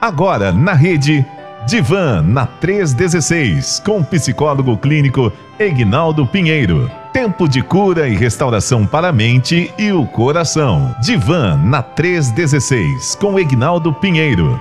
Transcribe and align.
Agora 0.00 0.50
na 0.50 0.72
rede 0.72 1.26
Divan 1.66 2.22
na 2.22 2.46
316 2.46 3.82
com 3.84 4.02
psicólogo 4.02 4.74
clínico 4.78 5.30
Egnaldo 5.58 6.26
Pinheiro. 6.26 6.90
Tempo 7.12 7.46
de 7.46 7.60
cura 7.60 8.08
e 8.08 8.16
restauração 8.16 8.86
para 8.86 9.08
a 9.08 9.12
mente 9.12 9.70
e 9.78 9.92
o 9.92 10.06
coração. 10.06 10.96
Divan 11.02 11.58
na 11.62 11.82
316 11.82 13.14
com 13.16 13.38
Egnaldo 13.38 13.92
Pinheiro. 13.92 14.58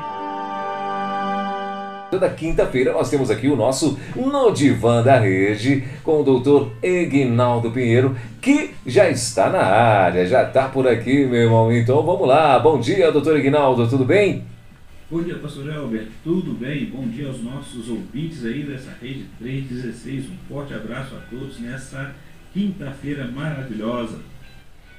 Toda 2.12 2.28
quinta-feira 2.28 2.92
nós 2.92 3.10
temos 3.10 3.32
aqui 3.32 3.48
o 3.48 3.56
nosso 3.56 3.98
No 4.18 4.52
Divã 4.52 5.02
da 5.02 5.20
Rede 5.20 5.86
com 6.04 6.20
o 6.20 6.24
doutor 6.24 6.72
Egnaldo 6.84 7.72
Pinheiro, 7.72 8.14
que 8.42 8.72
já 8.86 9.10
está 9.10 9.50
na 9.50 9.62
área, 9.62 10.26
já 10.26 10.44
está 10.44 10.64
por 10.64 10.86
aqui, 10.86 11.26
meu 11.26 11.44
irmão. 11.44 11.72
Então 11.72 12.04
vamos 12.04 12.28
lá. 12.28 12.60
Bom 12.60 12.78
dia, 12.78 13.10
doutor 13.10 13.38
Egnaldo, 13.38 13.88
tudo 13.88 14.04
bem? 14.04 14.44
Bom 15.12 15.24
dia, 15.24 15.40
pastor 15.40 15.68
Elber. 15.68 16.08
Tudo 16.24 16.54
bem? 16.54 16.86
Bom 16.86 17.08
dia 17.08 17.26
aos 17.26 17.42
nossos 17.42 17.90
ouvintes 17.90 18.46
aí 18.46 18.62
dessa 18.62 18.92
rede 19.02 19.26
316. 19.40 20.26
Um 20.26 20.38
forte 20.48 20.72
abraço 20.72 21.16
a 21.16 21.20
todos 21.22 21.60
nessa 21.60 22.14
quinta-feira 22.54 23.26
maravilhosa. 23.26 24.20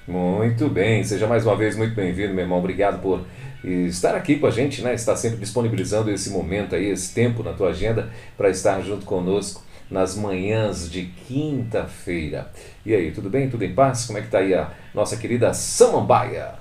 Muito 0.09 0.69
bem, 0.69 1.05
seja 1.05 1.29
mais 1.29 1.47
uma 1.47 1.55
vez 1.55 1.77
muito 1.77 1.95
bem-vindo, 1.95 2.35
meu 2.35 2.43
irmão. 2.43 2.59
Obrigado 2.59 3.01
por 3.01 3.25
estar 3.63 4.17
aqui 4.17 4.37
com 4.41 4.49
a 4.49 4.51
gente, 4.51 4.83
né? 4.83 4.95
Estar 4.95 5.15
sempre 5.15 5.39
disponibilizando 5.39 6.11
esse 6.11 6.31
momento 6.31 6.75
aí, 6.75 6.87
esse 6.87 7.15
tempo 7.15 7.45
na 7.45 7.53
tua 7.53 7.69
agenda 7.69 8.11
para 8.37 8.51
estar 8.51 8.83
junto 8.83 9.07
conosco 9.07 9.63
nas 9.89 10.17
manhãs 10.17 10.91
de 10.91 11.05
quinta-feira. 11.29 12.51
E 12.85 12.93
aí, 12.93 13.13
tudo 13.13 13.31
bem? 13.31 13.49
Tudo 13.49 13.63
em 13.63 13.73
paz? 13.73 14.07
Como 14.07 14.19
é 14.19 14.23
que 14.23 14.29
tá 14.29 14.39
aí 14.39 14.55
a 14.55 14.73
nossa 14.93 15.17
querida 15.17 15.55
Samambaia? 15.55 16.55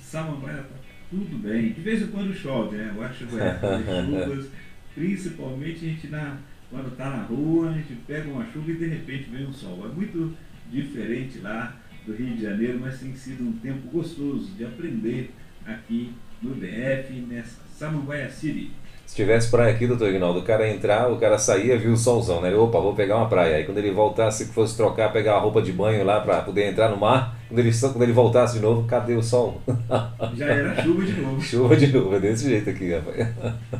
Samambaia 0.00 0.56
tá 0.56 0.79
tudo 1.10 1.38
bem. 1.42 1.72
De 1.72 1.80
vez 1.80 2.02
em 2.02 2.06
quando 2.06 2.32
chove, 2.32 2.76
né? 2.76 2.92
Eu 2.94 3.02
acho 3.02 3.26
que 3.26 3.32
chuvas, 4.06 4.46
principalmente 4.94 5.84
a 5.84 5.88
gente 5.88 6.06
na, 6.06 6.38
quando 6.70 6.88
está 6.88 7.10
na 7.10 7.22
rua, 7.24 7.70
a 7.70 7.72
gente 7.72 7.94
pega 8.06 8.30
uma 8.30 8.46
chuva 8.46 8.70
e 8.70 8.76
de 8.76 8.86
repente 8.86 9.28
vem 9.30 9.46
um 9.46 9.52
sol. 9.52 9.84
É 9.84 9.92
muito 9.92 10.34
diferente 10.70 11.38
lá 11.40 11.76
do 12.06 12.14
Rio 12.14 12.36
de 12.36 12.42
Janeiro, 12.42 12.78
mas 12.80 13.00
tem 13.00 13.14
sido 13.14 13.42
um 13.42 13.52
tempo 13.52 13.88
gostoso 13.88 14.52
de 14.56 14.64
aprender 14.64 15.30
aqui 15.66 16.12
no 16.40 16.54
DF, 16.54 17.12
nessa 17.28 17.60
Samambaia 17.76 18.30
City. 18.30 18.70
Se 19.10 19.16
tivesse 19.16 19.50
praia 19.50 19.74
aqui, 19.74 19.88
doutor 19.88 20.08
Ignaldo, 20.08 20.38
o 20.38 20.42
cara 20.44 20.70
entrar, 20.70 21.10
o 21.10 21.16
cara 21.16 21.36
saía, 21.36 21.76
viu 21.76 21.94
o 21.94 21.96
solzão, 21.96 22.40
né? 22.40 22.54
Opa, 22.54 22.78
vou 22.78 22.94
pegar 22.94 23.16
uma 23.16 23.28
praia. 23.28 23.56
Aí 23.56 23.64
quando 23.64 23.78
ele 23.78 23.90
voltasse, 23.90 24.46
que 24.46 24.54
fosse 24.54 24.76
trocar, 24.76 25.12
pegar 25.12 25.34
a 25.34 25.40
roupa 25.40 25.60
de 25.60 25.72
banho 25.72 26.04
lá 26.04 26.20
para 26.20 26.42
poder 26.42 26.70
entrar 26.70 26.88
no 26.90 26.96
mar, 26.96 27.36
quando 27.48 27.58
ele, 27.58 27.72
quando 27.76 28.02
ele 28.02 28.12
voltasse 28.12 28.54
de 28.54 28.60
novo, 28.60 28.86
cadê 28.86 29.14
o 29.14 29.22
sol? 29.22 29.60
Já 30.36 30.46
era 30.46 30.80
chuva 30.80 31.04
de 31.04 31.20
novo. 31.20 31.42
chuva 31.42 31.76
de 31.76 31.88
novo, 31.88 32.14
é 32.14 32.20
desse 32.20 32.48
jeito 32.48 32.70
aqui, 32.70 32.92
rapaz. 32.92 33.28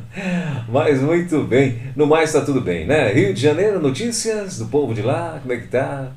Mas 0.67 1.01
muito 1.01 1.41
bem. 1.43 1.79
No 1.95 2.05
mais 2.05 2.33
está 2.33 2.45
tudo 2.45 2.59
bem, 2.59 2.85
né? 2.85 3.13
Rio 3.13 3.33
de 3.33 3.39
Janeiro, 3.39 3.79
notícias 3.79 4.57
do 4.57 4.65
povo 4.65 4.93
de 4.93 5.01
lá, 5.01 5.39
como 5.41 5.53
é 5.53 5.57
que 5.59 5.67
tá? 5.67 6.11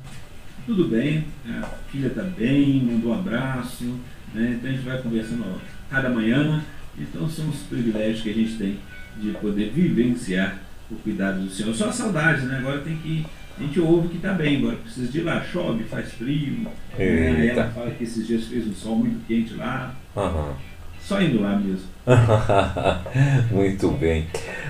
Tudo 0.65 0.89
bem, 0.89 1.23
a 1.47 1.65
filha 1.89 2.07
está 2.07 2.21
bem, 2.21 2.83
mandou 2.83 3.13
um 3.13 3.19
abraço, 3.19 3.85
né? 4.33 4.57
Então 4.59 4.69
a 4.69 4.73
gente 4.73 4.85
vai 4.85 5.01
conversando 5.01 5.45
cada 5.89 6.09
manhã. 6.09 6.61
Então 6.97 7.29
são 7.29 7.47
os 7.49 7.59
privilégios 7.63 8.21
que 8.21 8.29
a 8.29 8.33
gente 8.33 8.57
tem 8.57 8.77
de 9.17 9.31
poder 9.31 9.71
vivenciar 9.71 10.59
o 10.89 10.95
cuidado 10.95 11.41
do 11.41 11.49
Senhor. 11.49 11.73
Só 11.73 11.91
saudades, 11.91 12.43
né? 12.43 12.57
Agora 12.59 12.79
tem 12.79 12.95
que. 12.97 13.25
A 13.57 13.63
gente 13.63 13.79
ouve 13.79 14.09
que 14.09 14.17
está 14.17 14.33
bem, 14.33 14.57
agora 14.57 14.75
precisa 14.75 15.11
de 15.11 15.19
ir 15.19 15.21
lá. 15.21 15.41
Chove, 15.41 15.83
faz 15.85 16.11
frio. 16.13 16.67
Né? 16.97 17.47
Ela 17.47 17.69
fala 17.69 17.91
que 17.91 18.03
esses 18.03 18.27
dias 18.27 18.45
fez 18.45 18.67
um 18.67 18.73
sol 18.73 18.97
muito 18.97 19.25
quente 19.25 19.53
lá. 19.53 19.95
Uhum. 20.15 20.53
Só 20.99 21.21
indo 21.21 21.41
lá 21.41 21.55
mesmo. 21.55 21.87
muito 23.51 23.91
bem. 23.91 24.27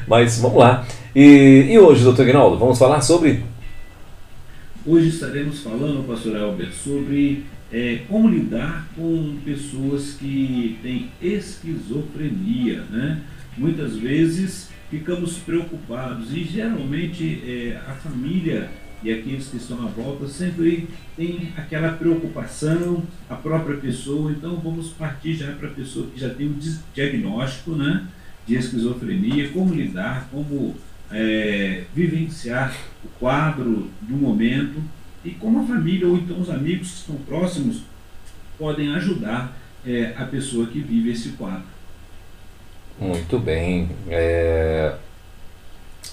Mas 0.07 0.39
vamos 0.39 0.59
lá. 0.59 0.85
E, 1.15 1.67
e 1.69 1.79
hoje, 1.79 2.03
doutor 2.03 2.25
Guinaldo, 2.25 2.57
vamos 2.57 2.77
falar 2.77 3.01
sobre. 3.01 3.43
Hoje 4.85 5.07
estaremos 5.07 5.61
falando, 5.61 6.05
pastor 6.05 6.35
Albert, 6.37 6.73
sobre 6.73 7.45
é, 7.71 8.01
como 8.07 8.29
lidar 8.29 8.87
com 8.95 9.37
pessoas 9.43 10.13
que 10.13 10.77
têm 10.83 11.09
esquizofrenia, 11.21 12.83
né? 12.89 13.21
Muitas 13.57 13.97
vezes 13.97 14.69
ficamos 14.89 15.37
preocupados. 15.37 16.31
E 16.31 16.43
geralmente 16.43 17.41
é, 17.45 17.77
a 17.87 17.93
família 17.93 18.69
e 19.03 19.11
aqueles 19.11 19.47
que 19.47 19.57
estão 19.57 19.85
à 19.85 19.89
volta 19.89 20.27
sempre 20.27 20.87
tem 21.15 21.53
aquela 21.55 21.91
preocupação, 21.91 23.03
a 23.29 23.35
própria 23.35 23.77
pessoa, 23.77 24.31
então 24.31 24.55
vamos 24.57 24.89
partir 24.89 25.35
já 25.35 25.51
para 25.51 25.67
a 25.67 25.71
pessoa 25.71 26.07
que 26.07 26.19
já 26.19 26.29
tem 26.29 26.47
o 26.47 26.57
diagnóstico 26.93 27.71
né, 27.75 28.07
de 28.47 28.55
esquizofrenia, 28.55 29.49
como 29.49 29.73
lidar, 29.73 30.27
como 30.31 30.75
é, 31.11 31.83
vivenciar 31.93 32.75
o 33.03 33.07
quadro 33.19 33.89
do 34.01 34.15
momento. 34.15 34.81
E 35.23 35.31
como 35.31 35.61
a 35.61 35.65
família 35.65 36.07
ou 36.07 36.17
então 36.17 36.39
os 36.39 36.49
amigos 36.49 36.89
que 36.89 36.97
estão 36.97 37.15
próximos 37.17 37.81
podem 38.57 38.93
ajudar 38.95 39.57
é, 39.85 40.13
a 40.17 40.25
pessoa 40.25 40.67
que 40.67 40.79
vive 40.79 41.11
esse 41.11 41.29
quadro. 41.29 41.74
Muito 42.99 43.39
bem. 43.39 43.89
É... 44.09 44.93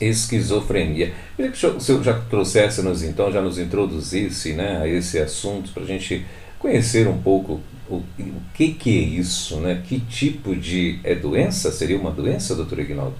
Esquizofrenia. 0.00 1.12
Queria 1.37 1.53
que 1.53 1.66
o 1.66 1.81
senhor 1.81 2.03
já 2.03 2.15
trouxesse-nos, 2.15 3.03
então, 3.03 3.31
já 3.31 3.41
nos 3.41 3.59
introduzisse 3.59 4.53
né, 4.54 4.81
a 4.82 4.88
esse 4.88 5.19
assunto, 5.19 5.71
para 5.72 5.84
a 5.84 5.87
gente 5.87 6.26
conhecer 6.59 7.06
um 7.06 7.19
pouco 7.19 7.60
o, 7.88 7.97
o 7.97 8.42
que, 8.54 8.72
que 8.72 8.91
é 8.98 9.03
isso, 9.03 9.60
né? 9.60 9.82
que 9.87 10.00
tipo 10.00 10.56
de 10.56 10.98
é 11.04 11.15
doença? 11.15 11.71
Seria 11.71 11.98
uma 11.98 12.10
doença, 12.10 12.54
doutor 12.54 12.78
Ignaldo? 12.78 13.15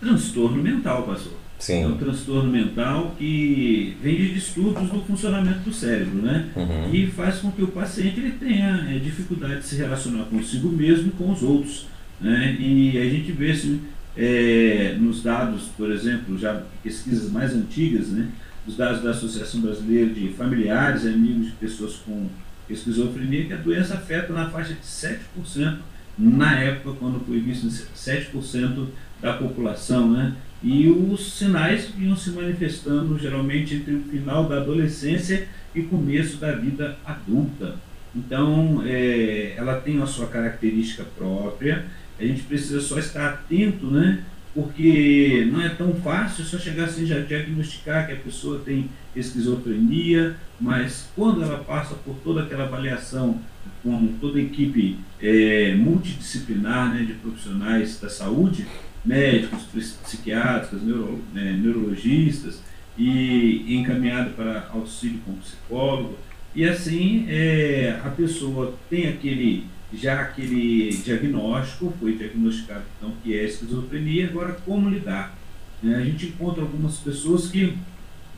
Transtorno 0.00 0.62
mental, 0.62 1.02
pastor. 1.04 1.32
Sim. 1.58 1.82
É 1.82 1.86
um 1.86 1.96
transtorno 1.98 2.50
mental 2.50 3.14
que 3.18 3.94
vem 4.02 4.16
de 4.16 4.32
distúrbios 4.32 4.88
do 4.90 5.02
funcionamento 5.02 5.60
do 5.60 5.72
cérebro, 5.72 6.22
né? 6.22 6.48
Uhum. 6.56 6.92
E 6.92 7.06
faz 7.06 7.38
com 7.38 7.52
que 7.52 7.62
o 7.62 7.68
paciente 7.68 8.18
ele 8.18 8.32
tenha 8.32 8.86
é, 8.90 8.98
dificuldade 8.98 9.60
de 9.60 9.66
se 9.66 9.76
relacionar 9.76 10.24
consigo 10.24 10.68
mesmo 10.70 11.08
e 11.08 11.10
com 11.10 11.30
os 11.30 11.42
outros. 11.42 11.86
Né? 12.20 12.56
E 12.58 12.98
a 12.98 13.08
gente 13.08 13.32
vê 13.32 13.52
assim, 13.52 13.80
é, 14.16 14.96
nos 14.98 15.22
dados, 15.22 15.68
por 15.76 15.90
exemplo, 15.90 16.38
já 16.38 16.62
pesquisas 16.82 17.30
mais 17.30 17.54
antigas, 17.54 18.08
né? 18.08 18.28
os 18.66 18.76
dados 18.76 19.02
da 19.02 19.10
Associação 19.10 19.60
Brasileira 19.60 20.12
de 20.12 20.28
Familiares 20.28 21.04
e 21.04 21.08
Amigos 21.08 21.46
de 21.46 21.52
Pessoas 21.52 21.96
com 21.96 22.28
Esquizofrenia, 22.68 23.46
que 23.46 23.52
a 23.52 23.56
doença 23.56 23.94
afeta 23.94 24.32
na 24.32 24.48
faixa 24.48 24.74
de 24.74 24.80
7%, 24.80 25.78
na 26.18 26.58
época 26.60 26.96
quando 27.00 27.24
foi 27.24 27.40
visto 27.40 27.66
7% 27.66 28.86
da 29.20 29.32
população, 29.34 30.10
né? 30.12 30.34
E 30.62 30.88
os 30.88 31.38
sinais 31.38 31.88
vinham 31.88 32.14
se 32.14 32.30
manifestando 32.30 33.18
geralmente 33.18 33.76
entre 33.76 33.94
o 33.94 34.02
final 34.02 34.46
da 34.46 34.58
adolescência 34.58 35.48
e 35.74 35.82
começo 35.82 36.36
da 36.36 36.52
vida 36.52 36.98
adulta. 37.04 37.76
Então, 38.14 38.82
é, 38.84 39.54
ela 39.56 39.80
tem 39.80 40.02
a 40.02 40.06
sua 40.06 40.26
característica 40.26 41.04
própria, 41.16 41.86
a 42.20 42.26
gente 42.26 42.42
precisa 42.42 42.80
só 42.80 42.98
estar 42.98 43.26
atento, 43.26 43.86
né? 43.86 44.22
Porque 44.54 45.48
não 45.50 45.62
é 45.62 45.68
tão 45.70 45.94
fácil 45.94 46.44
só 46.44 46.58
chegar 46.58 46.84
assim 46.84 47.06
já 47.06 47.20
diagnosticar 47.20 48.06
que 48.06 48.12
a 48.12 48.16
pessoa 48.16 48.60
tem 48.64 48.90
esquizofrenia, 49.14 50.36
mas 50.60 51.08
quando 51.16 51.42
ela 51.42 51.58
passa 51.58 51.94
por 51.94 52.16
toda 52.22 52.42
aquela 52.42 52.64
avaliação 52.64 53.40
com 53.82 54.08
toda 54.20 54.40
equipe 54.40 54.98
é, 55.20 55.74
multidisciplinar 55.74 56.94
né, 56.94 57.04
de 57.04 57.14
profissionais 57.14 57.98
da 58.00 58.10
saúde, 58.10 58.66
médicos, 59.04 59.62
psiquiatras, 60.02 60.82
neuro, 60.82 61.22
né, 61.32 61.52
neurologistas, 61.52 62.60
e 62.98 63.76
encaminhado 63.76 64.30
para 64.30 64.68
auxílio 64.74 65.20
com 65.24 65.32
psicólogo, 65.34 66.18
e 66.54 66.64
assim 66.68 67.24
é, 67.28 67.98
a 68.04 68.10
pessoa 68.10 68.74
tem 68.90 69.08
aquele 69.08 69.64
já 69.92 70.20
aquele 70.20 70.90
diagnóstico, 70.90 71.92
foi 71.98 72.16
diagnosticado 72.16 72.84
então 72.96 73.12
que 73.22 73.36
é 73.36 73.44
esquizofrenia, 73.44 74.28
agora 74.28 74.52
como 74.64 74.88
lidar? 74.88 75.36
É, 75.84 75.94
a 75.94 76.04
gente 76.04 76.26
encontra 76.26 76.62
algumas 76.62 76.98
pessoas 76.98 77.50
que 77.50 77.76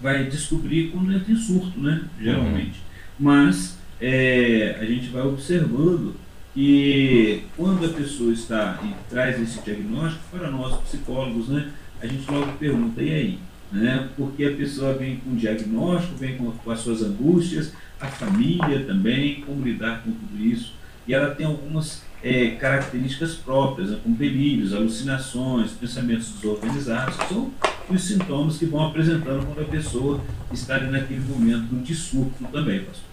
vai 0.01 0.25
descobrir 0.25 0.91
quando 0.91 1.13
entra 1.13 1.33
em 1.33 1.37
surto, 1.37 1.79
né? 1.79 2.05
Geralmente. 2.21 2.79
Uhum. 2.79 3.21
Mas 3.21 3.79
é, 4.01 4.79
a 4.81 4.85
gente 4.85 5.09
vai 5.09 5.23
observando 5.23 6.15
que 6.55 7.45
quando 7.57 7.85
a 7.85 7.89
pessoa 7.89 8.33
está 8.33 8.81
e 8.85 8.95
traz 9.11 9.41
esse 9.41 9.61
diagnóstico 9.63 10.25
para 10.31 10.51
nós 10.51 10.81
psicólogos, 10.83 11.49
né? 11.49 11.71
A 12.01 12.07
gente 12.07 12.29
logo 12.31 12.53
pergunta, 12.59 13.03
e 13.03 13.15
aí? 13.15 13.39
Né? 13.71 14.09
Porque 14.17 14.45
a 14.45 14.53
pessoa 14.53 14.95
vem 14.95 15.17
com 15.17 15.35
diagnóstico, 15.35 16.17
vem 16.17 16.37
com, 16.37 16.51
com 16.51 16.71
as 16.71 16.81
suas 16.81 17.03
angústias, 17.03 17.73
a 18.01 18.07
família 18.07 18.85
também, 18.85 19.41
como 19.43 19.65
lidar 19.65 20.03
com 20.03 20.11
tudo 20.11 20.45
isso 20.45 20.75
e 21.07 21.15
ela 21.15 21.35
tem 21.35 21.47
algumas 21.47 22.03
é, 22.23 22.51
características 22.51 23.35
próprias, 23.35 23.91
né, 23.91 23.99
como 24.03 24.15
delírios, 24.15 24.73
alucinações, 24.73 25.73
pensamentos 25.73 26.29
desorganizados, 26.29 27.17
que 27.17 27.29
são 27.29 27.51
os 27.89 28.05
sintomas 28.05 28.59
que 28.59 28.67
vão 28.67 28.87
apresentando 28.87 29.45
quando 29.47 29.67
a 29.67 29.71
pessoa 29.71 30.21
está 30.53 30.77
ali 30.77 30.91
naquele 30.91 31.21
momento 31.21 31.75
de 31.83 31.95
surto 31.95 32.45
também, 32.53 32.81
pastor. 32.81 33.05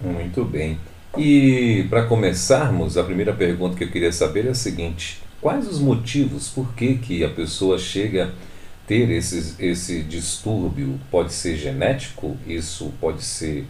Muito 0.00 0.44
bem. 0.44 0.78
E 1.16 1.86
para 1.88 2.04
começarmos, 2.04 2.96
a 2.96 3.04
primeira 3.04 3.32
pergunta 3.32 3.76
que 3.76 3.84
eu 3.84 3.90
queria 3.90 4.12
saber 4.12 4.46
é 4.46 4.50
a 4.50 4.54
seguinte: 4.54 5.20
quais 5.40 5.66
os 5.68 5.80
motivos, 5.80 6.48
por 6.48 6.72
que, 6.74 6.96
que 6.96 7.24
a 7.24 7.28
pessoa 7.28 7.78
chega 7.78 8.26
a 8.26 8.86
ter 8.86 9.10
esses, 9.10 9.58
esse 9.58 10.02
distúrbio? 10.02 10.98
Pode 11.10 11.32
ser 11.32 11.56
genético? 11.56 12.36
Isso 12.46 12.92
pode 13.00 13.24
ser 13.24 13.66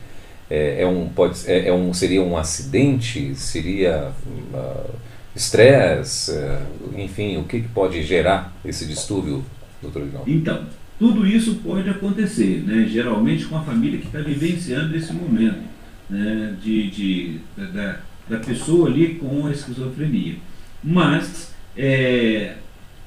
é, 0.50 0.82
é 0.82 0.86
um 0.86 1.08
pode 1.08 1.38
é, 1.46 1.68
é, 1.68 1.72
um 1.72 1.92
seria 1.92 2.22
um 2.22 2.36
acidente? 2.36 3.34
Seria 3.34 4.12
uh, 4.52 4.94
estresse? 5.34 6.32
Uh, 6.32 6.98
enfim, 6.98 7.36
o 7.36 7.44
que, 7.44 7.60
que 7.60 7.68
pode 7.68 8.02
gerar 8.02 8.56
esse 8.64 8.86
distúrbio, 8.86 9.44
doutor 9.82 10.02
Ignaldo? 10.02 10.30
Então, 10.30 10.66
tudo 10.98 11.26
isso 11.26 11.56
pode 11.56 11.88
acontecer, 11.88 12.64
né? 12.66 12.86
geralmente 12.90 13.44
com 13.44 13.56
a 13.56 13.62
família 13.62 14.00
que 14.00 14.06
está 14.06 14.20
vivenciando 14.20 14.96
esse 14.96 15.12
momento 15.12 15.62
né? 16.10 16.56
de, 16.60 16.90
de, 16.90 17.40
da, 17.56 18.00
da 18.28 18.38
pessoa 18.38 18.88
ali 18.88 19.14
com 19.14 19.46
a 19.46 19.52
esquizofrenia. 19.52 20.36
Mas, 20.82 21.54
é, 21.76 22.54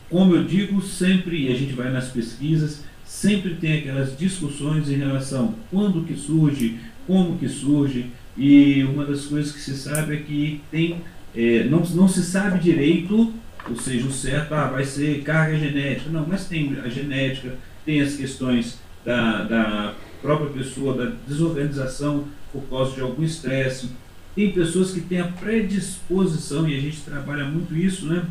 como 0.10 0.36
eu 0.36 0.44
digo, 0.46 0.82
sempre, 0.82 1.48
e 1.48 1.52
a 1.52 1.56
gente 1.56 1.74
vai 1.74 1.92
nas 1.92 2.08
pesquisas, 2.10 2.84
sempre 3.06 3.56
tem 3.56 3.80
aquelas 3.80 4.18
discussões 4.18 4.90
em 4.90 4.96
relação 4.96 5.54
quando 5.70 6.06
que 6.06 6.16
surge, 6.16 6.80
como 7.08 7.38
que 7.38 7.48
surge, 7.48 8.12
e 8.38 8.84
uma 8.84 9.06
das 9.06 9.26
coisas 9.26 9.52
que 9.52 9.60
se 9.60 9.76
sabe 9.76 10.16
é 10.16 10.18
que 10.18 10.62
tem, 10.72 11.02
é, 11.36 11.66
não, 11.66 11.80
não 11.80 12.08
se 12.08 12.24
sabe 12.24 12.60
direito, 12.60 13.34
ou 13.70 13.76
seja, 13.76 14.08
o 14.08 14.12
certo 14.12 14.54
ah, 14.54 14.68
vai 14.68 14.84
ser 14.84 15.22
carga 15.22 15.58
genética, 15.58 16.10
não, 16.10 16.26
mas 16.28 16.48
tem 16.48 16.78
a 16.84 16.90
genética, 16.90 17.56
tem 17.86 18.02
as 18.02 18.16
questões 18.16 18.80
da, 19.06 19.44
da 19.44 19.96
própria 20.22 20.50
pessoa, 20.50 20.96
da 20.96 21.12
desorganização 21.28 22.26
por 22.52 22.64
causa 22.64 22.96
de 22.96 23.02
algum 23.02 23.24
estresse. 23.24 23.90
Tem 24.36 24.52
pessoas 24.52 24.92
que 24.92 25.02
têm 25.02 25.20
a 25.20 25.28
predisposição, 25.28 26.68
e 26.68 26.78
a 26.78 26.80
gente 26.80 27.02
trabalha 27.02 27.46
muito 27.46 27.76
isso, 27.76 28.06
né? 28.06 28.26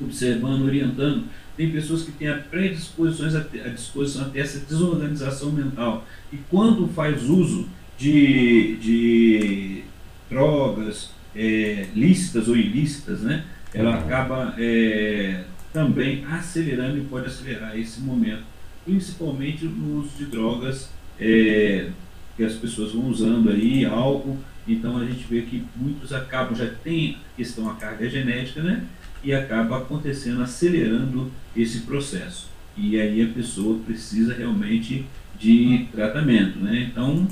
observando, 0.00 0.64
orientando. 0.64 1.24
Tem 1.56 1.70
pessoas 1.70 2.02
que 2.02 2.12
têm 2.12 2.28
a 2.28 2.38
predisposições, 2.38 3.34
a, 3.34 3.40
a 3.40 3.68
disposição 3.68 4.22
até 4.22 4.40
essa 4.40 4.60
desorganização 4.60 5.52
mental. 5.52 6.06
E 6.32 6.38
quando 6.48 6.88
faz 6.88 7.24
uso 7.24 7.68
de, 8.00 8.76
de 8.76 9.82
drogas 10.30 11.10
é, 11.36 11.86
lícitas 11.94 12.48
ou 12.48 12.56
ilícitas, 12.56 13.20
né? 13.20 13.44
ela 13.74 13.90
uhum. 13.90 13.98
acaba 13.98 14.54
é, 14.58 15.44
também 15.72 16.24
acelerando 16.24 16.98
e 16.98 17.02
pode 17.02 17.26
acelerar 17.26 17.78
esse 17.78 18.00
momento 18.00 18.42
principalmente 18.84 19.64
no 19.64 20.00
uso 20.00 20.10
de 20.16 20.26
drogas 20.26 20.90
é, 21.18 21.90
que 22.36 22.44
as 22.44 22.54
pessoas 22.54 22.92
vão 22.92 23.06
usando 23.06 23.50
aí, 23.50 23.84
álcool. 23.84 24.38
Então 24.66 24.96
a 24.96 25.04
gente 25.04 25.24
vê 25.28 25.42
que 25.42 25.64
muitos 25.76 26.12
acabam, 26.12 26.54
já 26.54 26.66
tem 26.82 27.16
a 27.32 27.36
questão 27.36 27.68
a 27.68 27.74
carga 27.74 28.08
genética, 28.08 28.62
né? 28.62 28.84
E 29.22 29.32
acaba 29.32 29.78
acontecendo, 29.78 30.42
acelerando 30.42 31.30
esse 31.56 31.80
processo. 31.80 32.48
E 32.76 32.98
aí 32.98 33.22
a 33.22 33.28
pessoa 33.28 33.78
precisa 33.84 34.34
realmente 34.34 35.04
de 35.38 35.86
tratamento, 35.92 36.58
né? 36.58 36.88
Então, 36.90 37.28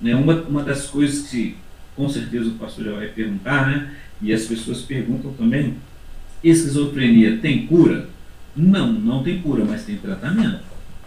né, 0.00 0.14
uma, 0.14 0.34
uma 0.42 0.62
das 0.62 0.86
coisas 0.86 1.28
que 1.28 1.56
com 1.94 2.08
certeza 2.08 2.50
o 2.50 2.54
pastor 2.54 2.84
já 2.84 2.92
vai 2.92 3.08
perguntar, 3.08 3.66
né? 3.66 3.94
E 4.20 4.32
as 4.32 4.44
pessoas 4.44 4.82
perguntam 4.82 5.32
também, 5.32 5.74
esquizofrenia 6.44 7.38
tem 7.38 7.66
cura? 7.66 8.08
Não, 8.54 8.92
não 8.92 9.22
tem 9.22 9.40
cura, 9.40 9.64
mas 9.64 9.84
tem 9.84 9.96
tratamento. 9.96 10.60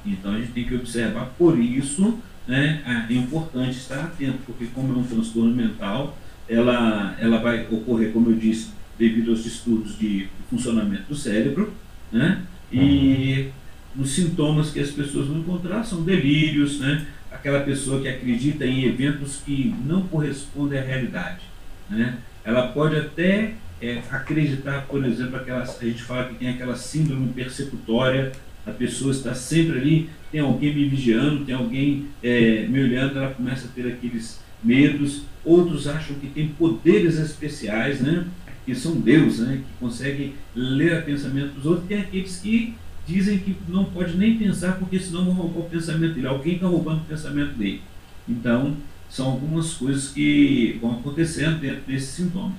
Então 0.06 0.34
a 0.34 0.40
gente 0.40 0.52
tem 0.52 0.66
que 0.66 0.76
observar, 0.76 1.34
por 1.38 1.60
isso 1.60 2.20
né, 2.48 3.06
é 3.10 3.14
importante 3.14 3.78
estar 3.78 4.00
atento, 4.00 4.40
porque 4.46 4.66
como 4.74 4.94
é 4.94 4.98
um 4.98 5.04
transtorno 5.04 5.56
mental, 5.56 6.18
ela, 6.48 7.16
ela 7.20 7.38
vai 7.38 7.68
ocorrer, 7.70 8.12
como 8.12 8.32
eu 8.32 8.36
disse, 8.36 8.70
devido 8.98 9.30
aos 9.30 9.44
distúrbios 9.44 9.98
de 9.98 10.28
funcionamento 10.50 11.04
do 11.10 11.16
cérebro, 11.16 11.72
né? 12.12 12.42
E 12.72 13.50
os 13.98 14.12
sintomas 14.12 14.72
que 14.72 14.80
as 14.80 14.92
pessoas 14.92 15.28
vão 15.28 15.40
encontrar 15.40 15.84
são 15.84 16.04
delírios, 16.04 16.80
né? 16.80 17.06
Aquela 17.32 17.62
pessoa 17.62 18.02
que 18.02 18.08
acredita 18.08 18.66
em 18.66 18.86
eventos 18.86 19.42
que 19.46 19.74
não 19.86 20.02
correspondem 20.08 20.80
à 20.80 20.82
realidade, 20.82 21.42
né? 21.90 22.18
Ela 22.44 22.70
pode 22.70 22.96
até 22.96 23.54
é, 23.82 24.02
acreditar, 24.10 24.86
por 24.88 25.06
exemplo, 25.06 25.36
aquela, 25.36 25.62
a 25.62 25.86
gente 25.86 26.04
fala 26.04 26.26
que 26.26 26.36
tem 26.36 26.50
aquela 26.50 26.76
síndrome 26.76 27.32
persecutória 27.34 28.32
a 28.70 28.72
pessoa 28.72 29.12
está 29.12 29.34
sempre 29.34 29.80
ali, 29.80 30.10
tem 30.32 30.42
alguém 30.42 30.74
me 30.74 30.88
vigiando, 30.88 31.46
tem 31.46 31.56
alguém 31.56 32.08
é, 32.22 32.68
me 32.68 32.82
olhando, 32.82 33.18
ela 33.18 33.34
começa 33.34 33.68
a 33.68 33.70
ter 33.70 33.88
aqueles 33.88 34.40
medos. 34.64 35.24
Outros 35.44 35.88
acham 35.88 36.16
que 36.18 36.28
tem 36.28 36.50
poderes 36.50 37.18
especiais, 37.18 38.00
né? 38.02 38.26
que 38.66 38.76
são 38.76 39.00
Deus, 39.00 39.40
né? 39.40 39.62
que 39.66 39.80
conseguem 39.80 40.36
ler 40.56 41.00
o 41.00 41.04
pensamento 41.04 41.54
dos 41.54 41.66
outros. 41.66 41.88
Tem 41.88 42.00
aqueles 42.00 42.38
que 42.38 42.76
dizem 43.10 43.40
que 43.40 43.56
não 43.68 43.86
pode 43.86 44.16
nem 44.16 44.38
pensar, 44.38 44.74
porque 44.78 45.00
senão 45.00 45.26
vão 45.26 45.34
roubar 45.34 45.62
o 45.62 45.70
pensamento 45.70 46.14
dele. 46.14 46.28
Alguém 46.28 46.56
está 46.56 46.68
roubando 46.68 47.02
o 47.02 47.06
pensamento 47.06 47.58
dele. 47.58 47.82
Então, 48.28 48.78
são 49.10 49.26
algumas 49.26 49.74
coisas 49.74 50.10
que 50.10 50.78
vão 50.80 50.92
acontecendo 51.00 51.60
dentro 51.60 51.82
desses 51.88 52.10
sintomas. 52.10 52.54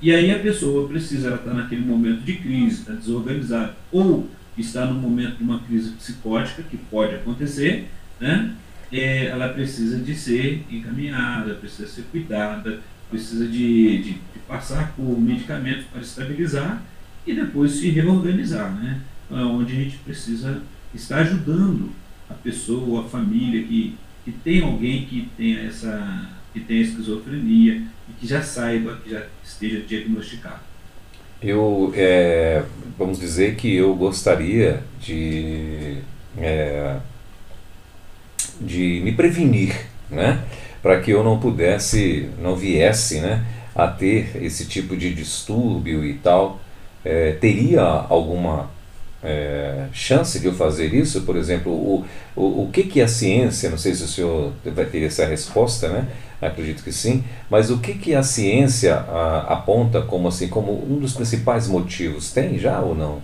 E 0.00 0.12
aí 0.12 0.30
a 0.30 0.38
pessoa 0.38 0.86
precisa, 0.86 1.28
ela 1.28 1.36
está 1.36 1.54
naquele 1.54 1.80
momento 1.80 2.20
de 2.20 2.34
crise, 2.34 2.80
está 2.80 2.92
desorganizada, 2.92 3.74
ou 3.90 4.28
está 4.58 4.84
no 4.84 5.00
momento 5.00 5.38
de 5.38 5.44
uma 5.44 5.60
crise 5.60 5.90
psicótica, 5.92 6.62
que 6.62 6.76
pode 6.76 7.14
acontecer, 7.14 7.88
né? 8.20 8.54
É, 8.92 9.26
ela 9.26 9.48
precisa 9.48 9.98
de 9.98 10.14
ser 10.14 10.64
encaminhada, 10.70 11.54
precisa 11.54 11.88
ser 11.88 12.02
cuidada, 12.12 12.80
precisa 13.10 13.46
de, 13.46 13.98
de, 13.98 14.12
de, 14.12 14.38
passar 14.46 14.92
por 14.94 15.18
medicamentos 15.18 15.86
para 15.86 16.00
estabilizar 16.00 16.82
e 17.26 17.34
depois 17.34 17.72
se 17.72 17.90
reorganizar, 17.90 18.72
né? 18.74 19.00
É 19.30 19.34
onde 19.34 19.72
a 19.72 19.76
gente 19.76 19.96
precisa 19.98 20.62
estar 20.94 21.18
ajudando 21.18 21.90
a 22.28 22.34
pessoa, 22.34 23.04
a 23.04 23.08
família 23.08 23.62
que, 23.62 23.94
que 24.24 24.32
tem 24.32 24.62
alguém 24.62 25.04
que 25.06 25.28
tenha 25.36 25.60
essa 25.60 26.30
que 26.52 26.60
tenha 26.60 26.80
esquizofrenia 26.80 27.82
e 28.08 28.12
que 28.18 28.26
já 28.26 28.40
saiba, 28.40 28.98
que 29.04 29.10
já 29.10 29.26
esteja 29.44 29.80
diagnosticado. 29.80 30.60
Eu, 31.42 31.92
é, 31.94 32.64
vamos 32.96 33.20
dizer 33.20 33.56
que 33.56 33.74
eu 33.74 33.94
gostaria 33.94 34.82
de, 34.98 35.98
é, 36.38 36.96
de 38.58 39.02
me 39.04 39.12
prevenir, 39.12 39.76
né? 40.10 40.42
Para 40.82 40.98
que 41.00 41.10
eu 41.10 41.22
não 41.22 41.38
pudesse, 41.38 42.30
não 42.40 42.56
viesse, 42.56 43.20
né? 43.20 43.44
A 43.74 43.86
ter 43.86 44.42
esse 44.42 44.66
tipo 44.66 44.96
de 44.96 45.12
distúrbio 45.12 46.02
e 46.06 46.14
tal. 46.14 46.58
É, 47.04 47.32
teria 47.32 47.82
alguma 47.82 48.70
é, 49.26 49.88
chance 49.92 50.38
de 50.38 50.46
eu 50.46 50.54
fazer 50.54 50.94
isso? 50.94 51.22
Por 51.22 51.36
exemplo, 51.36 51.72
o, 51.72 52.06
o, 52.36 52.62
o 52.64 52.70
que, 52.72 52.84
que 52.84 53.00
a 53.00 53.08
ciência, 53.08 53.68
não 53.68 53.78
sei 53.78 53.94
se 53.94 54.04
o 54.04 54.08
senhor 54.08 54.52
vai 54.64 54.84
ter 54.84 55.02
essa 55.02 55.26
resposta, 55.26 55.88
né? 55.88 56.06
acredito 56.40 56.82
que 56.84 56.92
sim, 56.92 57.24
mas 57.50 57.70
o 57.70 57.78
que, 57.78 57.94
que 57.94 58.14
a 58.14 58.22
ciência 58.22 58.94
a, 58.94 59.54
aponta 59.54 60.02
como 60.02 60.28
assim 60.28 60.48
como 60.48 60.72
um 60.72 60.98
dos 60.98 61.14
principais 61.14 61.66
motivos? 61.66 62.30
Tem 62.30 62.58
já 62.58 62.80
ou 62.80 62.94
não? 62.94 63.22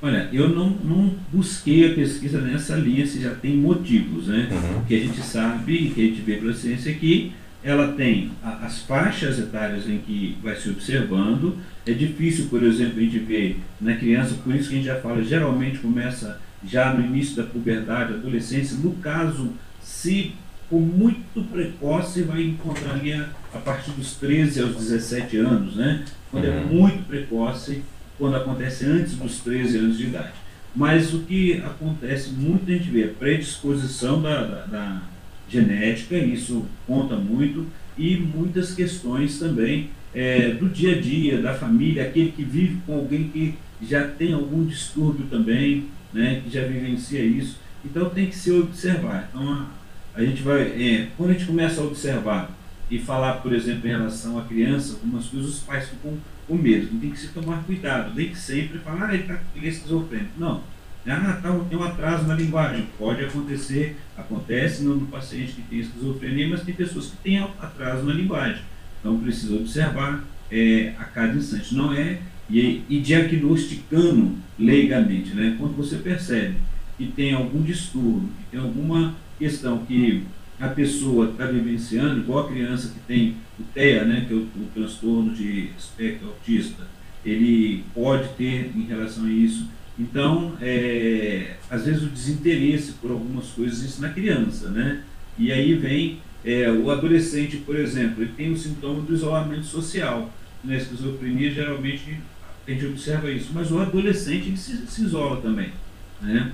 Olha, 0.00 0.28
eu 0.32 0.48
não, 0.48 0.70
não 0.70 1.14
busquei 1.32 1.90
a 1.90 1.94
pesquisa 1.94 2.40
nessa 2.40 2.76
linha 2.76 3.04
se 3.04 3.20
já 3.20 3.34
tem 3.34 3.56
motivos, 3.56 4.28
né? 4.28 4.48
Uhum. 4.50 4.78
O 4.78 4.84
que 4.84 4.94
a 4.94 5.00
gente 5.00 5.20
sabe 5.22 5.90
que 5.90 6.00
a 6.00 6.04
gente 6.04 6.20
vê 6.20 6.36
pela 6.36 6.54
ciência 6.54 6.90
é 6.90 6.94
que 6.94 7.32
ela 7.62 7.92
tem 7.92 8.30
a, 8.42 8.66
as 8.66 8.82
faixas 8.82 9.38
etárias 9.38 9.88
em 9.88 9.98
que 9.98 10.36
vai 10.42 10.56
se 10.56 10.70
observando. 10.70 11.58
É 11.86 11.92
difícil, 11.92 12.46
por 12.48 12.62
exemplo, 12.62 12.98
a 12.98 13.02
gente 13.02 13.18
ver 13.18 13.60
na 13.80 13.94
criança, 13.96 14.34
por 14.42 14.54
isso 14.54 14.68
que 14.68 14.74
a 14.74 14.78
gente 14.78 14.86
já 14.86 15.00
fala, 15.00 15.22
geralmente 15.22 15.78
começa 15.78 16.40
já 16.64 16.92
no 16.92 17.04
início 17.04 17.36
da 17.36 17.44
puberdade, 17.44 18.14
adolescência. 18.14 18.76
No 18.78 18.92
caso, 18.94 19.52
se 19.82 20.34
for 20.68 20.80
muito 20.80 21.42
precoce, 21.50 22.22
vai 22.22 22.42
encontrar 22.42 22.94
ali 22.94 23.12
a, 23.12 23.28
a, 23.54 23.58
partir 23.58 23.92
dos 23.92 24.14
13 24.16 24.62
aos 24.62 24.76
17 24.76 25.36
anos, 25.38 25.76
né? 25.76 26.04
Quando 26.30 26.44
é 26.44 26.50
uhum. 26.50 26.56
é 26.56 26.64
muito 26.64 27.06
precoce, 27.06 27.82
quando 28.18 28.36
acontece 28.36 28.84
antes 28.84 29.14
dos 29.14 29.40
13 29.40 29.78
anos 29.78 29.98
de 29.98 30.04
idade. 30.08 30.34
Mas 30.76 31.14
o 31.14 31.20
que 31.20 31.62
acontece 31.62 32.30
muito, 32.30 32.70
a 32.70 32.74
gente 32.74 32.90
vê 32.90 33.04
a 33.04 33.08
predisposição 33.08 34.20
da, 34.20 34.44
da, 34.44 34.66
da 34.66 35.02
genética, 35.48 36.16
isso 36.16 36.66
conta 36.86 37.16
muito, 37.16 37.66
e 37.96 38.16
muitas 38.16 38.74
questões 38.74 39.38
também 39.38 39.90
é, 40.14 40.50
do 40.50 40.68
dia 40.68 40.96
a 40.96 41.00
dia, 41.00 41.40
da 41.40 41.54
família, 41.54 42.04
aquele 42.04 42.32
que 42.32 42.42
vive 42.42 42.78
com 42.86 42.94
alguém 42.94 43.28
que 43.28 43.54
já 43.82 44.06
tem 44.06 44.32
algum 44.32 44.64
distúrbio 44.64 45.26
também, 45.26 45.86
né, 46.12 46.42
que 46.44 46.50
já 46.50 46.64
vivencia 46.64 47.22
isso. 47.22 47.58
Então 47.84 48.10
tem 48.10 48.26
que 48.26 48.36
se 48.36 48.50
observar. 48.50 49.28
Então, 49.30 49.66
a 50.14 50.22
gente 50.22 50.42
vai, 50.42 50.62
é, 50.62 51.08
quando 51.16 51.30
a 51.30 51.32
gente 51.34 51.46
começa 51.46 51.80
a 51.80 51.84
observar 51.84 52.50
e 52.90 52.98
falar, 52.98 53.34
por 53.34 53.52
exemplo, 53.52 53.86
em 53.86 53.92
relação 53.92 54.38
à 54.38 54.42
criança, 54.42 54.94
algumas 54.94 55.26
coisas 55.26 55.50
os 55.50 55.60
pais 55.60 55.88
ficam 55.88 56.16
com 56.46 56.54
medo. 56.54 56.88
Tem 56.98 57.10
que 57.10 57.18
se 57.18 57.28
tomar 57.28 57.62
cuidado, 57.64 58.14
nem 58.14 58.30
que 58.30 58.38
sempre 58.38 58.78
falar, 58.78 59.10
ah, 59.10 59.14
ele 59.14 59.22
está 59.22 59.34
é 59.34 59.68
esquizofrênico. 59.68 60.32
Não. 60.38 60.62
Ah, 61.06 61.38
tá, 61.42 61.58
tem 61.68 61.78
um 61.78 61.82
atraso 61.82 62.26
na 62.26 62.34
linguagem. 62.34 62.86
Pode 62.98 63.24
acontecer, 63.24 63.96
acontece 64.16 64.82
no, 64.82 64.96
no 64.96 65.06
paciente 65.06 65.52
que 65.52 65.62
tem 65.62 65.78
esquizofrenia, 65.80 66.48
mas 66.48 66.62
tem 66.62 66.74
pessoas 66.74 67.06
que 67.06 67.16
têm 67.18 67.38
atraso 67.38 68.04
na 68.04 68.12
linguagem. 68.12 68.62
Então 69.00 69.18
precisa 69.18 69.56
observar 69.56 70.24
é, 70.50 70.94
a 70.98 71.04
cada 71.04 71.34
instante. 71.34 71.74
Não 71.74 71.92
é 71.92 72.18
e, 72.50 72.82
e 72.88 73.00
diagnosticando 73.00 74.36
leigamente. 74.58 75.34
Né? 75.34 75.56
Quando 75.58 75.76
você 75.76 75.96
percebe 75.96 76.56
que 76.96 77.06
tem 77.06 77.32
algum 77.32 77.62
distúrbio, 77.62 78.28
que 78.38 78.56
tem 78.56 78.60
alguma 78.60 79.14
questão 79.38 79.84
que 79.86 80.24
a 80.60 80.68
pessoa 80.68 81.30
está 81.30 81.46
vivenciando, 81.46 82.20
igual 82.20 82.46
a 82.46 82.48
criança 82.48 82.88
que 82.88 83.00
tem 83.06 83.36
o 83.58 83.62
TEA, 83.62 84.04
né, 84.04 84.24
que 84.26 84.34
é 84.34 84.36
o, 84.36 84.40
o 84.40 84.68
transtorno 84.74 85.32
de 85.32 85.70
espectro 85.78 86.28
autista, 86.28 86.86
ele 87.24 87.84
pode 87.94 88.28
ter 88.30 88.72
em 88.74 88.82
relação 88.82 89.26
a 89.26 89.30
isso. 89.30 89.68
Então, 89.98 90.52
é, 90.60 91.56
às 91.68 91.84
vezes 91.84 92.02
o 92.04 92.06
desinteresse 92.06 92.92
por 92.92 93.10
algumas 93.10 93.48
coisas 93.48 93.82
isso 93.82 94.00
na 94.00 94.10
criança, 94.10 94.70
né? 94.70 95.02
E 95.36 95.52
aí 95.52 95.74
vem 95.74 96.20
é, 96.44 96.70
o 96.70 96.90
adolescente, 96.90 97.56
por 97.58 97.76
exemplo, 97.76 98.22
ele 98.22 98.32
tem 98.36 98.52
o 98.52 98.56
sintoma 98.56 99.02
do 99.02 99.12
isolamento 99.12 99.64
social. 99.64 100.30
Na 100.62 100.76
esquizofrenia, 100.76 101.50
geralmente, 101.50 102.18
a 102.66 102.70
gente 102.70 102.86
observa 102.86 103.30
isso, 103.30 103.50
mas 103.52 103.70
o 103.70 103.80
adolescente 103.80 104.56
se, 104.56 104.86
se 104.86 105.02
isola 105.02 105.40
também, 105.40 105.72
né? 106.20 106.52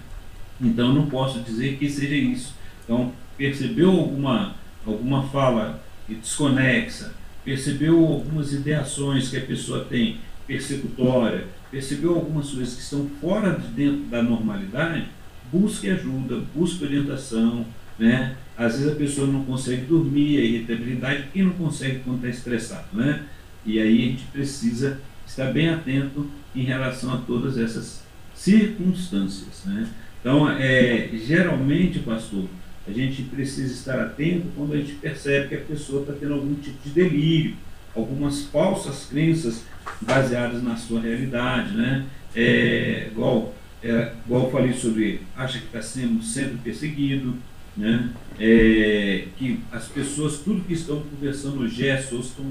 Então, 0.60 0.92
não 0.92 1.06
posso 1.06 1.40
dizer 1.40 1.76
que 1.76 1.88
seja 1.88 2.14
isso. 2.14 2.54
Então, 2.84 3.12
percebeu 3.36 3.90
alguma, 3.90 4.54
alguma 4.86 5.22
fala 5.28 5.82
desconexa, 6.08 7.14
percebeu 7.44 7.98
algumas 7.98 8.52
ideações 8.52 9.28
que 9.28 9.36
a 9.36 9.40
pessoa 9.40 9.84
tem 9.84 10.18
persecutória, 10.46 11.46
percebeu 11.74 12.14
algumas 12.14 12.50
coisas 12.50 12.74
que 12.74 12.82
estão 12.82 13.10
fora 13.20 13.58
de 13.58 13.66
dentro 13.68 14.04
da 14.04 14.22
normalidade, 14.22 15.08
busque 15.50 15.90
ajuda, 15.90 16.40
busque 16.54 16.84
orientação, 16.84 17.66
né? 17.98 18.36
Às 18.56 18.74
vezes 18.74 18.92
a 18.92 18.94
pessoa 18.94 19.26
não 19.26 19.44
consegue 19.44 19.84
dormir, 19.86 20.38
a 20.38 20.40
irritabilidade, 20.40 21.24
quem 21.32 21.42
não 21.42 21.52
consegue 21.54 21.98
quando 22.04 22.18
está 22.18 22.28
estressado, 22.28 22.86
né? 22.92 23.24
E 23.66 23.80
aí 23.80 23.98
a 23.98 24.10
gente 24.12 24.24
precisa 24.26 25.00
estar 25.26 25.52
bem 25.52 25.68
atento 25.68 26.30
em 26.54 26.62
relação 26.62 27.12
a 27.12 27.16
todas 27.16 27.58
essas 27.58 28.04
circunstâncias, 28.36 29.64
né? 29.64 29.88
Então, 30.20 30.48
é, 30.48 31.10
geralmente, 31.26 31.98
pastor, 31.98 32.44
a 32.86 32.92
gente 32.92 33.22
precisa 33.22 33.74
estar 33.74 33.98
atento 33.98 34.46
quando 34.56 34.74
a 34.74 34.76
gente 34.76 34.92
percebe 34.92 35.48
que 35.48 35.54
a 35.56 35.60
pessoa 35.60 36.02
está 36.02 36.12
tendo 36.12 36.34
algum 36.34 36.54
tipo 36.54 36.78
de 36.84 36.90
delírio, 36.90 37.56
algumas 37.94 38.44
falsas 38.46 39.06
crenças 39.10 39.64
baseadas 40.00 40.62
na 40.62 40.76
sua 40.76 41.00
realidade, 41.00 41.76
né? 41.76 42.06
É, 42.34 43.08
igual, 43.10 43.54
é, 43.82 44.12
igual 44.26 44.44
eu 44.44 44.50
falei 44.50 44.72
sobre, 44.72 45.20
acha 45.36 45.58
que 45.58 45.66
está 45.66 45.82
sendo 45.82 46.22
sempre 46.22 46.58
perseguido, 46.58 47.36
né? 47.76 48.10
É, 48.38 49.26
que 49.36 49.60
as 49.70 49.86
pessoas, 49.86 50.38
tudo 50.38 50.64
que 50.64 50.72
estão 50.72 51.00
conversando, 51.00 51.68
gestos, 51.68 52.26
estão 52.26 52.44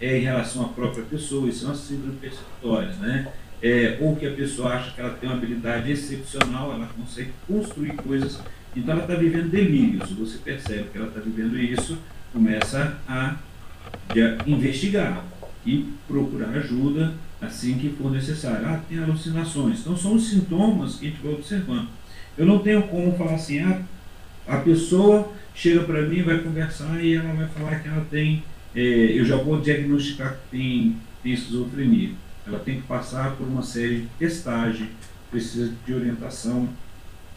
é 0.00 0.18
em 0.18 0.22
relação 0.22 0.64
à 0.64 0.68
própria 0.68 1.04
pessoa, 1.04 1.48
isso 1.48 1.64
é 1.64 1.68
uma 1.68 1.76
síndrome 1.76 2.16
persecutória, 2.18 2.92
né? 3.00 3.28
É, 3.62 3.98
ou 4.00 4.16
que 4.16 4.26
a 4.26 4.32
pessoa 4.32 4.70
acha 4.70 4.90
que 4.92 5.00
ela 5.00 5.10
tem 5.10 5.28
uma 5.28 5.36
habilidade 5.36 5.92
excepcional, 5.92 6.72
ela 6.72 6.88
consegue 6.96 7.30
construir 7.46 7.92
coisas 7.96 8.40
então 8.76 8.94
ela 8.94 9.02
está 9.02 9.14
vivendo 9.14 9.50
delírios. 9.50 10.10
Você 10.12 10.38
percebe 10.38 10.88
que 10.90 10.98
ela 10.98 11.08
está 11.08 11.20
vivendo 11.20 11.58
isso, 11.58 11.98
começa 12.32 12.98
a 13.08 13.36
investigar 14.46 15.24
e 15.64 15.88
procurar 16.06 16.50
ajuda 16.50 17.14
assim 17.40 17.78
que 17.78 17.90
for 17.90 18.10
necessário. 18.10 18.66
Ah, 18.66 18.80
tem 18.88 18.98
alucinações. 18.98 19.80
Então 19.80 19.96
são 19.96 20.14
os 20.14 20.28
sintomas 20.28 20.96
que 20.96 21.06
a 21.06 21.10
gente 21.10 21.22
vai 21.22 21.32
observando. 21.32 21.88
Eu 22.36 22.46
não 22.46 22.58
tenho 22.58 22.82
como 22.84 23.16
falar 23.16 23.34
assim, 23.34 23.60
ah, 23.60 23.82
a 24.46 24.56
pessoa 24.58 25.32
chega 25.54 25.84
para 25.84 26.02
mim, 26.02 26.22
vai 26.22 26.38
conversar 26.38 27.02
e 27.02 27.14
ela 27.14 27.32
vai 27.32 27.48
falar 27.48 27.80
que 27.80 27.88
ela 27.88 28.04
tem, 28.10 28.42
é, 28.74 28.80
eu 28.80 29.24
já 29.24 29.36
vou 29.36 29.60
diagnosticar 29.60 30.34
que 30.34 30.56
tem, 30.56 30.96
tem 31.22 31.32
esquizofrenia. 31.32 32.10
Ela 32.46 32.58
tem 32.58 32.80
que 32.80 32.86
passar 32.86 33.36
por 33.36 33.46
uma 33.46 33.62
série 33.62 34.02
de 34.02 34.08
testagem, 34.18 34.88
precisa 35.30 35.72
de 35.86 35.94
orientação 35.94 36.68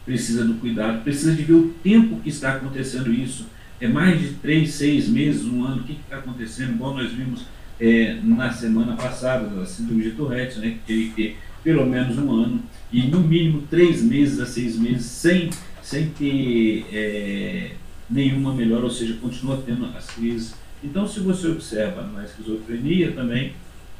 precisa 0.04 0.44
do 0.44 0.54
cuidado, 0.54 1.02
precisa 1.02 1.34
de 1.34 1.42
ver 1.42 1.54
o 1.54 1.68
tempo 1.82 2.20
que 2.20 2.28
está 2.28 2.54
acontecendo 2.54 3.12
isso. 3.12 3.46
É 3.84 3.88
mais 3.88 4.18
de 4.18 4.28
três, 4.36 4.70
seis 4.70 5.10
meses, 5.10 5.44
um 5.44 5.62
ano, 5.62 5.82
o 5.82 5.84
que 5.84 5.92
está 5.92 6.16
acontecendo? 6.16 6.72
Igual 6.72 6.94
nós 6.94 7.12
vimos 7.12 7.44
é, 7.78 8.18
na 8.24 8.50
semana 8.50 8.96
passada, 8.96 9.60
a 9.60 9.66
síndrome 9.66 10.02
de 10.02 10.12
Tourette, 10.12 10.58
né, 10.58 10.70
que 10.70 10.78
teve 10.86 11.10
que 11.10 11.14
ter 11.14 11.38
pelo 11.62 11.84
menos 11.84 12.16
um 12.16 12.32
ano, 12.32 12.62
e 12.90 13.02
no 13.02 13.20
mínimo 13.20 13.64
três 13.68 14.02
meses 14.02 14.40
a 14.40 14.46
seis 14.46 14.78
meses, 14.78 15.04
sem, 15.04 15.50
sem 15.82 16.08
ter 16.08 16.86
é, 16.94 17.72
nenhuma 18.08 18.54
melhora, 18.54 18.84
ou 18.84 18.90
seja, 18.90 19.18
continua 19.20 19.62
tendo 19.66 19.84
as 19.94 20.06
crises. 20.06 20.54
Então, 20.82 21.06
se 21.06 21.20
você 21.20 21.48
observa 21.48 22.04
na 22.06 22.24
esquizofrenia 22.24 23.12
também, 23.12 23.52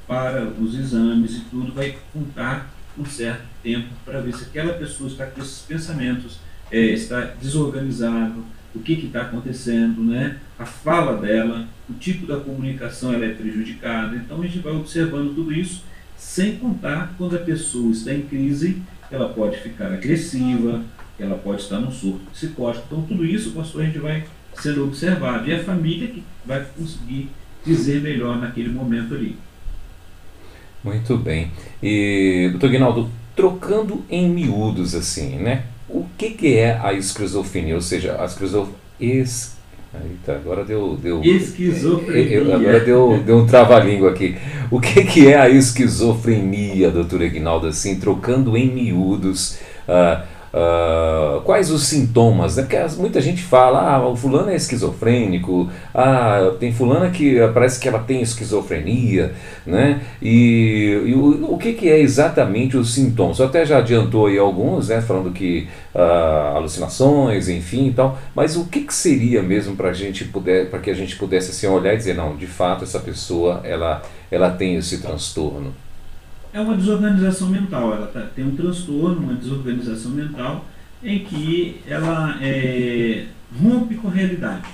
para 0.09 0.47
os 0.47 0.75
exames 0.75 1.37
e 1.37 1.41
tudo, 1.51 1.75
vai 1.75 1.95
contar 2.11 2.75
um 2.99 3.05
certo 3.05 3.45
tempo 3.63 3.89
para 4.03 4.23
ver 4.23 4.35
se 4.35 4.45
aquela 4.45 4.73
pessoa 4.73 5.11
está 5.11 5.27
com 5.27 5.43
esses 5.43 5.59
pensamentos, 5.61 6.39
é, 6.71 6.79
está 6.87 7.21
desorganizado, 7.21 8.47
o 8.75 8.81
que 8.81 8.93
está 8.93 9.23
acontecendo, 9.23 10.03
né? 10.03 10.39
a 10.59 10.65
fala 10.65 11.17
dela, 11.21 11.67
o 11.89 11.95
tipo 11.95 12.27
da 12.27 12.39
comunicação 12.39 13.13
ela 13.13 13.25
é 13.25 13.35
prejudicada. 13.35 14.17
Então 14.17 14.41
a 14.41 14.47
gente 14.47 14.59
vai 14.59 14.73
observando 14.73 15.35
tudo 15.35 15.53
isso, 15.53 15.85
sem 16.17 16.57
contar 16.57 17.15
quando 17.19 17.37
a 17.37 17.41
pessoa 17.41 17.91
está 17.91 18.13
em 18.13 18.23
crise, 18.23 18.81
ela 19.11 19.29
pode 19.29 19.59
ficar 19.59 19.93
agressiva, 19.93 20.83
ela 21.19 21.37
pode 21.37 21.63
estar 21.63 21.79
num 21.79 21.91
surto 21.91 22.25
psicótico. 22.33 22.87
Então 22.87 23.03
tudo 23.03 23.25
isso, 23.25 23.53
pastor, 23.53 23.83
a 23.83 23.87
gente 23.87 23.99
vai 23.99 24.25
sendo 24.55 24.85
observado. 24.85 25.49
E 25.49 25.55
a 25.55 25.63
família 25.63 26.09
que 26.09 26.23
vai 26.45 26.65
conseguir 26.77 27.29
dizer 27.65 28.01
melhor 28.01 28.39
naquele 28.41 28.69
momento 28.69 29.15
ali. 29.15 29.37
Muito 30.83 31.17
bem. 31.17 31.51
E, 31.83 32.49
doutor 32.51 32.71
Guinaldo, 32.71 33.11
trocando 33.35 34.05
em 34.09 34.29
miúdos 34.29 34.95
assim, 34.95 35.39
né? 35.39 35.65
O 35.89 36.07
que, 36.17 36.31
que 36.31 36.57
é 36.57 36.79
a 36.83 36.93
esquizofrenia? 36.93 37.75
Ou 37.75 37.81
seja, 37.81 38.17
a 38.21 38.25
esquizofrenia... 38.25 38.79
Es... 39.01 39.55
Eita, 39.95 40.33
agora 40.33 40.65
deu... 40.65 40.97
deu 40.97 41.23
esquizofrenia. 41.23 42.57
agora 42.57 42.81
deu, 42.81 43.23
deu 43.25 43.39
um 43.39 43.47
trava-língua 43.47 44.11
aqui. 44.11 44.37
O 44.71 44.81
que, 44.81 45.05
que 45.05 45.29
é 45.29 45.39
a 45.39 45.49
esquizofrenia, 45.49 46.91
doutor 46.91 47.23
Aguinaldo, 47.23 47.67
assim, 47.67 47.99
trocando 47.99 48.57
em 48.57 48.71
miúdos... 48.71 49.59
Uh, 49.87 50.34
Uh, 50.55 51.41
quais 51.41 51.69
os 51.73 51.83
sintomas, 51.83 52.55
né? 52.55 52.63
Porque 52.63 52.79
muita 52.97 53.21
gente 53.21 53.43
fala, 53.43 53.97
ah, 53.97 54.09
o 54.09 54.15
fulano 54.15 54.51
é 54.51 54.55
esquizofrênico, 54.55 55.69
ah, 55.93 56.55
tem 56.61 56.73
fulana 56.73 57.11
que 57.11 57.41
parece 57.53 57.81
que 57.81 57.89
ela 57.89 57.99
tem 57.99 58.23
esquizofrenia, 58.23 59.35
né? 59.67 60.01
E, 60.23 61.03
e 61.07 61.13
o, 61.13 61.55
o 61.55 61.59
que, 61.59 61.73
que 61.73 61.91
é 61.91 61.99
exatamente 61.99 62.77
os 62.77 62.95
sintomas? 62.95 63.39
Você 63.39 63.43
até 63.43 63.67
já 63.67 63.79
adiantou 63.79 64.27
aí 64.27 64.39
alguns, 64.39 64.91
né? 64.91 65.01
Falando 65.01 65.33
que 65.33 65.67
uh, 65.93 66.57
alucinações, 66.57 67.49
enfim 67.49 67.89
e 67.89 67.93
tal, 67.93 68.17
mas 68.33 68.57
o 68.57 68.67
que, 68.67 68.83
que 68.83 68.95
seria 68.95 69.43
mesmo 69.43 69.75
para 69.75 69.93
gente 69.93 70.25
para 70.71 70.79
que 70.79 70.91
a 70.91 70.95
gente 70.95 71.17
pudesse 71.17 71.51
assim 71.51 71.67
olhar 71.67 71.95
e 71.95 71.97
dizer, 71.97 72.15
não, 72.15 72.37
de 72.37 72.47
fato 72.47 72.85
essa 72.85 73.01
pessoa 73.01 73.61
ela, 73.65 74.03
ela 74.31 74.51
tem 74.51 74.77
esse 74.77 74.99
transtorno? 74.99 75.75
É 76.55 76.61
uma 76.61 76.77
desorganização 76.77 77.49
mental. 77.49 77.93
Ela 77.93 78.07
tá, 78.07 78.21
tem 78.35 78.47
um 78.47 78.55
transtorno, 78.55 79.19
uma 79.19 79.35
desorganização 79.35 80.13
mental, 80.13 80.65
em 81.03 81.19
que 81.19 81.81
ela 81.87 82.39
é, 82.41 83.27
rompe 83.61 83.97
com 83.97 84.07
a 84.07 84.13
realidade. 84.13 84.69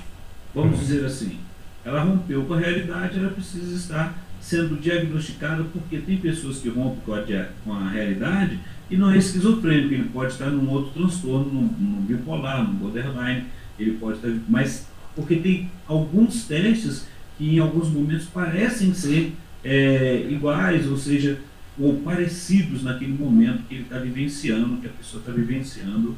Vamos 0.54 0.78
dizer 0.78 1.04
assim. 1.06 1.38
Ela 1.82 2.02
rompeu 2.02 2.44
com 2.44 2.52
a 2.52 2.58
realidade, 2.58 3.18
ela 3.18 3.30
precisa 3.30 3.74
estar 3.74 4.14
sendo 4.38 4.78
diagnosticada, 4.78 5.64
porque 5.72 5.98
tem 5.98 6.18
pessoas 6.18 6.58
que 6.58 6.68
rompem 6.68 7.00
com 7.06 7.14
a, 7.14 7.22
com 7.64 7.72
a 7.72 7.88
realidade 7.88 8.58
e 8.90 8.96
não 8.96 9.10
é 9.10 9.16
esquizofrênico, 9.16 9.94
ele 9.94 10.10
pode 10.12 10.32
estar 10.32 10.50
num 10.50 10.68
outro 10.68 10.92
transtorno, 10.92 11.46
num, 11.46 11.62
num 11.62 12.02
bipolar, 12.02 12.62
num 12.62 12.74
borderline, 12.74 13.46
ele 13.78 13.92
pode 13.92 14.16
estar. 14.18 14.30
Mas 14.48 14.86
porque 15.16 15.36
tem 15.36 15.70
alguns 15.86 16.44
testes 16.44 17.06
que 17.38 17.56
em 17.56 17.58
alguns 17.58 17.88
momentos 17.88 18.26
parecem 18.26 18.92
ser 18.92 19.32
é, 19.64 20.26
iguais, 20.28 20.86
ou 20.86 20.96
seja, 20.96 21.38
ou 21.78 22.00
parecidos 22.00 22.82
naquele 22.82 23.12
momento 23.12 23.66
que 23.68 23.74
ele 23.74 23.82
está 23.82 23.98
vivenciando, 23.98 24.76
que 24.78 24.86
a 24.86 24.90
pessoa 24.90 25.20
está 25.20 25.32
vivenciando 25.32 26.16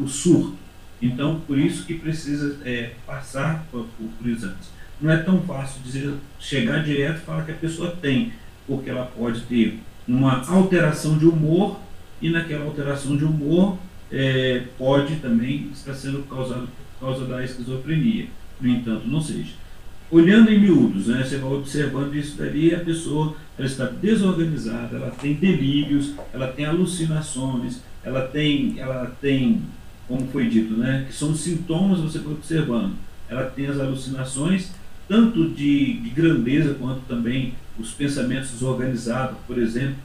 o 0.00 0.08
surto. 0.08 0.56
Então, 1.00 1.40
por 1.46 1.58
isso 1.58 1.84
que 1.84 1.94
precisa 1.94 2.58
é, 2.64 2.92
passar 3.06 3.66
por, 3.70 3.86
por, 3.98 4.08
por 4.18 4.28
exames. 4.28 4.72
Não 5.00 5.10
é 5.10 5.18
tão 5.18 5.40
fácil 5.42 5.82
dizer, 5.82 6.14
chegar 6.38 6.82
direto 6.82 7.18
e 7.18 7.24
falar 7.24 7.44
que 7.44 7.52
a 7.52 7.56
pessoa 7.56 7.90
tem, 8.00 8.32
porque 8.66 8.88
ela 8.88 9.04
pode 9.04 9.42
ter 9.42 9.78
uma 10.08 10.46
alteração 10.48 11.18
de 11.18 11.26
humor 11.26 11.78
e 12.22 12.30
naquela 12.30 12.64
alteração 12.64 13.16
de 13.16 13.24
humor 13.24 13.78
é, 14.10 14.64
pode 14.78 15.16
também 15.16 15.68
estar 15.72 15.94
sendo 15.94 16.22
causado 16.22 16.68
por 16.98 17.06
causa 17.06 17.26
da 17.26 17.44
esquizofrenia. 17.44 18.28
No 18.60 18.68
entanto, 18.68 19.06
não 19.06 19.20
seja 19.20 19.63
olhando 20.10 20.50
em 20.50 20.60
miúdos, 20.60 21.06
né, 21.06 21.24
você 21.24 21.38
vai 21.38 21.52
observando 21.52 22.14
isso 22.14 22.36
dali, 22.36 22.74
a 22.74 22.80
pessoa 22.80 23.36
ela 23.58 23.66
está 23.66 23.86
desorganizada, 23.86 24.96
ela 24.96 25.10
tem 25.10 25.34
delírios, 25.34 26.12
ela 26.32 26.48
tem 26.48 26.64
alucinações, 26.64 27.80
ela 28.02 28.22
tem, 28.22 28.78
ela 28.78 29.12
tem, 29.20 29.62
como 30.06 30.26
foi 30.28 30.48
dito, 30.48 30.74
né, 30.74 31.04
que 31.08 31.14
são 31.14 31.34
sintomas 31.34 32.00
você 32.00 32.18
vai 32.18 32.34
observando. 32.34 32.94
Ela 33.28 33.44
tem 33.44 33.66
as 33.66 33.80
alucinações, 33.80 34.72
tanto 35.08 35.48
de, 35.50 35.94
de 36.00 36.10
grandeza 36.10 36.74
quanto 36.74 37.00
também 37.08 37.54
os 37.78 37.92
pensamentos 37.92 38.50
desorganizados, 38.50 39.38
por 39.46 39.58
exemplo, 39.58 39.96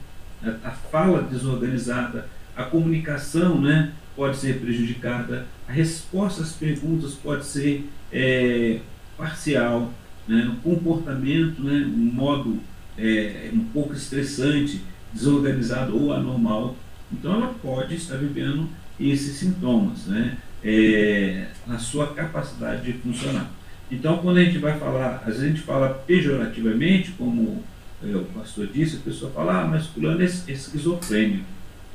a, 0.64 0.70
fala 0.70 1.22
desorganizada, 1.22 2.26
a 2.56 2.64
comunicação 2.64 3.60
né, 3.60 3.92
pode 4.16 4.36
ser 4.36 4.60
prejudicada, 4.60 5.46
a 5.68 5.72
resposta 5.72 6.42
às 6.42 6.52
perguntas 6.52 7.14
pode 7.14 7.44
ser 7.44 7.88
é, 8.12 8.80
parcial, 9.20 9.92
né, 10.26 10.50
o 10.52 10.56
comportamento, 10.62 11.62
né, 11.62 11.84
um 11.86 12.12
modo 12.12 12.58
é, 12.96 13.50
um 13.52 13.64
pouco 13.66 13.92
estressante, 13.92 14.80
desorganizado 15.12 15.96
ou 15.96 16.12
anormal. 16.12 16.74
Então 17.12 17.34
ela 17.34 17.54
pode 17.62 17.94
estar 17.94 18.16
vivendo 18.16 18.68
esses 18.98 19.36
sintomas, 19.36 20.06
né, 20.06 20.38
é, 20.64 21.48
na 21.66 21.78
sua 21.78 22.14
capacidade 22.14 22.82
de 22.82 22.98
funcionar. 22.98 23.50
Então, 23.90 24.18
quando 24.18 24.36
a 24.36 24.44
gente 24.44 24.58
vai 24.58 24.78
falar, 24.78 25.22
a 25.26 25.30
gente 25.32 25.60
fala 25.60 25.88
pejorativamente, 26.06 27.10
como 27.12 27.64
é, 28.02 28.14
o 28.14 28.24
pastor 28.26 28.68
disse, 28.68 28.96
a 28.96 29.00
pessoa 29.00 29.32
fala, 29.32 29.62
ah, 29.62 29.66
mas 29.66 29.86
fulano 29.86 30.22
é 30.22 30.24
esquizofrênico. 30.24 31.44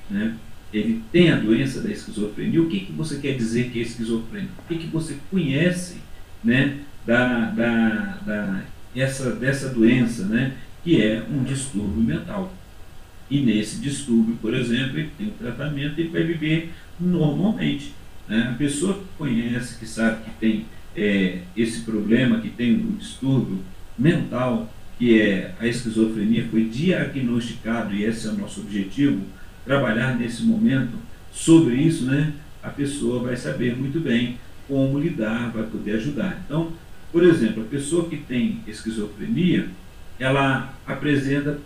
Né? 0.10 0.36
Ele 0.74 1.02
tem 1.12 1.32
a 1.32 1.38
doença 1.38 1.82
da 1.82 1.90
esquizofrenia. 1.90 2.62
O 2.62 2.68
que, 2.68 2.82
que 2.82 2.92
você 2.92 3.18
quer 3.18 3.38
dizer 3.38 3.70
que 3.70 3.80
é 3.80 3.84
esquizofrênico? 3.84 4.52
O 4.60 4.68
que, 4.68 4.78
que 4.78 4.88
você 4.88 5.16
conhece 5.32 6.02
né, 6.44 6.80
da, 7.06 7.46
da, 7.52 8.18
da, 8.26 8.62
essa, 8.96 9.32
dessa 9.32 9.70
doença, 9.70 10.26
né, 10.26 10.54
que 10.84 11.02
é 11.02 11.24
um 11.30 11.44
distúrbio 11.44 12.04
mental? 12.04 12.54
E 13.30 13.42
nesse 13.42 13.80
distúrbio, 13.80 14.38
por 14.42 14.54
exemplo, 14.54 15.00
ele 15.00 15.10
tem 15.18 15.28
um 15.28 15.32
tratamento 15.32 16.00
e 16.00 16.08
vai 16.08 16.24
viver 16.24 16.72
normalmente. 17.00 17.94
Né? 18.28 18.50
A 18.54 18.58
pessoa 18.58 18.94
que 18.94 19.06
conhece, 19.18 19.80
que 19.80 19.86
sabe 19.86 20.24
que 20.24 20.32
tem 20.40 20.66
é, 20.96 21.40
esse 21.58 21.82
problema, 21.82 22.40
que 22.40 22.50
tem 22.50 22.76
o 22.76 22.92
distúrbio 22.94 23.60
mental, 23.98 24.72
que 24.98 25.20
é 25.20 25.54
a 25.60 25.68
esquizofrenia, 25.68 26.48
foi 26.50 26.66
diagnosticado, 26.66 27.94
e 27.94 28.04
esse 28.04 28.28
é 28.28 28.30
o 28.30 28.38
nosso 28.38 28.62
objetivo, 28.62 29.22
trabalhar 29.66 30.18
nesse 30.18 30.44
momento 30.44 30.94
sobre 31.32 31.76
isso, 31.76 32.06
né? 32.06 32.34
A 32.64 32.70
pessoa 32.70 33.22
vai 33.22 33.36
saber 33.36 33.76
muito 33.76 34.00
bem 34.00 34.38
como 34.68 35.00
lidar, 35.00 35.52
vai 35.52 35.64
poder 35.64 35.96
ajudar. 35.96 36.42
Então, 36.46 36.72
por 37.16 37.24
exemplo, 37.24 37.64
a 37.64 37.68
pessoa 37.68 38.10
que 38.10 38.18
tem 38.18 38.60
esquizofrenia, 38.68 39.70
ela 40.20 40.74
apresenta 40.86 41.62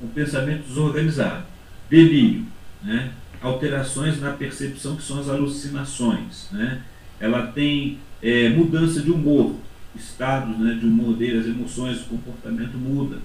um 0.00 0.06
pensamento 0.06 0.68
desorganizado, 0.68 1.42
delírio, 1.90 2.46
né? 2.80 3.10
alterações 3.40 4.20
na 4.20 4.30
percepção 4.30 4.94
que 4.94 5.02
são 5.02 5.18
as 5.18 5.28
alucinações, 5.28 6.46
né? 6.52 6.82
ela 7.18 7.48
tem 7.48 7.98
é, 8.22 8.50
mudança 8.50 9.02
de 9.02 9.10
humor, 9.10 9.56
estados 9.96 10.56
né, 10.56 10.74
de 10.78 10.86
humor 10.86 11.16
dele, 11.16 11.40
as 11.40 11.46
emoções, 11.46 12.02
o 12.02 12.04
comportamento 12.04 12.78
muda. 12.78 13.18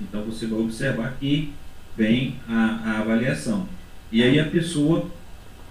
Então 0.00 0.22
você 0.22 0.46
vai 0.46 0.60
observar 0.60 1.16
que 1.18 1.52
vem 1.96 2.36
a, 2.48 2.82
a 2.84 2.98
avaliação. 3.00 3.68
E 4.12 4.22
aí 4.22 4.38
a 4.38 4.46
pessoa 4.46 5.10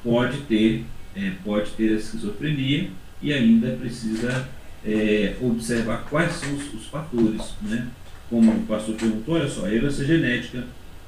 pode 0.03 0.39
ter, 0.49 0.83
é, 1.15 1.31
pode 1.45 1.71
ter 1.71 1.93
a 1.93 1.95
esquizofrenia 1.95 2.89
e 3.21 3.31
ainda 3.31 3.69
precisa 3.77 4.49
é, 4.85 5.35
observar 5.41 6.05
quais 6.09 6.33
são 6.33 6.53
os, 6.53 6.73
os, 6.73 6.85
fatores. 6.87 7.55
Né? 7.61 7.87
Como 8.29 8.51
o 8.51 8.65
pastor 8.65 8.95
perguntou, 8.95 9.35
olha 9.35 9.47
só, 9.47 9.65
a 9.65 9.73
herança 9.73 10.05
genética 10.05 10.63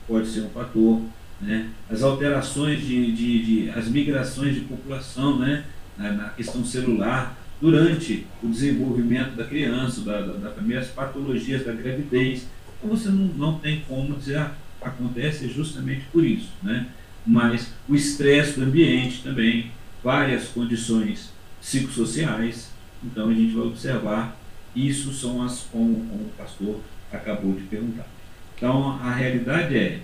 pode 0.08 0.28
ser 0.28 0.42
um 0.42 0.50
fator, 0.50 1.02
né? 1.40 1.70
as 1.90 2.02
alterações 2.02 2.82
de, 2.82 3.12
de, 3.12 3.46
de 3.46 3.70
as 3.70 3.88
migrações 3.88 4.56
de 4.56 4.62
população, 4.62 5.38
né? 5.40 5.66
na, 5.98 6.12
na 6.12 6.30
questão 6.30 6.66
celular, 6.66 7.38
durante 7.62 8.26
o 8.42 8.48
desenvolvimento 8.48 9.36
da 9.36 9.44
criança, 9.44 10.02
da, 10.02 10.22
da, 10.22 10.50
da 10.50 10.80
as 10.80 10.88
patologias 10.88 11.66
da 11.66 11.74
gravidez. 11.74 12.48
Então 12.78 12.90
você 12.90 13.10
não, 13.10 13.26
não 13.26 13.60
tem 13.60 13.84
como 13.88 14.16
dizer, 14.16 14.38
ah, 14.38 14.52
acontece 14.82 15.48
justamente 15.48 16.06
por 16.12 16.24
isso. 16.24 16.50
Né? 16.64 16.88
Mas 17.26 17.74
o 17.88 17.96
estresse 17.96 18.60
do 18.60 18.66
ambiente 18.66 19.24
também, 19.24 19.72
várias 20.04 20.48
condições 20.50 21.32
psicossociais, 21.60 22.72
então 23.04 23.30
a 23.30 23.34
gente 23.34 23.54
vai 23.54 23.68
observar, 23.68 24.38
isso 24.76 25.14
são 25.14 25.42
as, 25.42 25.62
como, 25.72 25.96
como 25.96 26.24
o 26.24 26.32
pastor 26.38 26.80
acabou 27.12 27.54
de 27.54 27.64
perguntar. 27.64 28.08
Então 28.56 29.00
a 29.02 29.12
realidade 29.12 29.78
é, 29.78 30.02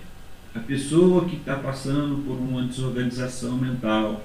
a 0.54 0.60
pessoa 0.60 1.24
que 1.24 1.36
está 1.36 1.56
passando 1.56 2.24
por 2.24 2.36
uma 2.36 2.62
desorganização 2.62 3.56
mental, 3.56 4.24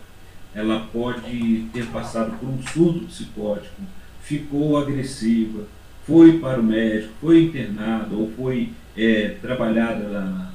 ela 0.53 0.88
pode 0.93 1.67
ter 1.73 1.88
passado 1.88 2.38
por 2.38 2.47
um 2.47 2.62
surto 2.62 3.05
psicótico, 3.05 3.82
ficou 4.21 4.77
agressiva, 4.77 5.65
foi 6.05 6.39
para 6.39 6.60
o 6.60 6.63
médico, 6.63 7.13
foi 7.19 7.43
internada 7.45 8.15
ou 8.15 8.32
foi 8.32 8.73
é, 8.95 9.38
trabalhada 9.41 10.08
na, 10.08 10.51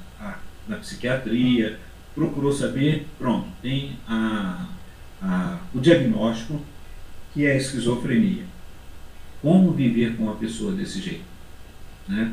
na, 0.68 0.76
psiquiatria, 0.76 1.78
procurou 2.14 2.52
saber, 2.52 3.06
pronto, 3.18 3.46
tem 3.60 3.96
a, 4.06 4.66
a, 5.22 5.58
o 5.74 5.80
diagnóstico 5.80 6.60
que 7.34 7.44
é 7.44 7.52
a 7.52 7.56
esquizofrenia. 7.56 8.44
Como 9.42 9.72
viver 9.72 10.16
com 10.16 10.24
uma 10.24 10.36
pessoa 10.36 10.72
desse 10.72 11.00
jeito? 11.00 11.24
Né? 12.08 12.32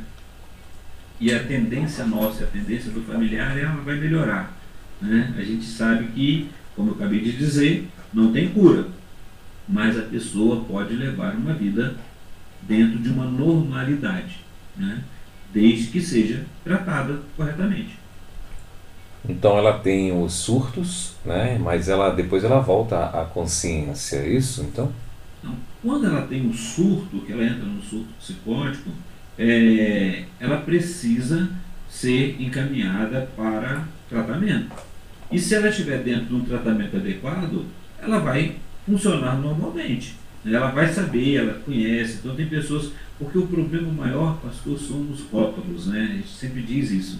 E 1.19 1.33
a 1.33 1.43
tendência 1.43 2.05
nossa, 2.05 2.45
a 2.45 2.47
tendência 2.47 2.91
do 2.91 3.01
familiar, 3.01 3.57
ela 3.57 3.75
vai 3.81 3.97
melhorar. 3.97 4.57
Né? 5.01 5.33
A 5.37 5.41
gente 5.43 5.65
sabe 5.65 6.07
que 6.13 6.49
como 6.75 6.91
eu 6.91 6.95
acabei 6.95 7.19
de 7.19 7.33
dizer, 7.33 7.87
não 8.13 8.31
tem 8.31 8.49
cura, 8.49 8.87
mas 9.67 9.97
a 9.97 10.03
pessoa 10.03 10.63
pode 10.63 10.95
levar 10.95 11.35
uma 11.35 11.53
vida 11.53 11.95
dentro 12.61 12.99
de 12.99 13.09
uma 13.09 13.25
normalidade, 13.25 14.39
né? 14.75 15.03
desde 15.53 15.87
que 15.91 16.01
seja 16.01 16.45
tratada 16.63 17.21
corretamente. 17.35 18.00
Então 19.27 19.57
ela 19.57 19.79
tem 19.79 20.11
os 20.11 20.33
surtos, 20.33 21.13
né? 21.23 21.57
mas 21.59 21.87
ela 21.87 22.09
depois 22.09 22.43
ela 22.43 22.59
volta 22.59 23.05
à 23.05 23.25
consciência, 23.25 24.17
é 24.17 24.29
isso 24.29 24.63
então? 24.63 24.91
Não. 25.43 25.55
Quando 25.81 26.07
ela 26.07 26.21
tem 26.23 26.45
um 26.45 26.53
surto, 26.53 27.21
que 27.21 27.31
ela 27.31 27.43
entra 27.43 27.65
no 27.65 27.81
surto 27.81 28.07
psicótico, 28.19 28.89
é, 29.37 30.23
ela 30.39 30.57
precisa 30.57 31.49
ser 31.89 32.41
encaminhada 32.41 33.29
para 33.35 33.87
tratamento. 34.09 34.71
E 35.31 35.39
se 35.39 35.55
ela 35.55 35.69
estiver 35.69 36.03
dentro 36.03 36.25
de 36.25 36.33
um 36.35 36.41
tratamento 36.41 36.97
adequado, 36.97 37.65
ela 38.01 38.19
vai 38.19 38.57
funcionar 38.85 39.37
normalmente. 39.39 40.15
Ela 40.45 40.71
vai 40.71 40.91
saber, 40.91 41.35
ela 41.35 41.53
conhece. 41.53 42.17
Então 42.19 42.35
tem 42.35 42.47
pessoas. 42.47 42.91
Porque 43.17 43.37
o 43.37 43.45
problema 43.45 43.91
maior, 43.91 44.37
pastor, 44.37 44.77
são 44.79 45.01
os 45.11 45.21
rótulos, 45.31 45.87
né? 45.87 46.09
A 46.11 46.15
gente 46.15 46.27
sempre 46.27 46.61
diz 46.63 46.89
isso. 46.89 47.19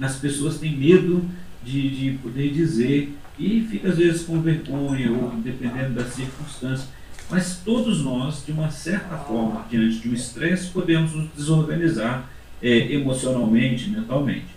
As 0.00 0.16
pessoas 0.16 0.58
têm 0.58 0.76
medo 0.76 1.24
de, 1.62 1.90
de 1.90 2.18
poder 2.18 2.50
dizer 2.52 3.14
e 3.38 3.66
fica 3.70 3.88
às 3.88 3.98
vezes 3.98 4.22
com 4.22 4.40
vergonha 4.40 5.10
ou 5.10 5.30
dependendo 5.36 5.94
das 5.94 6.14
circunstâncias. 6.14 6.88
Mas 7.30 7.60
todos 7.64 8.02
nós, 8.02 8.44
de 8.44 8.52
uma 8.52 8.70
certa 8.70 9.16
forma, 9.16 9.64
diante 9.70 10.00
de 10.00 10.08
um 10.08 10.14
estresse, 10.14 10.70
podemos 10.70 11.12
nos 11.12 11.28
desorganizar 11.36 12.28
é, 12.60 12.92
emocionalmente, 12.92 13.88
mentalmente. 13.88 14.48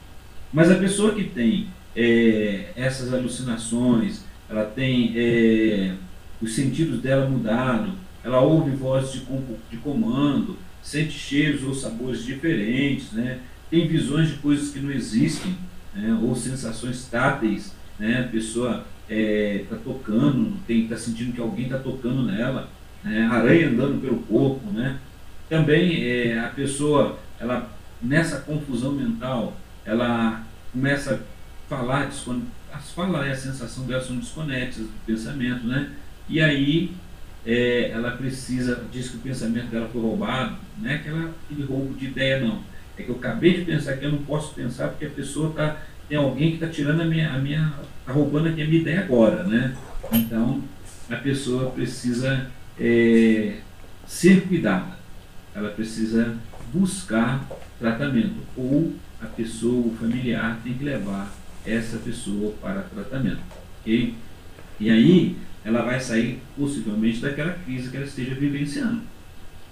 Mas 0.52 0.72
a 0.72 0.76
pessoa 0.76 1.14
que 1.14 1.24
tem 1.24 1.68
é, 1.96 2.72
essas 2.76 3.14
alucinações, 3.14 4.24
ela 4.50 4.66
tem 4.66 5.14
é, 5.16 5.94
os 6.42 6.54
sentidos 6.54 7.00
dela 7.00 7.30
mudado, 7.30 7.92
ela 8.24 8.42
ouve 8.42 8.72
vozes 8.72 9.14
de, 9.14 9.26
de 9.70 9.78
comando, 9.78 10.58
sente 10.82 11.12
cheiros 11.12 11.64
ou 11.64 11.74
sabores 11.74 12.26
diferentes, 12.26 13.12
né? 13.12 13.40
Tem 13.74 13.88
visões 13.88 14.30
de 14.30 14.36
coisas 14.36 14.70
que 14.70 14.80
não 14.80 14.92
existem, 14.92 15.58
né? 15.96 16.16
ou 16.22 16.36
sensações 16.36 17.08
táteis, 17.08 17.74
né? 17.98 18.20
a 18.20 18.32
pessoa 18.32 18.86
está 19.10 19.16
é, 19.16 19.66
tá 19.68 19.76
tocando, 19.84 20.60
está 20.70 20.96
sentindo 20.96 21.34
que 21.34 21.42
alguém 21.42 21.66
está 21.66 21.80
tocando 21.80 22.22
nela, 22.22 22.70
né? 23.04 23.26
aranha 23.26 23.70
andando 23.70 24.00
pelo 24.00 24.18
corpo. 24.18 24.70
Né? 24.70 25.00
Também 25.50 26.06
é, 26.08 26.40
a 26.40 26.50
pessoa, 26.50 27.18
ela, 27.40 27.68
nessa 28.00 28.42
confusão 28.42 28.92
mental, 28.92 29.58
ela 29.84 30.44
começa 30.72 31.24
falar, 31.68 32.04
as 32.04 32.92
falas 32.92 33.28
a 33.28 33.36
sensação 33.36 33.88
dela 33.88 34.04
são 34.04 34.18
desconexas 34.18 34.84
do 34.84 35.06
pensamento, 35.08 35.66
né? 35.66 35.90
E 36.30 36.40
aí 36.40 36.94
é, 37.44 37.90
ela 37.90 38.12
precisa, 38.12 38.84
diz 38.92 39.10
que 39.10 39.18
o 39.18 39.22
pensamento 39.22 39.72
dela 39.72 39.90
foi 39.92 40.00
roubado, 40.00 40.58
não 40.78 40.92
é 40.92 40.96
aquele 40.96 41.64
roubo 41.68 41.96
de 41.96 42.06
ideia, 42.06 42.40
não. 42.40 42.73
É 42.98 43.04
que 43.04 43.10
eu 43.10 43.16
acabei 43.16 43.58
de 43.58 43.66
pensar 43.66 43.98
que 43.98 44.06
eu 44.06 44.12
não 44.12 44.24
posso 44.24 44.54
pensar 44.54 44.90
porque 44.90 45.06
a 45.06 45.10
pessoa 45.10 45.50
está, 45.50 45.82
tem 46.08 46.18
alguém 46.18 46.50
que 46.50 46.56
está 46.56 46.68
tirando 46.68 47.02
a 47.02 47.06
minha, 47.06 47.34
a 47.34 47.40
minha, 47.40 47.74
está 48.00 48.14
roubando 48.14 48.50
aqui 48.50 48.62
a 48.62 48.66
minha 48.66 48.82
ideia 48.82 49.02
agora, 49.02 49.44
né? 49.44 49.76
Então 50.12 50.62
a 51.10 51.16
pessoa 51.16 51.72
precisa 51.72 52.48
é, 52.80 53.58
ser 54.06 54.48
cuidada, 54.48 54.98
ela 55.56 55.70
precisa 55.70 56.36
buscar 56.74 57.48
tratamento 57.80 58.36
ou 58.56 58.94
a 59.22 59.26
pessoa, 59.26 59.88
o 59.88 59.96
familiar 59.98 60.60
tem 60.64 60.74
que 60.74 60.84
levar 60.84 61.34
essa 61.66 61.98
pessoa 61.98 62.54
para 62.62 62.82
tratamento. 62.82 63.42
ok? 63.82 64.16
E 64.80 64.90
aí 64.90 65.38
ela 65.64 65.82
vai 65.82 66.00
sair 66.00 66.42
possivelmente 66.58 67.22
daquela 67.22 67.54
crise 67.54 67.90
que 67.90 67.98
ela 67.98 68.06
esteja 68.06 68.36
vivenciando. 68.36 69.02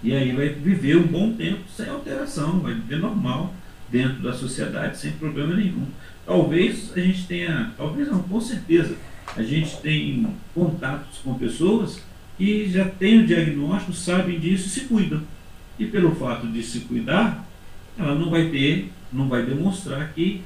E 0.03 0.13
aí 0.13 0.31
vai 0.31 0.49
viver 0.49 0.97
um 0.97 1.07
bom 1.07 1.33
tempo 1.33 1.61
sem 1.75 1.87
alteração, 1.87 2.59
vai 2.59 2.73
viver 2.73 2.97
normal, 2.97 3.53
dentro 3.91 4.23
da 4.23 4.33
sociedade 4.33 4.97
sem 4.97 5.11
problema 5.11 5.53
nenhum. 5.55 5.85
Talvez 6.25 6.91
a 6.95 6.99
gente 6.99 7.27
tenha, 7.27 7.71
talvez 7.77 8.07
não, 8.07 8.23
com 8.23 8.39
certeza, 8.39 8.95
a 9.35 9.43
gente 9.43 9.77
tem 9.77 10.27
contatos 10.55 11.19
com 11.19 11.33
pessoas 11.35 12.01
que 12.37 12.69
já 12.69 12.85
têm 12.85 13.19
o 13.19 13.27
diagnóstico, 13.27 13.93
sabem 13.93 14.39
disso 14.39 14.67
e 14.67 14.69
se 14.69 14.81
cuidam. 14.81 15.21
E 15.77 15.85
pelo 15.85 16.15
fato 16.15 16.47
de 16.47 16.63
se 16.63 16.81
cuidar, 16.81 17.45
ela 17.97 18.15
não 18.15 18.29
vai 18.29 18.49
ter, 18.49 18.91
não 19.11 19.27
vai 19.27 19.45
demonstrar 19.45 20.11
que 20.13 20.41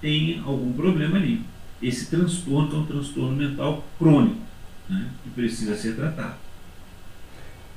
tem 0.00 0.42
algum 0.44 0.72
problema 0.72 1.16
ali. 1.16 1.42
Esse 1.80 2.10
transtorno 2.10 2.74
é 2.74 2.78
um 2.78 2.86
transtorno 2.86 3.36
mental 3.36 3.84
crônico, 3.98 4.40
né, 4.88 5.08
que 5.22 5.30
precisa 5.30 5.76
ser 5.76 5.94
tratado. 5.94 6.47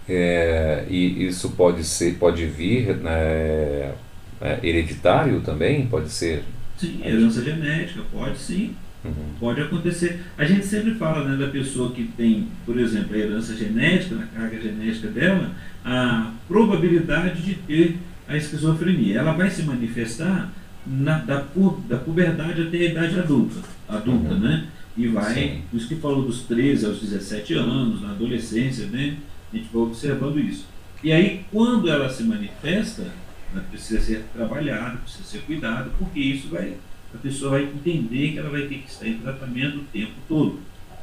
É, 0.09 0.85
e 0.89 1.27
isso 1.27 1.51
pode 1.51 1.83
ser, 1.83 2.15
pode 2.15 2.45
vir 2.45 2.95
né, 2.97 3.93
é, 4.41 4.59
hereditário 4.63 5.41
também, 5.41 5.85
pode 5.87 6.09
ser. 6.09 6.43
Sim, 6.77 7.01
herança 7.03 7.43
genética, 7.43 8.01
pode 8.11 8.37
sim. 8.37 8.75
Uhum. 9.03 9.33
Pode 9.39 9.61
acontecer. 9.61 10.21
A 10.37 10.45
gente 10.45 10.65
sempre 10.65 10.93
fala 10.95 11.27
né, 11.27 11.35
da 11.35 11.51
pessoa 11.51 11.91
que 11.91 12.03
tem, 12.15 12.47
por 12.65 12.79
exemplo, 12.79 13.15
a 13.15 13.19
herança 13.19 13.55
genética, 13.55 14.15
na 14.15 14.27
carga 14.27 14.61
genética 14.61 15.07
dela, 15.07 15.51
a 15.83 16.31
probabilidade 16.47 17.41
de 17.41 17.55
ter 17.55 17.97
a 18.27 18.37
esquizofrenia. 18.37 19.19
Ela 19.19 19.33
vai 19.33 19.49
se 19.49 19.63
manifestar 19.63 20.51
na, 20.85 21.19
da, 21.19 21.45
da 21.87 21.97
puberdade 21.97 22.61
até 22.61 22.77
a 22.77 22.85
idade 22.85 23.19
adulta, 23.19 23.59
adulta 23.87 24.33
uhum. 24.33 24.39
né? 24.39 24.67
E 24.97 25.07
vai, 25.07 25.33
Sim. 25.33 25.61
isso 25.73 25.87
que 25.87 25.95
falou 25.95 26.23
dos 26.23 26.41
13 26.41 26.85
aos 26.85 26.99
17 26.99 27.53
anos, 27.53 28.01
na 28.01 28.11
adolescência, 28.11 28.87
né? 28.87 29.15
A 29.51 29.57
gente 29.57 29.69
vai 29.71 29.81
observando 29.83 30.39
isso. 30.39 30.65
E 31.03 31.11
aí, 31.11 31.45
quando 31.51 31.89
ela 31.89 32.09
se 32.09 32.23
manifesta, 32.23 33.11
ela 33.51 33.63
precisa 33.63 34.01
ser 34.01 34.25
trabalhada, 34.33 34.97
precisa 34.97 35.23
ser 35.23 35.41
cuidada, 35.41 35.89
porque 35.97 36.19
isso 36.19 36.49
vai, 36.49 36.75
a 37.13 37.17
pessoa 37.17 37.51
vai 37.51 37.63
entender 37.63 38.31
que 38.31 38.39
ela 38.39 38.49
vai 38.49 38.61
ter 38.61 38.75
que 38.75 38.89
estar 38.89 39.07
em 39.07 39.17
tratamento 39.17 39.79
o 39.79 39.85
tempo 39.91 40.13
todo. 40.27 40.59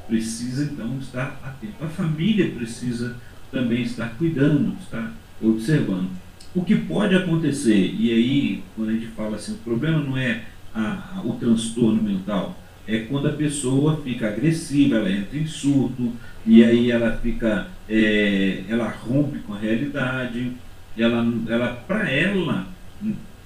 Precisa, 0.06 0.64
então, 0.64 0.98
estar 0.98 1.40
atento. 1.44 1.84
A 1.84 1.88
família 1.88 2.50
precisa 2.50 3.16
também 3.50 3.82
estar 3.82 4.08
cuidando, 4.16 4.76
estar 4.80 5.12
observando. 5.42 6.10
O 6.54 6.64
que 6.64 6.74
pode 6.76 7.14
acontecer, 7.14 7.94
e 7.98 8.12
aí, 8.12 8.62
quando 8.74 8.88
a 8.90 8.92
gente 8.92 9.08
fala 9.08 9.36
assim, 9.36 9.52
o 9.52 9.58
problema 9.58 9.98
não 9.98 10.16
é 10.16 10.44
a, 10.74 11.16
a, 11.16 11.22
o 11.24 11.34
transtorno 11.34 12.02
mental, 12.02 12.58
é 12.86 13.00
quando 13.00 13.28
a 13.28 13.32
pessoa 13.32 14.00
fica 14.02 14.28
agressiva, 14.28 14.96
ela 14.96 15.10
entra 15.10 15.36
em 15.36 15.46
surto, 15.46 16.12
e 16.48 16.64
aí 16.64 16.90
ela 16.90 17.12
fica, 17.18 17.66
é, 17.86 18.64
ela 18.70 18.88
rompe 18.88 19.38
com 19.40 19.52
a 19.52 19.58
realidade, 19.58 20.52
ela, 20.96 21.22
ela 21.46 21.74
para 21.86 22.10
ela, 22.10 22.66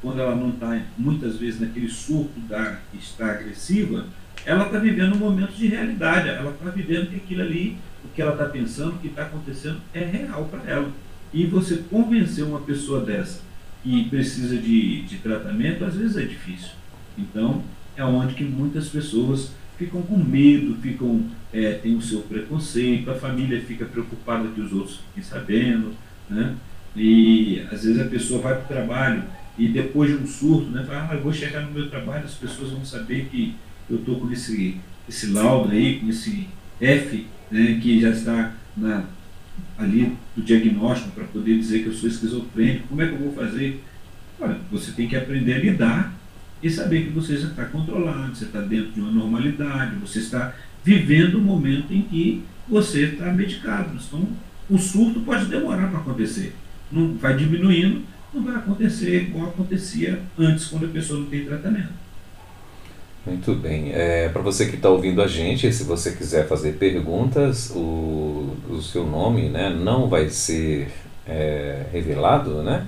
quando 0.00 0.20
ela 0.20 0.36
não 0.36 0.50
está 0.50 0.80
muitas 0.96 1.36
vezes 1.36 1.60
naquele 1.60 1.88
surto 1.88 2.38
da 2.48 2.78
está 2.94 3.32
agressiva, 3.32 4.06
ela 4.46 4.66
está 4.66 4.78
vivendo 4.78 5.16
um 5.16 5.18
momento 5.18 5.52
de 5.52 5.66
realidade, 5.66 6.28
ela 6.28 6.52
está 6.52 6.70
vivendo 6.70 7.10
que 7.10 7.16
aquilo 7.16 7.42
ali, 7.42 7.76
o 8.04 8.08
que 8.14 8.22
ela 8.22 8.34
está 8.34 8.44
pensando, 8.44 8.94
o 8.94 8.98
que 9.00 9.08
está 9.08 9.22
acontecendo 9.22 9.80
é 9.92 10.04
real 10.04 10.44
para 10.44 10.62
ela. 10.70 10.88
E 11.34 11.44
você 11.44 11.78
convencer 11.90 12.44
uma 12.44 12.60
pessoa 12.60 13.04
dessa 13.04 13.40
que 13.82 14.04
precisa 14.10 14.56
de, 14.56 15.02
de 15.02 15.18
tratamento, 15.18 15.84
às 15.84 15.96
vezes 15.96 16.16
é 16.16 16.24
difícil. 16.24 16.70
Então, 17.18 17.64
é 17.96 18.04
onde 18.04 18.34
que 18.34 18.44
muitas 18.44 18.88
pessoas 18.88 19.50
ficam 19.78 20.02
com 20.02 20.16
medo, 20.16 20.76
ficam 20.80 21.24
é, 21.52 21.72
tem 21.74 21.94
o 21.94 22.02
seu 22.02 22.20
preconceito, 22.20 23.10
a 23.10 23.14
família 23.14 23.60
fica 23.60 23.84
preocupada 23.84 24.48
que 24.48 24.60
os 24.60 24.72
outros 24.72 25.00
fiquem 25.08 25.22
sabendo, 25.22 25.94
né? 26.28 26.56
E 26.96 27.60
às 27.70 27.84
vezes 27.84 28.00
a 28.00 28.04
pessoa 28.04 28.40
vai 28.40 28.54
para 28.54 28.64
o 28.64 28.68
trabalho 28.68 29.22
e 29.58 29.68
depois 29.68 30.10
de 30.10 30.16
um 30.16 30.26
surto, 30.26 30.70
né, 30.70 30.84
fala, 30.86 31.08
ah, 31.10 31.14
eu 31.14 31.22
vou 31.22 31.32
chegar 31.32 31.60
no 31.60 31.72
meu 31.72 31.88
trabalho, 31.90 32.24
as 32.24 32.34
pessoas 32.34 32.70
vão 32.70 32.84
saber 32.84 33.28
que 33.30 33.54
eu 33.88 33.98
estou 33.98 34.18
com 34.18 34.30
esse, 34.30 34.76
esse 35.08 35.26
laudo 35.26 35.70
aí, 35.72 36.00
com 36.00 36.08
esse 36.08 36.48
F, 36.80 37.26
né, 37.50 37.78
que 37.82 38.00
já 38.00 38.10
está 38.10 38.54
na, 38.76 39.04
ali 39.78 40.16
do 40.34 40.42
diagnóstico 40.42 41.10
para 41.10 41.24
poder 41.24 41.58
dizer 41.58 41.82
que 41.82 41.88
eu 41.88 41.94
sou 41.94 42.08
esquizofrênico, 42.08 42.88
como 42.88 43.02
é 43.02 43.06
que 43.06 43.12
eu 43.12 43.18
vou 43.18 43.32
fazer? 43.32 43.82
Olha, 44.40 44.58
você 44.70 44.92
tem 44.92 45.06
que 45.06 45.16
aprender 45.16 45.54
a 45.54 45.58
lidar 45.58 46.14
e 46.62 46.70
saber 46.70 47.06
que 47.06 47.10
você 47.10 47.36
já 47.36 47.48
está 47.48 47.64
controlado, 47.64 48.34
você 48.34 48.44
está 48.44 48.60
dentro 48.60 48.92
de 48.92 49.00
uma 49.00 49.10
normalidade, 49.10 49.96
você 49.96 50.20
está 50.20 50.54
vivendo 50.84 51.38
um 51.38 51.42
momento 51.42 51.92
em 51.92 52.02
que 52.02 52.44
você 52.68 53.04
está 53.06 53.32
medicado. 53.32 53.96
Então, 53.96 54.28
o 54.70 54.78
surto 54.78 55.20
pode 55.20 55.46
demorar 55.46 55.88
para 55.88 55.98
acontecer. 55.98 56.54
Não 56.90 57.14
vai 57.14 57.36
diminuindo, 57.36 58.02
não 58.32 58.44
vai 58.44 58.56
acontecer 58.56 59.22
igual 59.24 59.48
acontecia 59.48 60.20
antes, 60.38 60.66
quando 60.66 60.86
a 60.86 60.88
pessoa 60.88 61.20
não 61.20 61.26
tem 61.26 61.44
tratamento. 61.44 62.02
Muito 63.26 63.54
bem. 63.54 63.92
É, 63.92 64.28
Para 64.28 64.42
você 64.42 64.66
que 64.66 64.76
está 64.76 64.88
ouvindo 64.88 65.22
a 65.22 65.28
gente, 65.28 65.72
se 65.72 65.84
você 65.84 66.12
quiser 66.12 66.48
fazer 66.48 66.72
perguntas, 66.72 67.70
o, 67.70 68.56
o 68.68 68.82
seu 68.82 69.06
nome 69.06 69.48
né, 69.48 69.70
não 69.70 70.08
vai 70.08 70.28
ser 70.28 70.90
é, 71.26 71.86
revelado, 71.92 72.62
né? 72.62 72.86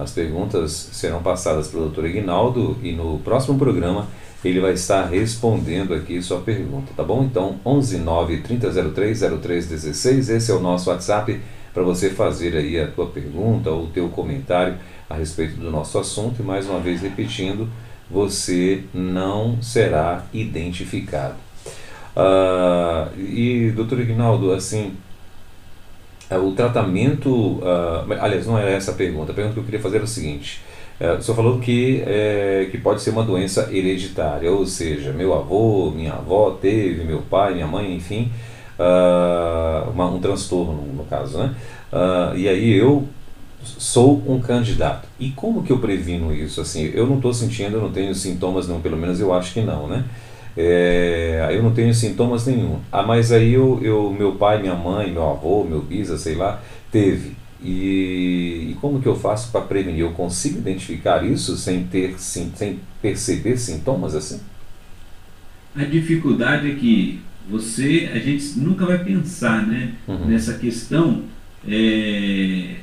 As 0.00 0.12
perguntas 0.12 0.72
serão 0.92 1.22
passadas 1.22 1.68
para 1.68 1.78
o 1.78 1.82
doutor 1.82 2.06
Ignaldo 2.06 2.78
e 2.82 2.92
no 2.92 3.18
próximo 3.18 3.58
programa 3.58 4.06
ele 4.42 4.58
vai 4.58 4.72
estar 4.72 5.04
respondendo 5.04 5.92
aqui 5.92 6.22
sua 6.22 6.40
pergunta, 6.40 6.92
tá 6.96 7.02
bom? 7.02 7.22
Então, 7.22 7.60
11 7.64 7.98
9 7.98 8.38
3003 8.38 9.20
0316, 9.20 10.30
esse 10.30 10.50
é 10.50 10.54
o 10.54 10.60
nosso 10.60 10.88
WhatsApp 10.88 11.38
para 11.74 11.82
você 11.82 12.08
fazer 12.08 12.56
aí 12.56 12.80
a 12.80 12.88
tua 12.88 13.06
pergunta 13.06 13.70
ou 13.70 13.84
o 13.84 13.88
teu 13.88 14.08
comentário 14.08 14.76
a 15.08 15.14
respeito 15.14 15.56
do 15.56 15.70
nosso 15.70 15.98
assunto 15.98 16.40
e 16.40 16.42
mais 16.42 16.66
uma 16.66 16.80
vez 16.80 17.02
repetindo, 17.02 17.68
você 18.10 18.84
não 18.94 19.60
será 19.62 20.24
identificado. 20.32 21.36
Uh, 22.16 23.20
e, 23.20 23.70
doutor 23.70 24.00
Ignaldo, 24.00 24.52
assim, 24.52 24.94
o 26.38 26.52
tratamento. 26.52 27.30
Uh, 27.30 28.12
aliás, 28.20 28.46
não 28.46 28.58
era 28.58 28.70
essa 28.70 28.92
a 28.92 28.94
pergunta. 28.94 29.32
A 29.32 29.34
pergunta 29.34 29.54
que 29.54 29.60
eu 29.60 29.64
queria 29.64 29.80
fazer 29.80 29.96
era 29.96 30.04
o 30.04 30.08
seguinte: 30.08 30.60
uh, 31.00 31.18
o 31.18 31.22
senhor 31.22 31.36
falou 31.36 31.58
que, 31.58 32.02
é, 32.06 32.68
que 32.70 32.78
pode 32.78 33.02
ser 33.02 33.10
uma 33.10 33.24
doença 33.24 33.68
hereditária, 33.72 34.50
ou 34.50 34.66
seja, 34.66 35.12
meu 35.12 35.34
avô, 35.34 35.90
minha 35.90 36.12
avó 36.12 36.52
teve, 36.52 37.04
meu 37.04 37.22
pai, 37.22 37.54
minha 37.54 37.66
mãe, 37.66 37.94
enfim, 37.94 38.30
uma, 39.92 40.06
um 40.06 40.20
transtorno, 40.20 40.82
no 40.94 41.04
caso, 41.04 41.38
né? 41.38 41.54
e 42.34 42.48
aí 42.48 42.72
eu 42.72 43.06
sou 43.62 44.22
um 44.26 44.40
candidato. 44.40 45.06
E 45.18 45.30
como 45.30 45.62
que 45.62 45.72
eu 45.72 45.78
previno 45.78 46.32
isso? 46.32 46.60
Assim, 46.60 46.90
eu 46.94 47.06
não 47.06 47.16
estou 47.16 47.32
sentindo, 47.34 47.76
eu 47.76 47.82
não 47.82 47.90
tenho 47.90 48.14
sintomas, 48.14 48.68
não, 48.68 48.80
pelo 48.80 48.96
menos 48.96 49.20
eu 49.20 49.32
acho 49.34 49.52
que 49.52 49.60
não, 49.60 49.86
né? 49.86 50.04
É, 50.56 51.48
eu 51.52 51.62
não 51.62 51.72
tenho 51.72 51.94
sintomas 51.94 52.46
nenhum. 52.46 52.78
Ah, 52.90 53.02
mas 53.02 53.32
aí 53.32 53.52
eu, 53.52 53.80
eu, 53.82 54.12
meu 54.12 54.32
pai, 54.32 54.60
minha 54.60 54.74
mãe, 54.74 55.10
meu 55.10 55.28
avô, 55.28 55.64
meu 55.64 55.80
bisa, 55.80 56.18
sei 56.18 56.34
lá, 56.34 56.60
teve. 56.90 57.36
E, 57.62 58.70
e 58.70 58.76
como 58.80 59.00
que 59.00 59.06
eu 59.06 59.16
faço 59.16 59.52
para 59.52 59.60
prevenir? 59.60 60.00
Eu 60.00 60.12
consigo 60.12 60.58
identificar 60.58 61.24
isso 61.24 61.56
sem 61.56 61.84
ter, 61.84 62.18
sem, 62.18 62.50
sem 62.54 62.80
perceber 63.02 63.56
sintomas 63.58 64.14
assim? 64.14 64.40
A 65.76 65.84
dificuldade 65.84 66.70
é 66.70 66.74
que 66.74 67.20
você, 67.48 68.10
a 68.12 68.18
gente 68.18 68.58
nunca 68.58 68.86
vai 68.86 69.02
pensar, 69.04 69.66
né, 69.66 69.92
uhum. 70.08 70.26
nessa 70.26 70.54
questão. 70.54 71.24
É, 71.68 72.76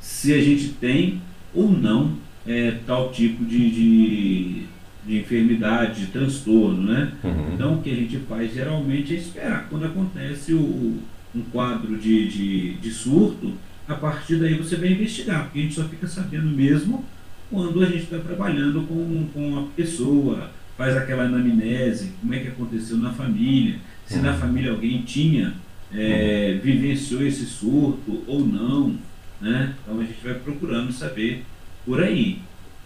se 0.00 0.32
a 0.34 0.40
gente 0.40 0.68
tem 0.68 1.22
ou 1.54 1.70
não 1.70 2.12
é, 2.46 2.78
tal 2.86 3.10
tipo 3.10 3.44
de, 3.44 3.70
de, 3.70 4.62
de, 5.06 5.18
enfermidade, 5.18 6.06
de 6.06 6.12
transtorno, 6.12 6.82
né? 6.82 7.12
Uhum. 7.22 7.54
Então 7.54 7.74
o 7.74 7.82
que 7.82 7.90
a 7.90 7.94
gente 7.94 8.18
faz 8.28 8.52
geralmente 8.52 9.14
é 9.14 9.18
esperar. 9.18 9.66
Quando 9.68 9.86
acontece 9.86 10.54
o, 10.54 11.00
um 11.34 11.42
quadro 11.52 11.96
de, 11.96 12.28
de, 12.28 12.74
de 12.74 12.90
surto, 12.90 13.52
a 13.88 13.94
partir 13.94 14.36
daí 14.36 14.54
você 14.54 14.76
vai 14.76 14.92
investigar, 14.92 15.44
porque 15.44 15.58
a 15.58 15.62
gente 15.62 15.74
só 15.74 15.84
fica 15.84 16.06
sabendo 16.06 16.48
mesmo 16.48 17.04
quando 17.50 17.82
a 17.82 17.86
gente 17.86 18.04
está 18.04 18.18
trabalhando 18.18 18.82
com, 18.86 19.28
com 19.32 19.58
a 19.58 19.62
pessoa, 19.76 20.50
faz 20.76 20.96
aquela 20.96 21.24
anamnese, 21.24 22.12
como 22.20 22.34
é 22.34 22.38
que 22.38 22.48
aconteceu 22.48 22.96
na 22.96 23.12
família, 23.12 23.78
se 24.06 24.16
uhum. 24.16 24.22
na 24.22 24.34
família 24.34 24.72
alguém 24.72 25.02
tinha, 25.02 25.54
é, 25.92 26.58
vivenciou 26.62 27.24
esse 27.24 27.44
surto 27.44 28.22
ou 28.26 28.40
não. 28.40 28.96
Né? 29.40 29.74
Então 29.82 30.00
a 30.00 30.04
gente 30.04 30.18
vai 30.24 30.34
procurando 30.34 30.92
saber 30.92 31.44
por 31.84 32.02
aí. 32.02 32.40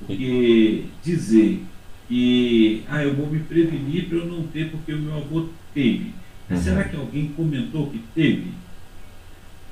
Porque 0.06 0.84
dizer 1.02 1.62
que 2.08 2.82
ah, 2.88 3.02
eu 3.02 3.14
vou 3.14 3.26
me 3.26 3.40
prevenir 3.40 4.08
para 4.08 4.18
eu 4.18 4.26
não 4.26 4.44
ter 4.44 4.70
porque 4.70 4.92
o 4.92 4.98
meu 4.98 5.16
avô 5.16 5.48
teve. 5.74 6.12
Uhum. 6.50 6.56
Será 6.56 6.84
que 6.84 6.96
alguém 6.96 7.28
comentou 7.28 7.90
que 7.90 8.02
teve? 8.14 8.52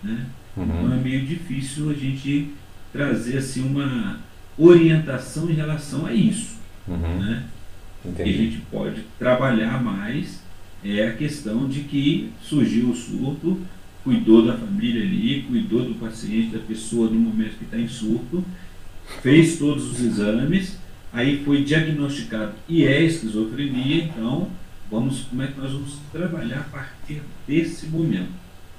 Né? 0.02 0.26
Uhum. 0.56 0.64
Então 0.64 0.92
é 0.92 0.96
meio 0.96 1.24
difícil 1.24 1.90
a 1.90 1.94
gente 1.94 2.52
trazer 2.92 3.38
assim 3.38 3.62
uma 3.62 4.20
orientação 4.58 5.50
em 5.50 5.54
relação 5.54 6.06
a 6.06 6.12
isso. 6.12 6.56
Uhum. 6.86 7.18
Né? 7.18 7.44
E 8.04 8.22
a 8.22 8.26
gente 8.26 8.58
pode 8.70 9.02
trabalhar 9.18 9.82
mais 9.82 10.44
é 10.84 11.08
a 11.08 11.12
questão 11.12 11.68
de 11.68 11.80
que 11.80 12.30
surgiu 12.42 12.90
o 12.90 12.94
surto, 12.94 13.60
cuidou 14.04 14.46
da 14.46 14.56
família 14.56 15.02
ali, 15.02 15.42
cuidou 15.42 15.84
do 15.84 15.94
paciente, 15.94 16.56
da 16.56 16.60
pessoa 16.60 17.10
no 17.10 17.18
momento 17.18 17.58
que 17.58 17.64
está 17.64 17.76
em 17.76 17.88
surto, 17.88 18.44
fez 19.22 19.58
todos 19.58 19.90
os 19.90 20.00
exames, 20.00 20.78
aí 21.16 21.42
foi 21.42 21.64
diagnosticado 21.64 22.52
e 22.68 22.84
é 22.84 23.02
esquizofrenia, 23.02 24.04
então 24.04 24.50
vamos 24.90 25.20
como 25.22 25.42
é 25.42 25.46
que 25.46 25.58
nós 25.58 25.72
vamos 25.72 25.98
trabalhar 26.12 26.60
a 26.60 26.64
partir 26.64 27.22
desse 27.48 27.86
momento. 27.86 28.30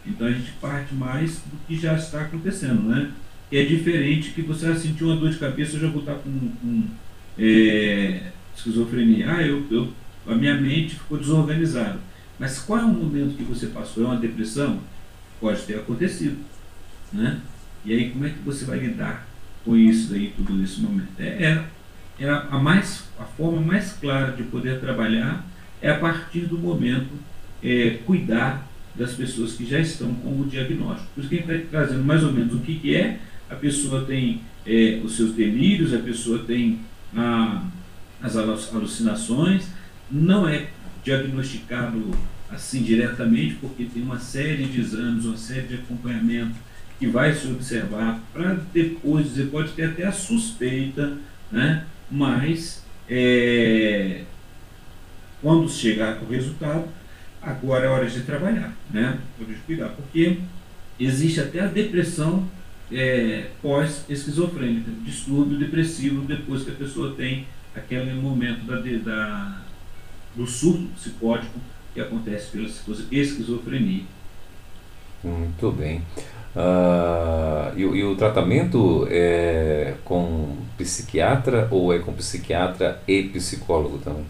Então 0.06 0.28
a 0.28 0.32
gente 0.32 0.52
parte 0.62 0.94
mais 0.94 1.40
do 1.40 1.58
que 1.68 1.76
já 1.76 1.96
está 1.96 2.22
acontecendo, 2.22 2.84
né? 2.84 3.12
é 3.52 3.64
diferente 3.64 4.32
que 4.32 4.42
você 4.42 4.76
sentiu 4.76 5.08
uma 5.08 5.16
dor 5.16 5.32
de 5.32 5.38
cabeça, 5.38 5.76
eu 5.76 5.82
já 5.82 5.88
vou 5.88 6.02
estar 6.02 6.16
com, 6.16 6.32
com 6.62 6.84
é, 7.40 8.32
esquizofrenia. 8.56 9.32
Ah, 9.32 9.42
eu, 9.42 9.66
eu, 9.72 9.92
a 10.28 10.36
minha 10.36 10.60
mente 10.60 10.96
ficou 10.96 11.18
desorganizada. 11.18 12.00
Mas 12.38 12.60
qual 12.60 12.80
é 12.80 12.84
o 12.84 12.90
momento 12.90 13.36
que 13.36 13.44
você 13.44 13.68
passou? 13.68 14.04
É 14.04 14.08
uma 14.08 14.18
depressão? 14.18 14.80
Pode 15.40 15.62
ter 15.62 15.76
acontecido. 15.76 16.38
Né? 17.12 17.40
E 17.84 17.94
aí 17.94 18.12
como 18.12 18.26
é 18.26 18.30
que 18.30 18.40
você 18.40 18.66
vai 18.66 18.80
lidar 18.80 19.28
com 19.64 19.76
isso 19.76 20.14
aí, 20.14 20.34
tudo 20.36 20.54
nesse 20.54 20.82
momento? 20.82 21.10
É, 21.18 21.26
é, 21.26 21.66
é 22.20 22.30
a, 22.30 22.58
mais, 22.58 23.06
a 23.20 23.24
forma 23.24 23.62
mais 23.62 23.94
clara 23.94 24.32
de 24.32 24.44
poder 24.44 24.80
trabalhar 24.80 25.46
é 25.82 25.90
a 25.90 26.00
partir 26.00 26.42
do 26.42 26.58
momento 26.58 27.10
é, 27.64 28.00
cuidar 28.06 28.68
das 28.96 29.14
pessoas 29.14 29.54
que 29.54 29.66
já 29.66 29.80
estão 29.80 30.14
com 30.16 30.42
o 30.42 30.46
diagnóstico. 30.46 31.08
Por 31.14 31.22
isso 31.22 31.30
que 31.30 31.36
a 31.36 31.40
gente 31.40 31.66
está 31.66 31.80
trazendo 31.80 32.04
mais 32.04 32.24
ou 32.24 32.32
menos 32.32 32.54
o 32.54 32.60
que, 32.60 32.80
que 32.80 32.96
é 32.96 33.20
a 33.50 33.56
pessoa 33.56 34.06
tem 34.06 34.42
é, 34.66 35.00
os 35.04 35.16
seus 35.16 35.34
delírios, 35.34 35.94
a 35.94 36.00
pessoa 36.00 36.40
tem 36.40 36.80
a, 37.16 37.64
as 38.22 38.36
alucinações, 38.36 39.68
não 40.12 40.48
é 40.48 40.68
diagnosticado 41.04 42.12
assim 42.50 42.82
diretamente, 42.82 43.56
porque 43.56 43.86
tem 43.86 44.02
uma 44.02 44.20
série 44.20 44.66
de 44.66 44.82
exames, 44.82 45.26
uma 45.26 45.38
série 45.38 45.68
de 45.68 45.76
acompanhamento 45.76 46.56
que 46.98 47.08
vai 47.08 47.34
se 47.34 47.48
observar 47.48 48.20
para 48.34 48.58
depois 48.74 49.26
dizer, 49.26 49.50
pode 49.50 49.72
ter 49.74 49.84
até 49.84 50.06
a 50.06 50.12
suspeita, 50.12 51.18
né? 51.52 51.86
Mas 52.10 52.84
é, 53.10 54.24
quando 55.42 55.70
chegar 55.70 56.22
o 56.22 56.30
resultado, 56.30 56.88
agora 57.42 57.86
é 57.86 57.90
hora 57.90 58.10
de 58.10 58.22
trabalhar, 58.22 58.76
né? 58.92 59.20
Hora 59.40 59.54
de 59.54 59.60
cuidar, 59.62 59.90
porque 59.90 60.40
existe 61.00 61.40
até 61.40 61.60
a 61.60 61.68
depressão 61.68 62.48
é, 62.92 63.48
pós-esquizofrênica, 63.62 64.92
distúrbio 65.04 65.58
depressivo 65.58 66.22
depois 66.22 66.64
que 66.64 66.72
a 66.72 66.76
pessoa 66.76 67.14
tem 67.16 67.46
aquele 67.76 68.14
momento 68.14 68.66
da, 68.66 68.80
da, 68.80 69.62
do 70.36 70.48
surto 70.48 70.88
psicótico 70.96 71.60
que 71.94 72.02
acontece 72.02 72.52
pela 72.52 72.68
esquizofrenia. 72.68 74.04
Muito 75.24 75.72
bem. 75.72 76.02
Uh, 76.56 77.78
e, 77.78 77.82
e, 77.82 78.04
o 78.04 78.16
tratamento 78.16 79.08
é 79.12 79.94
com 80.04 80.58
psiquiatra 80.76 81.68
ou 81.70 81.94
é 81.94 82.00
com 82.00 82.12
psiquiatra 82.14 83.00
e 83.08 83.24
psicólogo 83.24 84.00
também? 84.00 84.26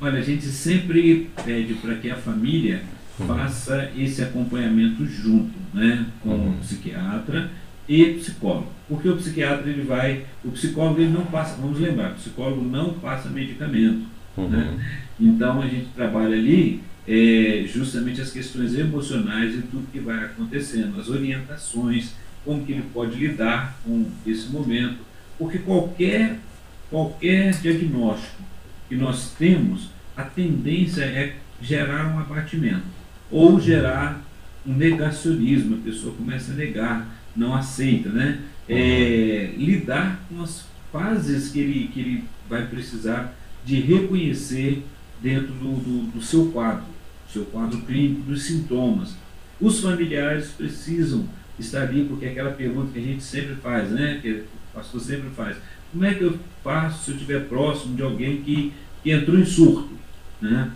Olha, 0.00 0.18
a 0.18 0.22
gente 0.22 0.46
sempre 0.46 1.30
pede 1.44 1.74
para 1.74 1.94
que 1.94 2.10
a 2.10 2.16
família 2.16 2.82
uhum. 3.20 3.28
faça 3.28 3.90
esse 3.96 4.22
acompanhamento 4.22 5.06
junto, 5.06 5.52
né, 5.72 6.04
com 6.20 6.30
uhum. 6.30 6.50
o 6.50 6.56
psiquiatra 6.58 7.48
e 7.88 8.14
psicólogo. 8.14 8.66
Porque 8.88 9.08
o 9.08 9.16
psiquiatra 9.16 9.70
ele 9.70 9.82
vai, 9.82 10.24
o 10.44 10.50
psicólogo 10.50 11.00
ele 11.00 11.12
não 11.12 11.26
passa, 11.26 11.60
vamos 11.60 11.78
lembrar, 11.78 12.10
o 12.10 12.14
psicólogo 12.14 12.62
não 12.62 12.94
passa 12.94 13.28
medicamento. 13.28 14.04
Uhum. 14.36 14.48
Né? 14.48 14.78
Então 15.20 15.62
a 15.62 15.66
gente 15.66 15.86
trabalha 15.94 16.34
ali 16.34 16.82
é, 17.06 17.64
justamente 17.66 18.20
as 18.20 18.30
questões 18.30 18.74
emocionais 18.74 19.54
e 19.54 19.62
tudo 19.62 19.90
que 19.90 19.98
vai 19.98 20.24
acontecendo, 20.24 21.00
as 21.00 21.08
orientações, 21.08 22.12
como 22.44 22.64
que 22.64 22.72
ele 22.72 22.84
pode 22.92 23.16
lidar 23.16 23.78
com 23.84 24.06
esse 24.26 24.48
momento, 24.48 24.98
porque 25.38 25.58
qualquer, 25.58 26.38
qualquer 26.90 27.52
diagnóstico 27.60 28.42
que 28.88 28.96
nós 28.96 29.32
temos, 29.38 29.90
a 30.16 30.22
tendência 30.22 31.02
é 31.02 31.36
gerar 31.60 32.14
um 32.14 32.18
abatimento 32.18 32.84
ou 33.30 33.60
gerar 33.60 34.22
um 34.66 34.74
negacionismo, 34.74 35.76
a 35.76 35.78
pessoa 35.78 36.14
começa 36.14 36.52
a 36.52 36.54
negar 36.54 37.22
não 37.34 37.54
aceita, 37.54 38.10
né? 38.10 38.40
É, 38.68 39.54
lidar 39.56 40.20
com 40.28 40.42
as 40.42 40.64
fases 40.92 41.50
que 41.50 41.58
ele, 41.58 41.88
que 41.88 42.00
ele 42.00 42.24
vai 42.48 42.66
precisar 42.66 43.34
de 43.64 43.80
reconhecer 43.80 44.84
dentro 45.22 45.52
do, 45.54 45.76
do, 45.76 46.12
do 46.12 46.22
seu 46.22 46.46
quadro, 46.52 46.84
seu 47.32 47.44
quadro 47.46 47.80
clínico, 47.82 48.22
dos 48.22 48.42
sintomas. 48.42 49.14
Os 49.60 49.80
familiares 49.80 50.48
precisam 50.48 51.26
estar 51.58 51.82
ali, 51.82 52.04
porque 52.04 52.26
é 52.26 52.30
aquela 52.30 52.50
pergunta 52.50 52.92
que 52.92 52.98
a 52.98 53.02
gente 53.02 53.22
sempre 53.22 53.54
faz, 53.56 53.90
né? 53.90 54.18
Que 54.20 54.30
o 54.30 54.44
pastor 54.74 55.00
sempre 55.00 55.30
faz. 55.30 55.56
Como 55.92 56.04
é 56.04 56.14
que 56.14 56.24
eu 56.24 56.38
faço 56.64 57.04
se 57.04 57.10
eu 57.10 57.14
estiver 57.16 57.48
próximo 57.48 57.94
de 57.94 58.02
alguém 58.02 58.42
que, 58.42 58.72
que 59.02 59.10
entrou 59.10 59.38
em 59.38 59.44
surto? 59.44 59.90
Né? 60.40 60.70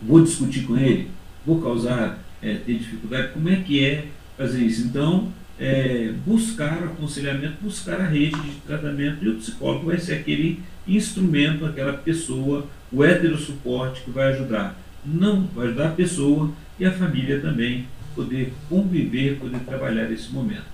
Vou 0.00 0.22
discutir 0.22 0.62
com 0.62 0.76
ele? 0.76 1.10
Vou 1.44 1.60
causar, 1.60 2.18
é, 2.42 2.54
ter 2.54 2.78
dificuldade? 2.78 3.32
Como 3.32 3.48
é 3.48 3.56
que 3.56 3.84
é 3.84 4.08
fazer 4.36 4.64
isso? 4.64 4.86
Então, 4.86 5.32
é, 5.58 6.12
buscar 6.24 6.82
aconselhamento, 6.84 7.56
buscar 7.62 8.00
a 8.00 8.06
rede 8.06 8.38
de 8.40 8.56
tratamento 8.66 9.24
e 9.24 9.28
o 9.28 9.36
psicólogo 9.36 9.86
vai 9.86 9.98
ser 9.98 10.14
aquele 10.14 10.62
instrumento, 10.86 11.64
aquela 11.64 11.92
pessoa, 11.92 12.66
o 12.90 13.04
hétero 13.04 13.36
suporte 13.36 14.02
que 14.02 14.10
vai 14.10 14.32
ajudar. 14.32 14.76
Não, 15.06 15.46
vai 15.54 15.66
ajudar 15.68 15.88
a 15.88 15.92
pessoa 15.92 16.50
e 16.78 16.84
a 16.84 16.92
família 16.92 17.40
também 17.40 17.86
poder 18.14 18.52
conviver, 18.68 19.38
poder 19.38 19.60
trabalhar 19.60 20.08
nesse 20.08 20.32
momento. 20.32 20.64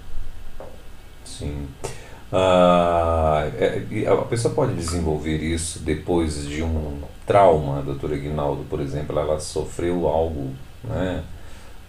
Sim. 1.25 1.67
Ah, 2.33 3.51
é, 3.59 4.07
a 4.09 4.17
pessoa 4.23 4.55
pode 4.55 4.75
desenvolver 4.75 5.37
isso 5.37 5.81
depois 5.81 6.47
de 6.49 6.63
um 6.63 7.03
trauma, 7.27 7.83
doutora 7.83 8.15
Aguinaldo, 8.15 8.65
por 8.71 8.81
exemplo, 8.81 9.19
ela 9.19 9.39
sofreu 9.39 10.09
algo, 10.09 10.51
né? 10.83 11.23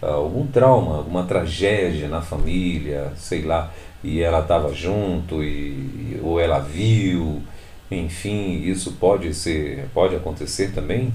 algum 0.02 0.46
trauma, 0.46 0.98
alguma 0.98 1.24
tragédia 1.24 2.08
na 2.08 2.20
família, 2.20 3.12
sei 3.16 3.42
lá, 3.42 3.72
e 4.02 4.20
ela 4.20 4.40
estava 4.40 4.72
junto 4.74 5.42
e 5.42 6.20
ou 6.22 6.38
ela 6.38 6.58
viu, 6.58 7.42
enfim, 7.90 8.62
isso 8.64 8.92
pode 8.92 9.32
ser, 9.34 9.88
pode 9.94 10.14
acontecer 10.14 10.72
também? 10.72 11.12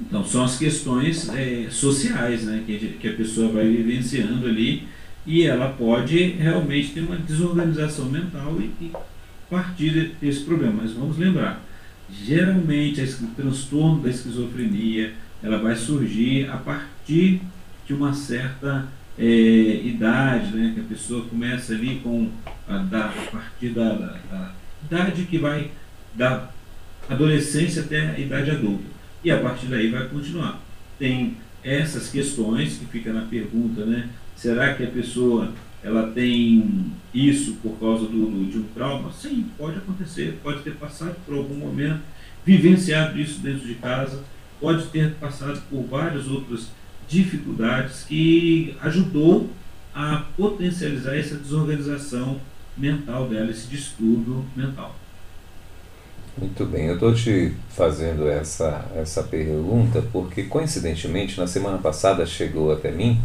Então 0.00 0.24
são 0.24 0.44
as 0.44 0.58
questões 0.58 1.28
é, 1.30 1.68
sociais, 1.70 2.44
né, 2.44 2.62
que, 2.66 2.96
que 3.00 3.08
a 3.08 3.14
pessoa 3.14 3.50
vai 3.50 3.66
vivenciando 3.68 4.46
ali 4.46 4.86
e 5.26 5.42
ela 5.44 5.70
pode 5.70 6.16
realmente 6.32 6.90
ter 6.90 7.00
uma 7.00 7.16
desorganização 7.16 8.06
mental 8.06 8.56
e, 8.60 8.84
e 8.84 8.92
partir 9.50 10.14
desse 10.20 10.40
problema. 10.40 10.82
Mas 10.82 10.92
vamos 10.92 11.16
lembrar, 11.16 11.62
geralmente 12.10 13.00
o 13.02 13.26
transtorno 13.28 14.02
da 14.02 14.10
esquizofrenia 14.10 15.14
ela 15.42 15.58
vai 15.58 15.76
surgir 15.76 16.48
a 16.50 16.56
partir 16.56 17.40
de 17.86 17.94
uma 17.94 18.12
certa 18.12 18.86
é, 19.18 19.24
idade, 19.24 20.56
né, 20.56 20.72
que 20.74 20.80
a 20.80 20.84
pessoa 20.84 21.24
começa 21.26 21.72
ali 21.72 22.00
com 22.02 22.30
a, 22.68 22.78
da, 22.78 23.06
a 23.06 23.30
partir 23.30 23.70
da, 23.70 23.92
da, 23.94 24.16
da, 24.30 24.52
idade 24.84 25.22
que 25.24 25.38
vai 25.38 25.70
da 26.14 26.50
adolescência 27.08 27.82
até 27.82 28.10
a 28.10 28.18
idade 28.18 28.50
adulta. 28.50 28.95
E 29.26 29.30
a 29.32 29.40
partir 29.40 29.66
daí 29.66 29.90
vai 29.90 30.06
continuar. 30.06 30.62
Tem 31.00 31.36
essas 31.64 32.10
questões 32.10 32.78
que 32.78 32.86
fica 32.86 33.12
na 33.12 33.22
pergunta, 33.22 33.84
né? 33.84 34.08
Será 34.36 34.74
que 34.74 34.84
a 34.84 34.86
pessoa 34.86 35.52
ela 35.82 36.12
tem 36.12 36.92
isso 37.12 37.54
por 37.54 37.76
causa 37.80 38.06
do, 38.06 38.48
de 38.48 38.58
um 38.58 38.62
trauma? 38.72 39.10
Sim, 39.12 39.46
pode 39.58 39.78
acontecer, 39.78 40.38
pode 40.44 40.62
ter 40.62 40.76
passado 40.76 41.16
por 41.26 41.34
algum 41.34 41.56
momento, 41.56 42.02
vivenciado 42.44 43.18
isso 43.18 43.40
dentro 43.40 43.66
de 43.66 43.74
casa, 43.74 44.22
pode 44.60 44.86
ter 44.90 45.14
passado 45.14 45.60
por 45.68 45.82
várias 45.82 46.28
outras 46.28 46.68
dificuldades 47.08 48.04
que 48.04 48.76
ajudou 48.80 49.50
a 49.92 50.24
potencializar 50.36 51.16
essa 51.16 51.34
desorganização 51.34 52.40
mental 52.76 53.28
dela, 53.28 53.50
esse 53.50 53.66
distúrbio 53.66 54.46
mental. 54.54 54.94
Muito 56.38 56.66
bem, 56.66 56.86
eu 56.86 56.94
estou 56.94 57.14
te 57.14 57.54
fazendo 57.70 58.28
essa, 58.28 58.84
essa 58.94 59.22
pergunta 59.22 60.04
porque, 60.12 60.42
coincidentemente, 60.42 61.40
na 61.40 61.46
semana 61.46 61.78
passada 61.78 62.26
chegou 62.26 62.70
até 62.70 62.90
mim 62.90 63.18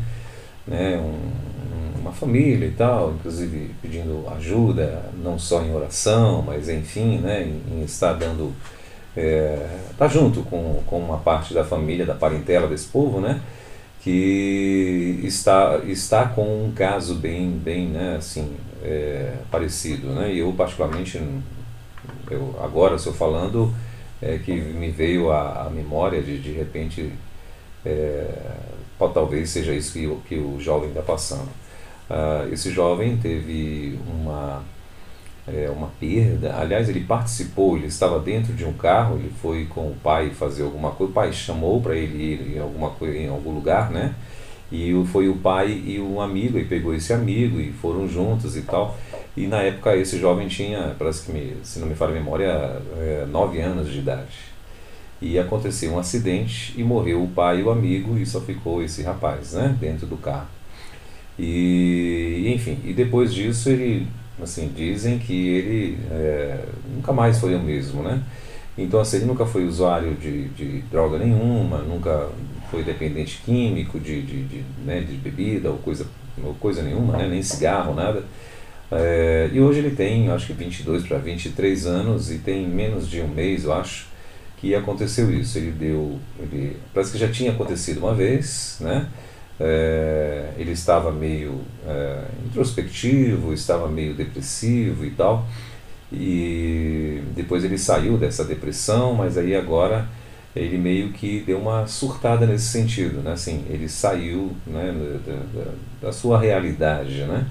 né, 0.65 0.97
um, 0.97 1.99
uma 1.99 2.13
família 2.13 2.67
e 2.67 2.71
tal, 2.71 3.11
inclusive 3.11 3.75
pedindo 3.81 4.25
ajuda, 4.37 5.11
não 5.21 5.37
só 5.37 5.61
em 5.61 5.75
oração, 5.75 6.41
mas 6.41 6.69
enfim, 6.69 7.17
né, 7.17 7.43
em, 7.43 7.81
em 7.81 7.83
estar 7.83 8.13
dando. 8.13 8.53
É, 9.15 9.79
tá 9.97 10.07
junto 10.07 10.41
com, 10.43 10.81
com 10.87 10.97
uma 10.97 11.17
parte 11.17 11.53
da 11.53 11.65
família, 11.65 12.05
da 12.05 12.15
parentela 12.15 12.65
desse 12.65 12.87
povo, 12.87 13.19
né? 13.19 13.41
que 14.01 15.19
está, 15.23 15.79
está 15.85 16.27
com 16.27 16.65
um 16.65 16.71
caso 16.71 17.15
bem, 17.15 17.51
bem 17.51 17.87
né, 17.87 18.15
assim, 18.17 18.55
é, 18.83 19.33
parecido. 19.51 20.07
Né? 20.07 20.33
E 20.33 20.39
eu, 20.39 20.51
particularmente, 20.53 21.21
eu, 22.31 22.55
agora 22.63 22.95
estou 22.95 23.13
falando 23.13 23.73
é, 24.21 24.37
que 24.37 24.51
me 24.53 24.89
veio 24.89 25.31
à, 25.31 25.69
memória 25.69 26.21
de, 26.21 26.39
de 26.39 26.51
repente, 26.51 27.11
é, 27.85 28.27
talvez 29.13 29.49
seja 29.49 29.73
isso 29.73 29.93
que, 29.93 30.17
que 30.27 30.35
o 30.35 30.59
jovem 30.59 30.89
está 30.89 31.01
passando. 31.01 31.49
Uh, 32.09 32.51
esse 32.51 32.71
jovem 32.71 33.15
teve 33.15 33.97
uma, 34.05 34.61
é, 35.47 35.69
uma 35.69 35.87
perda. 35.99 36.55
Aliás, 36.57 36.89
ele 36.89 36.99
participou, 37.01 37.77
ele 37.77 37.87
estava 37.87 38.19
dentro 38.19 38.53
de 38.53 38.65
um 38.65 38.73
carro, 38.73 39.15
ele 39.15 39.31
foi 39.41 39.65
com 39.65 39.87
o 39.87 39.95
pai 40.03 40.29
fazer 40.31 40.63
alguma 40.63 40.91
coisa, 40.91 41.09
o 41.11 41.13
pai 41.13 41.31
chamou 41.31 41.81
para 41.81 41.95
ele 41.95 42.21
ir 42.21 42.55
em 42.57 42.59
alguma 42.59 42.93
em 43.03 43.29
algum 43.29 43.53
lugar, 43.53 43.89
né? 43.91 44.13
E 44.71 44.93
foi 45.11 45.27
o 45.27 45.35
pai 45.35 45.71
e 45.71 45.99
um 45.99 46.21
amigo, 46.21 46.57
e 46.57 46.65
pegou 46.65 46.93
esse 46.93 47.11
amigo 47.11 47.59
e 47.59 47.71
foram 47.71 48.07
juntos 48.07 48.55
e 48.55 48.61
tal. 48.61 48.97
E 49.35 49.47
na 49.47 49.61
época 49.61 49.95
esse 49.95 50.19
jovem 50.19 50.47
tinha, 50.47 50.95
parece 50.97 51.25
que 51.25 51.31
me, 51.31 51.55
se 51.63 51.79
não 51.79 51.87
me 51.87 51.95
falha 51.95 52.11
a 52.11 52.15
memória, 52.15 52.81
é, 52.97 53.25
nove 53.29 53.61
anos 53.61 53.89
de 53.91 53.99
idade. 53.99 54.51
E 55.21 55.37
aconteceu 55.39 55.93
um 55.93 55.99
acidente 55.99 56.73
e 56.77 56.83
morreu 56.83 57.23
o 57.23 57.27
pai 57.27 57.59
e 57.59 57.63
o 57.63 57.69
amigo 57.69 58.17
e 58.17 58.25
só 58.25 58.41
ficou 58.41 58.83
esse 58.83 59.03
rapaz, 59.03 59.53
né, 59.53 59.75
dentro 59.79 60.07
do 60.07 60.17
carro. 60.17 60.47
E 61.39 62.51
enfim, 62.53 62.79
e 62.83 62.93
depois 62.93 63.33
disso 63.33 63.69
ele 63.69 64.07
Assim, 64.41 64.71
dizem 64.75 65.19
que 65.19 65.49
ele 65.49 65.97
é, 66.09 66.65
nunca 66.95 67.13
mais 67.13 67.39
foi 67.39 67.55
o 67.55 67.59
mesmo, 67.59 68.01
né? 68.01 68.21
Então, 68.77 68.99
assim, 68.99 69.17
ele 69.17 69.25
nunca 69.25 69.45
foi 69.45 69.65
usuário 69.65 70.15
de, 70.15 70.47
de 70.49 70.81
droga 70.83 71.19
nenhuma, 71.19 71.79
nunca 71.79 72.29
foi 72.71 72.83
dependente 72.83 73.41
químico 73.45 73.99
de, 73.99 74.21
de, 74.21 74.43
de, 74.45 74.63
né, 74.83 75.01
de 75.01 75.13
bebida 75.13 75.69
ou 75.69 75.77
coisa, 75.77 76.07
ou 76.43 76.55
coisa 76.55 76.81
nenhuma, 76.81 77.17
né? 77.17 77.27
nem 77.27 77.43
cigarro, 77.43 77.93
nada. 77.93 78.23
É, 78.91 79.49
e 79.53 79.59
hoje 79.61 79.79
ele 79.79 79.95
tem, 79.95 80.29
acho 80.29 80.47
que 80.47 80.53
22 80.53 81.07
para 81.07 81.17
23 81.17 81.85
anos 81.85 82.31
e 82.31 82.39
tem 82.39 82.67
menos 82.67 83.09
de 83.09 83.21
um 83.21 83.27
mês, 83.27 83.63
eu 83.63 83.73
acho, 83.73 84.07
que 84.57 84.75
aconteceu 84.75 85.31
isso. 85.31 85.57
Ele 85.57 85.71
deu, 85.71 86.19
ele, 86.39 86.77
parece 86.93 87.11
que 87.11 87.17
já 87.17 87.29
tinha 87.29 87.51
acontecido 87.51 87.99
uma 87.99 88.13
vez, 88.13 88.77
né? 88.79 89.07
é, 89.61 90.49
ele 90.57 90.71
estava 90.71 91.11
meio 91.11 91.61
é, 91.87 92.23
introspectivo, 92.45 93.53
estava 93.53 93.87
meio 93.87 94.15
depressivo 94.15 95.05
e 95.05 95.11
tal. 95.11 95.45
E 96.11 97.21
depois 97.35 97.63
ele 97.63 97.77
saiu 97.77 98.17
dessa 98.17 98.43
depressão, 98.43 99.13
mas 99.13 99.37
aí 99.37 99.55
agora 99.55 100.07
ele 100.55 100.77
meio 100.77 101.13
que 101.13 101.41
deu 101.45 101.59
uma 101.59 101.87
surtada 101.87 102.45
nesse 102.45 102.65
sentido, 102.65 103.21
né? 103.21 103.31
Assim, 103.31 103.63
ele 103.69 103.87
saiu 103.87 104.51
né, 104.67 104.93
da, 105.25 105.61
da, 105.61 105.71
da 106.01 106.11
sua 106.11 106.39
realidade, 106.39 107.23
né? 107.23 107.45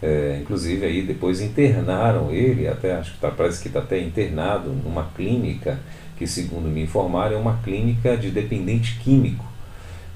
É, 0.00 0.38
inclusive 0.40 0.86
aí 0.86 1.02
depois 1.02 1.40
internaram 1.40 2.30
ele, 2.30 2.68
até 2.68 2.94
acho 2.94 3.14
que 3.14 3.18
tá, 3.18 3.30
parece 3.30 3.60
que 3.60 3.68
está 3.68 3.80
até 3.80 4.00
internado 4.00 4.70
numa 4.70 5.10
clínica 5.16 5.78
que 6.16 6.26
segundo 6.26 6.68
me 6.68 6.82
informaram 6.82 7.36
é 7.36 7.38
uma 7.38 7.58
clínica 7.64 8.16
de 8.16 8.30
dependente 8.30 8.98
químico 9.00 9.48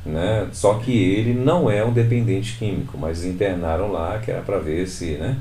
né? 0.05 0.49
Só 0.53 0.75
que 0.75 0.92
ele 0.92 1.33
não 1.33 1.71
é 1.71 1.85
um 1.85 1.92
dependente 1.92 2.57
químico, 2.59 2.99
mas 2.99 3.25
internaram 3.25 3.90
lá 3.90 4.18
que 4.18 4.31
era 4.31 4.42
para 4.42 4.59
ver 4.59 4.87
se, 4.87 5.12
né, 5.12 5.37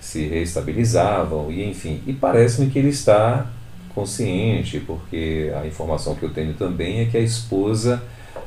se 0.00 0.26
reestabilizavam 0.26 1.50
e 1.50 1.68
enfim. 1.68 2.02
E 2.06 2.12
parece-me 2.12 2.70
que 2.70 2.78
ele 2.78 2.88
está 2.88 3.46
consciente, 3.94 4.80
porque 4.80 5.52
a 5.60 5.66
informação 5.66 6.14
que 6.14 6.22
eu 6.22 6.30
tenho 6.30 6.54
também 6.54 7.00
é 7.00 7.04
que 7.06 7.16
a 7.16 7.20
esposa 7.20 8.02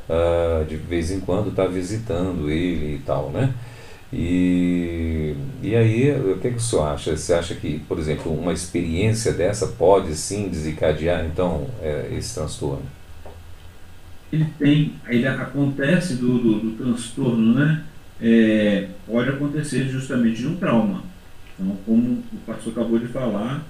uh, 0.10 0.66
de 0.66 0.76
vez 0.76 1.12
em 1.12 1.20
quando 1.20 1.50
está 1.50 1.66
visitando 1.66 2.50
ele 2.50 2.96
e 2.96 3.00
tal, 3.06 3.30
né? 3.30 3.54
E, 4.14 5.36
e 5.62 5.76
aí, 5.76 6.12
o 6.12 6.38
que, 6.40 6.52
que 6.52 6.58
o 6.58 6.60
senhor 6.60 6.84
acha? 6.84 7.18
Você 7.18 7.34
acha 7.34 7.56
que, 7.56 7.80
por 7.80 8.00
exemplo, 8.00 8.32
uma 8.32 8.54
experiência 8.54 9.34
dessa 9.34 9.68
pode 9.68 10.16
sim 10.16 10.48
desencadear 10.48 11.26
então 11.26 11.68
é, 11.82 12.10
esse 12.12 12.36
transtorno? 12.36 12.86
ele 14.36 14.46
tem, 14.58 14.94
ele 15.08 15.28
acontece 15.28 16.16
do, 16.16 16.38
do, 16.38 16.60
do 16.60 16.72
transtorno, 16.72 17.54
né? 17.56 17.84
É, 18.22 18.90
pode 19.06 19.30
acontecer 19.30 19.88
justamente 19.88 20.38
de 20.38 20.48
um 20.48 20.56
trauma. 20.56 21.04
Então, 21.54 21.76
como 21.86 22.24
o 22.32 22.38
pastor 22.46 22.74
acabou 22.74 23.00
de 23.00 23.08
falar, 23.08 23.64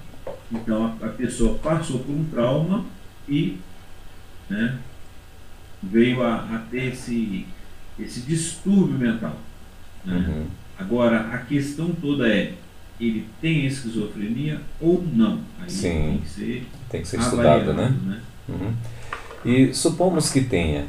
então 0.50 0.96
a, 1.00 1.06
a 1.06 1.08
pessoa 1.10 1.58
passou 1.58 2.00
por 2.00 2.12
um 2.12 2.24
trauma 2.24 2.84
e 3.28 3.58
né, 4.48 4.78
veio 5.82 6.22
a, 6.22 6.36
a, 6.36 6.58
ter 6.70 6.92
esse, 6.92 7.46
esse 7.98 8.20
distúrbio 8.20 8.98
mental. 8.98 9.36
Né? 10.06 10.24
Uhum. 10.28 10.46
Agora, 10.78 11.20
a 11.32 11.38
questão 11.38 11.90
toda 11.90 12.28
é, 12.28 12.52
ele 13.00 13.26
tem 13.40 13.66
esquizofrenia 13.66 14.60
ou 14.80 15.02
não? 15.12 15.40
Aí 15.60 15.70
Sim, 15.70 15.90
tem 15.90 16.18
que 16.18 16.28
ser, 16.28 16.68
tem 16.90 17.02
que 17.02 17.08
ser 17.08 17.20
estudado, 17.20 17.72
né? 17.74 17.94
né? 18.04 18.20
Uhum. 18.48 18.72
E 19.44 19.74
supomos 19.74 20.30
que 20.30 20.42
tenha. 20.42 20.86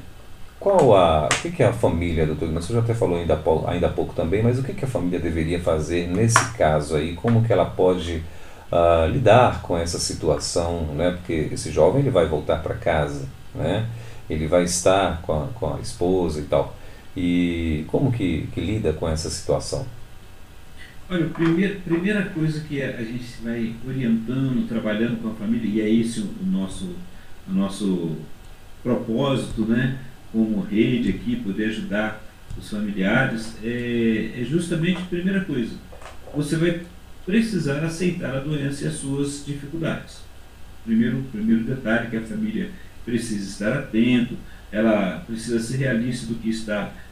Qual 0.59 0.95
a. 0.95 1.25
O 1.25 1.41
que, 1.41 1.51
que 1.51 1.63
a 1.63 1.71
família, 1.71 2.25
doutor 2.25 2.47
Ignacio, 2.47 2.73
já 2.73 2.81
até 2.81 2.93
falou 2.93 3.17
ainda, 3.17 3.39
ainda 3.67 3.87
há 3.87 3.91
pouco 3.91 4.13
também, 4.13 4.41
mas 4.41 4.57
o 4.57 4.63
que, 4.63 4.73
que 4.73 4.85
a 4.85 4.87
família 4.87 5.19
deveria 5.19 5.59
fazer 5.59 6.07
nesse 6.07 6.53
caso 6.53 6.95
aí? 6.95 7.13
Como 7.13 7.43
que 7.43 7.53
ela 7.53 7.65
pode 7.65 8.23
uh, 8.71 9.07
lidar 9.09 9.61
com 9.61 9.77
essa 9.77 9.99
situação, 9.99 10.87
né? 10.95 11.11
Porque 11.11 11.49
esse 11.51 11.71
jovem 11.71 12.01
ele 12.01 12.09
vai 12.09 12.25
voltar 12.25 12.61
para 12.63 12.73
casa, 12.75 13.27
né? 13.53 13.85
Ele 14.29 14.47
vai 14.47 14.63
estar 14.63 15.21
com 15.21 15.43
a, 15.43 15.47
com 15.53 15.75
a 15.75 15.79
esposa 15.79 16.39
e 16.39 16.43
tal. 16.43 16.75
E 17.19 17.83
como 17.87 18.11
que, 18.11 18.47
que 18.53 18.61
lida 18.61 18.93
com 18.93 19.09
essa 19.09 19.27
situação? 19.27 19.87
Olha, 21.09 21.25
a 21.25 21.29
primeira, 21.29 21.79
primeira 21.79 22.25
coisa 22.25 22.59
que 22.61 22.79
a 22.79 23.01
gente 23.01 23.41
vai 23.43 23.73
orientando, 23.87 24.67
trabalhando 24.67 25.19
com 25.19 25.29
a 25.29 25.33
família, 25.33 25.67
e 25.67 25.81
é 25.81 25.89
esse 25.89 26.19
o 26.19 26.45
nosso, 26.45 26.95
o 27.49 27.51
nosso 27.51 28.17
propósito, 28.83 29.65
né, 29.65 29.97
como 30.31 30.61
rede 30.61 31.09
aqui, 31.09 31.37
poder 31.37 31.69
ajudar 31.69 32.23
os 32.55 32.69
familiares, 32.69 33.55
é, 33.63 34.33
é 34.39 34.43
justamente 34.43 35.01
a 35.01 35.05
primeira 35.05 35.43
coisa. 35.43 35.73
Você 36.35 36.55
vai 36.55 36.81
precisar 37.25 37.83
aceitar 37.83 38.35
a 38.35 38.41
doença 38.41 38.83
e 38.83 38.87
as 38.89 38.93
suas 38.93 39.43
dificuldades. 39.43 40.19
Primeiro, 40.85 41.23
primeiro 41.31 41.63
detalhe 41.63 42.11
que 42.11 42.17
a 42.17 42.21
família 42.21 42.69
precisa 43.03 43.49
estar 43.49 43.79
atento, 43.79 44.37
ela 44.71 45.23
precisa 45.25 45.59
ser 45.59 45.77
realista 45.77 46.27
do 46.27 46.35
que 46.35 46.49
está 46.49 46.83
acontecendo, 46.83 47.06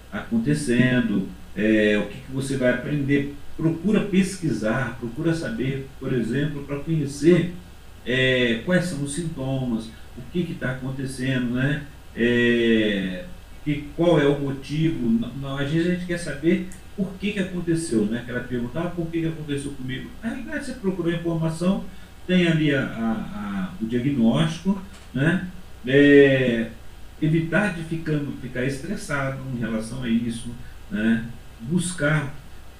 é, 1.55 1.97
o 1.97 2.07
que, 2.07 2.17
que 2.17 2.31
você 2.31 2.57
vai 2.57 2.73
aprender. 2.73 3.35
Procura 3.55 4.01
pesquisar, 4.01 4.97
procura 4.99 5.33
saber, 5.33 5.87
por 5.99 6.13
exemplo, 6.13 6.63
para 6.63 6.79
conhecer 6.79 7.53
é, 8.05 8.61
quais 8.65 8.85
são 8.85 9.03
os 9.03 9.13
sintomas, 9.13 9.85
o 10.17 10.21
que 10.31 10.39
está 10.51 10.71
acontecendo, 10.71 11.53
né? 11.53 11.83
É, 12.15 13.25
que, 13.63 13.89
qual 13.95 14.19
é 14.19 14.27
o 14.27 14.39
motivo. 14.39 15.09
Não, 15.41 15.57
às 15.57 15.69
vezes 15.71 15.87
a 15.87 15.95
gente 15.95 16.05
quer 16.05 16.19
saber 16.19 16.69
por 16.95 17.13
que, 17.19 17.31
que 17.31 17.39
aconteceu, 17.39 18.05
né? 18.05 18.19
Aquela 18.19 18.41
pergunta, 18.41 18.79
ah, 18.79 18.89
por 18.89 19.07
que, 19.07 19.21
que 19.21 19.27
aconteceu 19.27 19.71
comigo? 19.71 20.09
Na 20.21 20.29
realidade, 20.29 20.65
você 20.65 20.73
procurou 20.73 21.11
informação, 21.11 21.83
tem 22.27 22.47
ali 22.47 22.73
a, 22.73 22.81
a, 22.81 22.83
a, 22.83 23.73
o 23.81 23.85
diagnóstico, 23.85 24.81
né? 25.13 25.47
É, 25.85 26.69
evitar 27.25 27.73
de 27.73 27.83
ficando, 27.83 28.33
ficar 28.41 28.63
estressado 28.63 29.39
em 29.55 29.59
relação 29.59 30.03
a 30.03 30.09
isso, 30.09 30.49
né? 30.89 31.25
buscar 31.61 32.33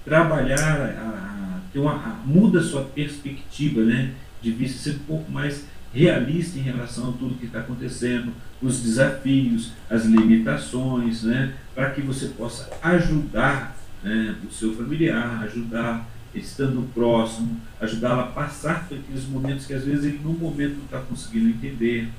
trabalhar, 0.03 0.81
a, 0.81 1.60
ter 1.71 1.79
uma, 1.79 2.19
muda 2.25 2.60
a 2.60 2.63
sua 2.63 2.84
perspectiva 2.84 3.81
né? 3.81 4.12
de 4.41 4.51
vista, 4.51 4.77
ser 4.77 4.97
um 4.97 4.99
pouco 4.99 5.31
mais 5.31 5.65
realista 5.95 6.60
em 6.60 6.62
relação 6.62 7.10
a 7.10 7.13
tudo 7.13 7.39
que 7.39 7.45
está 7.45 7.60
acontecendo, 7.60 8.34
os 8.62 8.81
desafios, 8.81 9.71
as 9.89 10.03
limitações, 10.03 11.23
né, 11.23 11.53
para 11.73 11.91
que 11.91 12.01
você 12.01 12.27
possa 12.27 12.69
ajudar 12.81 13.75
né, 14.03 14.36
o 14.47 14.51
seu 14.51 14.75
familiar, 14.75 15.43
ajudar 15.43 16.05
estando 16.34 16.86
próximo, 16.93 17.62
ajudá-lo 17.79 18.21
a 18.21 18.27
passar 18.27 18.88
por 18.88 18.97
aqueles 18.97 19.25
momentos 19.25 19.65
que 19.65 19.73
às 19.73 19.86
vezes 19.86 20.03
ele 20.03 20.19
no 20.21 20.34
momento 20.34 20.75
não 20.75 20.86
está 20.86 20.99
conseguindo 20.99 21.47
entender, 21.47 22.10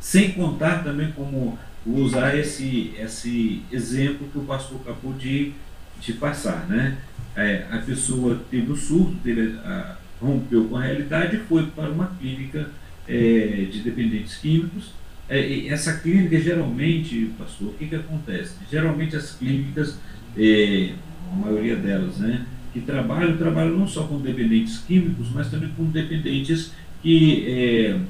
sem 0.00 0.32
contar 0.32 0.82
também 0.82 1.12
como 1.12 1.58
usar 1.86 2.36
esse, 2.36 2.92
esse 2.98 3.62
exemplo 3.70 4.28
que 4.32 4.38
o 4.38 4.42
pastor 4.44 4.80
acabou 4.80 5.12
de, 5.12 5.52
de 6.00 6.12
passar, 6.14 6.66
né? 6.68 6.98
É, 7.36 7.66
a 7.70 7.78
pessoa 7.78 8.42
teve 8.50 8.72
o 8.72 8.76
surto, 8.76 9.16
teve 9.22 9.58
a, 9.58 9.96
rompeu 10.20 10.64
com 10.64 10.76
a 10.76 10.82
realidade 10.82 11.36
e 11.36 11.40
foi 11.40 11.66
para 11.66 11.90
uma 11.90 12.06
clínica 12.18 12.70
é, 13.06 13.68
de 13.70 13.80
dependentes 13.80 14.36
químicos. 14.36 14.92
É, 15.28 15.66
essa 15.68 15.98
clínica, 15.98 16.40
geralmente, 16.40 17.30
pastor, 17.38 17.68
o 17.68 17.74
que, 17.74 17.86
que 17.86 17.96
acontece? 17.96 18.54
Geralmente 18.70 19.16
as 19.16 19.32
clínicas, 19.32 19.98
é, 20.36 20.92
a 21.32 21.36
maioria 21.36 21.76
delas, 21.76 22.18
né, 22.18 22.46
que 22.72 22.80
trabalham, 22.80 23.36
trabalham 23.36 23.76
não 23.76 23.86
só 23.86 24.04
com 24.04 24.20
dependentes 24.20 24.78
químicos, 24.78 25.28
mas 25.32 25.50
também 25.50 25.70
com 25.76 25.84
dependentes 25.84 26.72
que, 27.02 27.44
é, 27.48 28.00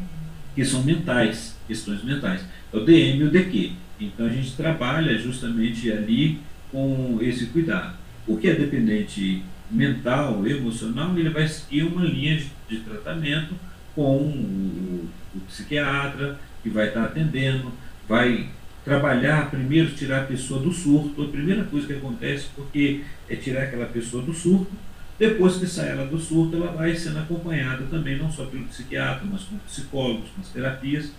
que 0.55 0.64
são 0.64 0.82
mentais, 0.82 1.57
questões 1.66 2.05
mentais. 2.05 2.42
O 2.76 2.84
DM 2.84 3.20
e 3.20 3.24
o 3.24 3.30
DQ. 3.30 3.72
Então 3.98 4.26
a 4.26 4.28
gente 4.28 4.54
trabalha 4.54 5.18
justamente 5.18 5.90
ali 5.90 6.38
com 6.70 7.18
esse 7.22 7.46
cuidado. 7.46 7.96
O 8.26 8.36
que 8.36 8.48
é 8.48 8.54
dependente 8.54 9.42
mental, 9.70 10.46
emocional, 10.46 11.16
ele 11.18 11.30
vai 11.30 11.48
seguir 11.48 11.84
uma 11.84 12.04
linha 12.04 12.36
de, 12.36 12.50
de 12.68 12.80
tratamento 12.80 13.54
com 13.94 14.18
o, 14.18 15.08
o 15.34 15.40
psiquiatra 15.48 16.38
que 16.62 16.68
vai 16.68 16.88
estar 16.88 17.04
atendendo, 17.04 17.72
vai 18.06 18.50
trabalhar 18.84 19.50
primeiro 19.50 19.90
tirar 19.94 20.22
a 20.22 20.26
pessoa 20.26 20.60
do 20.60 20.70
surto, 20.70 21.24
a 21.24 21.28
primeira 21.28 21.64
coisa 21.64 21.86
que 21.86 21.94
acontece 21.94 22.48
porque 22.54 23.02
é 23.28 23.34
tirar 23.34 23.64
aquela 23.64 23.86
pessoa 23.86 24.22
do 24.22 24.32
surto, 24.32 24.70
Depois 25.18 25.56
que 25.56 25.66
sai 25.66 25.90
ela 25.92 26.04
do 26.04 26.18
surto, 26.18 26.56
ela 26.56 26.72
vai 26.72 26.94
sendo 26.94 27.18
acompanhada 27.18 27.84
também, 27.90 28.18
não 28.18 28.30
só 28.30 28.44
pelo 28.44 28.64
psiquiatra, 28.66 29.26
mas 29.30 29.44
com 29.44 29.56
psicólogos, 29.58 30.28
com 30.30 30.42
as 30.42 30.50
terapias. 30.50 31.10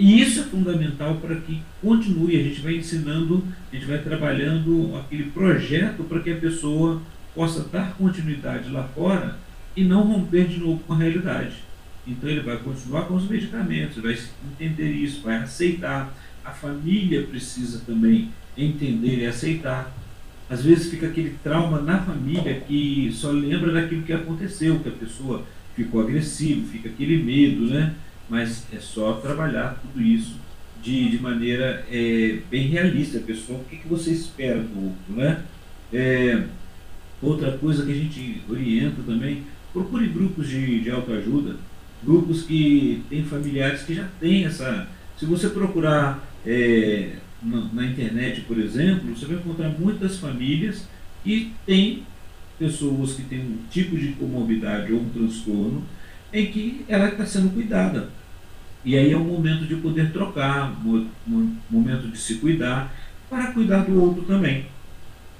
E 0.00 0.22
isso 0.22 0.40
é 0.40 0.44
fundamental 0.44 1.16
para 1.16 1.36
que 1.36 1.60
continue. 1.82 2.40
A 2.40 2.42
gente 2.42 2.62
vai 2.62 2.74
ensinando, 2.74 3.44
a 3.70 3.76
gente 3.76 3.84
vai 3.84 3.98
trabalhando 3.98 4.96
aquele 4.96 5.24
projeto 5.24 6.04
para 6.04 6.20
que 6.20 6.32
a 6.32 6.36
pessoa 6.36 7.02
possa 7.34 7.64
dar 7.64 7.92
continuidade 7.96 8.70
lá 8.70 8.84
fora 8.94 9.36
e 9.76 9.84
não 9.84 10.00
romper 10.04 10.48
de 10.48 10.58
novo 10.58 10.82
com 10.86 10.94
a 10.94 10.96
realidade. 10.96 11.56
Então 12.06 12.30
ele 12.30 12.40
vai 12.40 12.56
continuar 12.56 13.02
com 13.02 13.14
os 13.14 13.28
medicamentos, 13.28 14.02
vai 14.02 14.16
entender 14.58 14.90
isso, 14.90 15.20
vai 15.20 15.36
aceitar. 15.36 16.10
A 16.42 16.50
família 16.50 17.24
precisa 17.24 17.82
também 17.86 18.30
entender 18.56 19.18
e 19.18 19.26
aceitar. 19.26 19.94
Às 20.48 20.64
vezes 20.64 20.90
fica 20.90 21.08
aquele 21.08 21.36
trauma 21.42 21.78
na 21.78 22.00
família 22.00 22.58
que 22.66 23.10
só 23.12 23.30
lembra 23.30 23.70
daquilo 23.70 24.02
que 24.04 24.14
aconteceu, 24.14 24.80
que 24.80 24.88
a 24.88 24.92
pessoa 24.92 25.44
ficou 25.76 26.00
agressiva, 26.00 26.66
fica 26.68 26.88
aquele 26.88 27.22
medo, 27.22 27.66
né? 27.66 27.94
Mas 28.30 28.64
é 28.72 28.78
só 28.78 29.14
trabalhar 29.14 29.80
tudo 29.82 30.00
isso 30.00 30.36
de, 30.80 31.10
de 31.10 31.18
maneira 31.20 31.84
é, 31.90 32.38
bem 32.48 32.68
realista. 32.68 33.18
A 33.18 33.22
pessoa, 33.22 33.58
o 33.58 33.64
que, 33.64 33.76
que 33.76 33.88
você 33.88 34.12
espera 34.12 34.60
do 34.60 34.84
outro, 34.84 35.14
né? 35.14 35.42
É, 35.92 36.44
outra 37.20 37.58
coisa 37.58 37.84
que 37.84 37.90
a 37.90 37.94
gente 37.94 38.42
orienta 38.48 39.02
também, 39.02 39.42
procure 39.72 40.06
grupos 40.06 40.48
de, 40.48 40.80
de 40.80 40.90
autoajuda, 40.90 41.56
grupos 42.02 42.42
que 42.44 43.02
têm 43.10 43.24
familiares 43.24 43.82
que 43.82 43.94
já 43.94 44.08
têm 44.20 44.44
essa. 44.44 44.88
Se 45.18 45.26
você 45.26 45.48
procurar 45.50 46.24
é, 46.46 47.16
na, 47.42 47.68
na, 47.72 47.86
internet, 47.86 48.42
por 48.42 48.58
exemplo, 48.58 49.14
você 49.14 49.26
vai 49.26 49.36
encontrar 49.36 49.68
muitas 49.68 50.18
famílias 50.18 50.88
que 51.22 51.52
têm 51.66 52.04
pessoas 52.58 53.14
que 53.14 53.22
têm 53.22 53.40
um 53.40 53.58
tipo 53.70 53.96
de 53.96 54.12
comorbidade 54.12 54.92
ou 54.92 55.00
um 55.00 55.08
transtorno 55.08 55.82
em 56.32 56.46
que 56.46 56.84
ela 56.88 57.08
está 57.08 57.26
sendo 57.26 57.52
cuidada. 57.52 58.08
E 58.84 58.96
aí 58.96 59.12
é 59.12 59.16
o 59.16 59.24
momento 59.24 59.66
de 59.66 59.76
poder 59.76 60.12
trocar, 60.12 60.74
momento 61.70 62.08
de 62.08 62.18
se 62.18 62.36
cuidar, 62.36 62.92
para 63.28 63.52
cuidar 63.52 63.84
do 63.84 64.00
outro 64.00 64.22
também. 64.22 64.66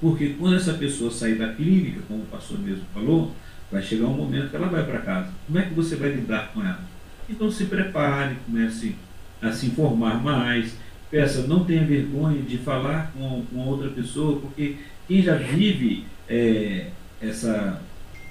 Porque 0.00 0.34
quando 0.38 0.56
essa 0.56 0.74
pessoa 0.74 1.10
sair 1.10 1.36
da 1.36 1.52
clínica, 1.52 2.00
como 2.06 2.20
o 2.22 2.26
pastor 2.26 2.58
mesmo 2.58 2.84
falou, 2.92 3.34
vai 3.70 3.82
chegar 3.82 4.06
um 4.06 4.14
momento 4.14 4.50
que 4.50 4.56
ela 4.56 4.68
vai 4.68 4.84
para 4.84 5.00
casa. 5.00 5.32
Como 5.46 5.58
é 5.58 5.62
que 5.62 5.74
você 5.74 5.96
vai 5.96 6.10
lidar 6.10 6.52
com 6.52 6.62
ela? 6.62 6.80
Então 7.28 7.50
se 7.50 7.64
prepare, 7.66 8.36
comece 8.46 8.94
a 9.40 9.52
se 9.52 9.66
informar 9.66 10.22
mais, 10.22 10.76
peça, 11.10 11.46
não 11.46 11.64
tenha 11.64 11.84
vergonha 11.84 12.42
de 12.42 12.58
falar 12.58 13.12
com, 13.12 13.44
com 13.50 13.58
outra 13.60 13.88
pessoa, 13.90 14.40
porque 14.40 14.76
quem 15.08 15.22
já 15.22 15.34
vive 15.34 16.04
é, 16.28 16.88
essa 17.20 17.80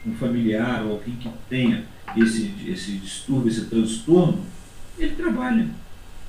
um 0.05 0.13
familiar 0.15 0.83
ou 0.85 0.93
alguém 0.93 1.15
que 1.15 1.29
tenha 1.49 1.83
esse, 2.15 2.53
esse 2.67 2.93
distúrbio, 2.93 3.49
esse 3.49 3.65
transtorno, 3.65 4.39
ele 5.03 5.15
trabalha. 5.15 5.67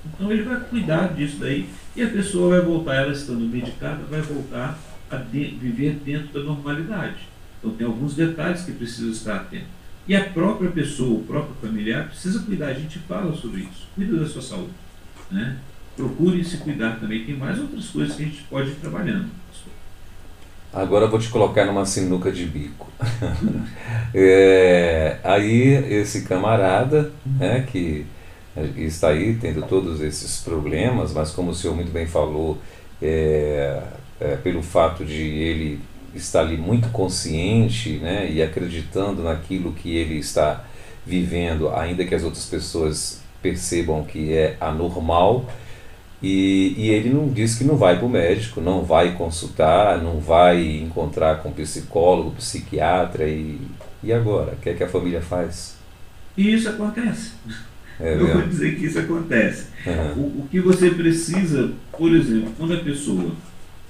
Então 0.04 0.32
ele 0.32 0.42
vai 0.42 0.60
cuidar 0.60 1.14
disso 1.14 1.36
daí 1.40 1.68
e 1.94 2.02
a 2.02 2.08
pessoa 2.08 2.56
vai 2.56 2.60
voltar, 2.60 2.94
ela 2.96 3.12
estando 3.12 3.40
medicada, 3.40 4.02
vai 4.08 4.20
voltar 4.22 4.78
a 5.10 5.16
de, 5.16 5.44
viver 5.60 6.00
dentro 6.04 6.32
da 6.32 6.40
normalidade. 6.40 7.28
Então 7.58 7.74
tem 7.74 7.86
alguns 7.86 8.14
detalhes 8.14 8.62
que 8.62 8.72
precisa 8.72 9.10
estar 9.10 9.36
atento. 9.36 9.66
E 10.08 10.16
a 10.16 10.24
própria 10.24 10.70
pessoa, 10.70 11.20
o 11.20 11.24
próprio 11.24 11.54
familiar, 11.60 12.08
precisa 12.08 12.40
cuidar. 12.40 12.68
A 12.68 12.74
gente 12.74 12.98
fala 13.00 13.34
sobre 13.36 13.60
isso. 13.60 13.86
Cuida 13.94 14.16
da 14.16 14.26
sua 14.26 14.42
saúde. 14.42 14.72
Né? 15.30 15.58
Procure 15.94 16.42
se 16.42 16.56
cuidar 16.56 16.98
também. 16.98 17.24
Tem 17.24 17.36
mais 17.36 17.58
outras 17.58 17.88
coisas 17.88 18.16
que 18.16 18.22
a 18.22 18.26
gente 18.26 18.42
pode 18.44 18.70
ir 18.70 18.76
trabalhando. 18.76 19.28
Agora 20.72 21.06
eu 21.06 21.10
vou 21.10 21.18
te 21.18 21.28
colocar 21.28 21.66
numa 21.66 21.84
sinuca 21.84 22.30
de 22.30 22.46
bico. 22.46 22.88
é, 24.14 25.18
aí 25.24 25.68
esse 25.92 26.22
camarada, 26.22 27.12
né, 27.24 27.62
que 27.62 28.06
está 28.76 29.08
aí 29.08 29.36
tendo 29.40 29.62
todos 29.62 30.00
esses 30.00 30.40
problemas, 30.40 31.12
mas 31.12 31.30
como 31.30 31.50
o 31.50 31.54
senhor 31.54 31.74
muito 31.74 31.92
bem 31.92 32.06
falou, 32.06 32.58
é, 33.00 33.82
é, 34.20 34.36
pelo 34.36 34.62
fato 34.62 35.04
de 35.04 35.22
ele 35.22 35.80
estar 36.14 36.40
ali 36.40 36.56
muito 36.56 36.88
consciente 36.88 37.98
né, 37.98 38.30
e 38.30 38.42
acreditando 38.42 39.22
naquilo 39.22 39.72
que 39.72 39.96
ele 39.96 40.18
está 40.18 40.64
vivendo, 41.06 41.70
ainda 41.70 42.04
que 42.04 42.14
as 42.14 42.24
outras 42.24 42.44
pessoas 42.46 43.20
percebam 43.40 44.04
que 44.04 44.32
é 44.34 44.56
anormal, 44.60 45.46
e, 46.22 46.74
e 46.76 46.90
ele 46.90 47.08
não 47.08 47.28
diz 47.28 47.54
que 47.54 47.64
não 47.64 47.76
vai 47.76 47.96
para 47.96 48.04
o 48.04 48.08
médico, 48.08 48.60
não 48.60 48.82
vai 48.82 49.14
consultar, 49.14 50.02
não 50.02 50.20
vai 50.20 50.76
encontrar 50.76 51.42
com 51.42 51.50
psicólogo, 51.50 52.32
psiquiatra, 52.32 53.26
e, 53.26 53.58
e 54.02 54.12
agora? 54.12 54.52
O 54.52 54.56
que 54.56 54.68
é 54.68 54.74
que 54.74 54.84
a 54.84 54.88
família 54.88 55.22
faz? 55.22 55.76
E 56.36 56.52
isso 56.52 56.68
acontece. 56.68 57.32
É 58.00 58.14
Eu 58.14 58.26
vou 58.28 58.42
dizer 58.42 58.76
que 58.76 58.86
isso 58.86 58.98
acontece. 58.98 59.66
Uhum. 59.86 60.22
O, 60.22 60.40
o 60.40 60.48
que 60.50 60.60
você 60.60 60.90
precisa, 60.90 61.72
por 61.96 62.14
exemplo, 62.14 62.52
quando 62.56 62.74
a 62.74 62.78
pessoa 62.78 63.32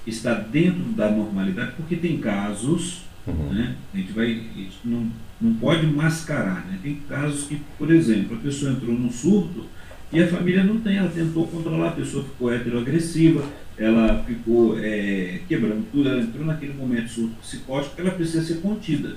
está 0.05 0.33
dentro 0.33 0.83
da 0.95 1.09
normalidade, 1.09 1.73
porque 1.77 1.95
tem 1.95 2.17
casos, 2.17 3.03
uhum. 3.25 3.53
né, 3.53 3.75
a 3.93 3.97
gente 3.97 4.11
vai, 4.11 4.25
a 4.25 4.57
gente 4.57 4.79
não, 4.83 5.07
não 5.39 5.53
pode 5.55 5.85
mascarar, 5.87 6.65
né? 6.67 6.79
tem 6.81 6.95
casos 7.07 7.45
que, 7.45 7.61
por 7.77 7.91
exemplo, 7.91 8.37
a 8.37 8.39
pessoa 8.39 8.71
entrou 8.71 8.93
num 8.93 9.11
surto 9.11 9.65
e 10.11 10.21
a 10.21 10.27
família 10.27 10.63
não 10.63 10.79
tem, 10.79 10.97
ela 10.97 11.09
tentou 11.09 11.47
controlar, 11.47 11.89
a 11.89 11.91
pessoa 11.91 12.23
ficou 12.23 12.53
heteroagressiva, 12.53 13.45
ela 13.77 14.23
ficou 14.25 14.77
é, 14.77 15.39
quebrando 15.47 15.85
tudo, 15.91 16.09
ela 16.09 16.21
entrou 16.21 16.45
naquele 16.45 16.73
momento 16.73 17.09
surto 17.09 17.35
psicótico 17.41 17.99
ela 17.99 18.11
precisa 18.11 18.43
ser 18.43 18.61
contida. 18.61 19.15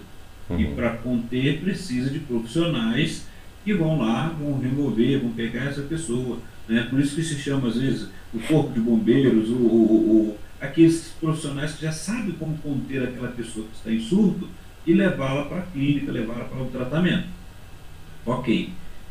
Uhum. 0.49 0.61
E 0.61 0.67
para 0.69 0.91
conter 0.91 1.61
precisa 1.61 2.11
de 2.11 2.21
profissionais 2.21 3.27
que 3.65 3.75
vão 3.75 3.99
lá, 3.99 4.29
vão 4.29 4.59
remover, 4.59 5.21
vão 5.21 5.31
pegar 5.33 5.65
essa 5.65 5.83
pessoa. 5.83 6.39
Né? 6.69 6.87
Por 6.89 7.01
isso 7.01 7.17
que 7.17 7.23
se 7.23 7.39
chama, 7.39 7.69
às 7.69 7.77
vezes, 7.77 8.09
o 8.33 8.39
corpo 8.41 8.73
de 8.73 8.81
bombeiros, 8.81 9.49
o, 9.49 9.55
o, 9.55 10.31
o 10.31 10.39
aqueles 10.61 11.13
profissionais 11.21 11.75
que 11.75 11.83
já 11.83 11.93
sabem 11.93 12.33
como 12.33 12.57
conter 12.59 13.03
aquela 13.03 13.29
pessoa 13.29 13.67
que 13.67 13.77
está 13.77 13.91
em 13.91 14.01
surto 14.01 14.49
e 14.87 14.93
levá-la 14.93 15.45
para 15.45 15.59
a 15.59 15.63
clínica, 15.63 16.13
levá-la 16.13 16.45
para 16.45 16.63
o 16.63 16.67
tratamento. 16.67 17.27
Ok. 18.25 18.71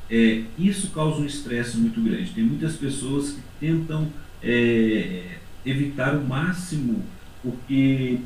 É, 0.10 0.44
isso 0.58 0.92
causa 0.92 1.22
um 1.22 1.26
estresse 1.26 1.78
muito 1.78 2.02
grande. 2.02 2.32
Tem 2.32 2.44
muitas 2.44 2.76
pessoas 2.76 3.32
que 3.32 3.42
tentam 3.60 4.12
é, 4.42 5.38
evitar 5.66 6.16
o 6.16 6.28
máximo, 6.28 7.04
porque 7.42 8.20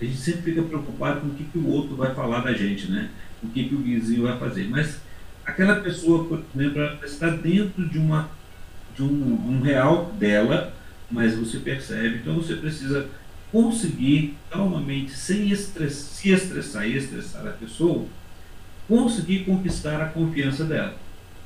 a 0.00 0.04
gente 0.04 0.16
sempre 0.16 0.42
fica 0.42 0.62
preocupado 0.62 1.20
com 1.20 1.28
o 1.28 1.34
que, 1.34 1.44
que 1.44 1.58
o 1.58 1.66
outro 1.66 1.96
vai 1.96 2.14
falar 2.14 2.40
da 2.40 2.52
gente, 2.52 2.90
né? 2.90 3.10
O 3.42 3.48
que, 3.48 3.64
que 3.64 3.74
o 3.74 3.78
vizinho 3.78 4.22
vai 4.22 4.38
fazer. 4.38 4.68
Mas 4.68 5.00
aquela 5.44 5.76
pessoa, 5.76 6.24
por 6.24 6.42
exemplo, 6.54 6.82
está 7.04 7.30
dentro 7.30 7.88
de, 7.88 7.98
uma, 7.98 8.30
de 8.94 9.02
um, 9.02 9.06
um 9.06 9.60
real 9.62 10.12
dela, 10.18 10.72
mas 11.10 11.36
você 11.36 11.58
percebe. 11.58 12.18
Então 12.18 12.36
você 12.36 12.56
precisa 12.56 13.08
conseguir 13.50 14.36
calmamente, 14.50 15.12
sem 15.12 15.50
estress, 15.50 15.94
se 15.94 16.30
estressar 16.30 16.86
e 16.86 16.96
estressar 16.96 17.46
a 17.46 17.50
pessoa, 17.50 18.06
conseguir 18.86 19.40
conquistar 19.44 20.00
a 20.00 20.08
confiança 20.08 20.64
dela, 20.64 20.94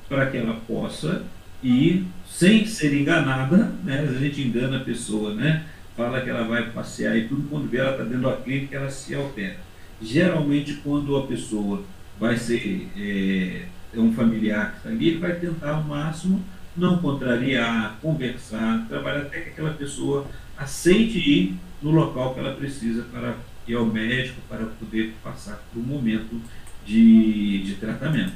para 0.08 0.26
que 0.26 0.36
ela 0.36 0.60
possa 0.66 1.24
ir 1.62 2.04
sem 2.28 2.66
ser 2.66 2.94
enganada, 2.94 3.72
né? 3.82 4.00
A 4.00 4.18
gente 4.18 4.42
engana 4.42 4.78
a 4.78 4.84
pessoa, 4.84 5.34
né? 5.34 5.64
Fala 5.96 6.20
que 6.20 6.28
ela 6.28 6.44
vai 6.44 6.70
passear 6.70 7.16
e 7.16 7.28
tudo, 7.28 7.48
quando 7.48 7.70
vê 7.70 7.78
ela 7.78 7.92
está 7.92 8.04
dentro 8.04 8.22
da 8.22 8.36
clínica, 8.36 8.76
ela 8.76 8.90
se 8.90 9.14
altera. 9.14 9.56
Geralmente, 10.02 10.74
quando 10.82 11.16
a 11.16 11.26
pessoa 11.26 11.82
vai 12.18 12.36
ser 12.36 12.90
é, 12.96 13.62
é 13.96 14.00
um 14.00 14.12
familiar 14.12 14.72
que 14.72 14.76
está 14.78 14.88
ali, 14.90 15.08
ele 15.08 15.18
vai 15.18 15.34
tentar 15.34 15.70
ao 15.70 15.82
máximo 15.82 16.42
não 16.76 16.98
contrariar, 16.98 17.98
conversar, 18.02 18.86
trabalhar 18.88 19.22
até 19.22 19.40
que 19.40 19.50
aquela 19.50 19.72
pessoa 19.74 20.26
aceite 20.56 21.18
ir 21.18 21.54
no 21.82 21.90
local 21.90 22.34
que 22.34 22.40
ela 22.40 22.54
precisa 22.54 23.02
para 23.12 23.36
ir 23.66 23.74
ao 23.74 23.86
médico, 23.86 24.40
para 24.48 24.64
poder 24.64 25.14
passar 25.22 25.62
por 25.72 25.80
um 25.80 25.82
momento 25.82 26.40
de, 26.84 27.62
de 27.62 27.74
tratamento. 27.74 28.32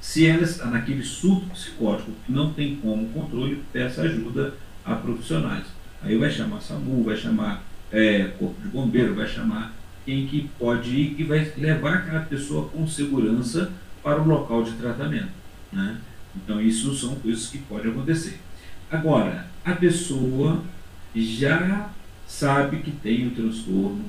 Se 0.00 0.26
ela 0.26 0.42
está 0.42 0.66
naquele 0.66 1.02
surto 1.02 1.46
psicótico 1.50 2.12
que 2.26 2.32
não 2.32 2.52
tem 2.52 2.76
como 2.76 3.08
controle, 3.08 3.62
peça 3.72 4.02
ajuda 4.02 4.54
a 4.84 4.94
profissionais. 4.94 5.64
Aí 6.02 6.16
vai 6.18 6.30
chamar 6.30 6.60
SAMU, 6.60 7.02
vai 7.02 7.16
chamar 7.16 7.64
é, 7.90 8.24
Corpo 8.38 8.60
de 8.60 8.68
Bombeiro, 8.68 9.14
vai 9.14 9.26
chamar 9.26 9.72
quem 10.04 10.26
que 10.26 10.50
pode 10.58 10.90
ir, 10.90 11.14
que 11.14 11.24
vai 11.24 11.50
levar 11.56 11.94
aquela 11.94 12.20
pessoa 12.20 12.68
com 12.68 12.86
segurança 12.86 13.72
para 14.04 14.20
o 14.20 14.28
local 14.28 14.62
de 14.62 14.72
tratamento. 14.72 15.32
Né? 15.72 15.96
Então, 16.36 16.60
isso 16.60 16.94
são 16.94 17.16
coisas 17.16 17.48
que 17.48 17.58
podem 17.58 17.90
acontecer. 17.90 18.38
Agora, 18.90 19.46
a 19.64 19.72
pessoa 19.72 20.62
já 21.16 21.90
sabe 22.26 22.78
que 22.78 22.90
tem 22.90 23.26
o 23.26 23.30
transtorno, 23.30 24.04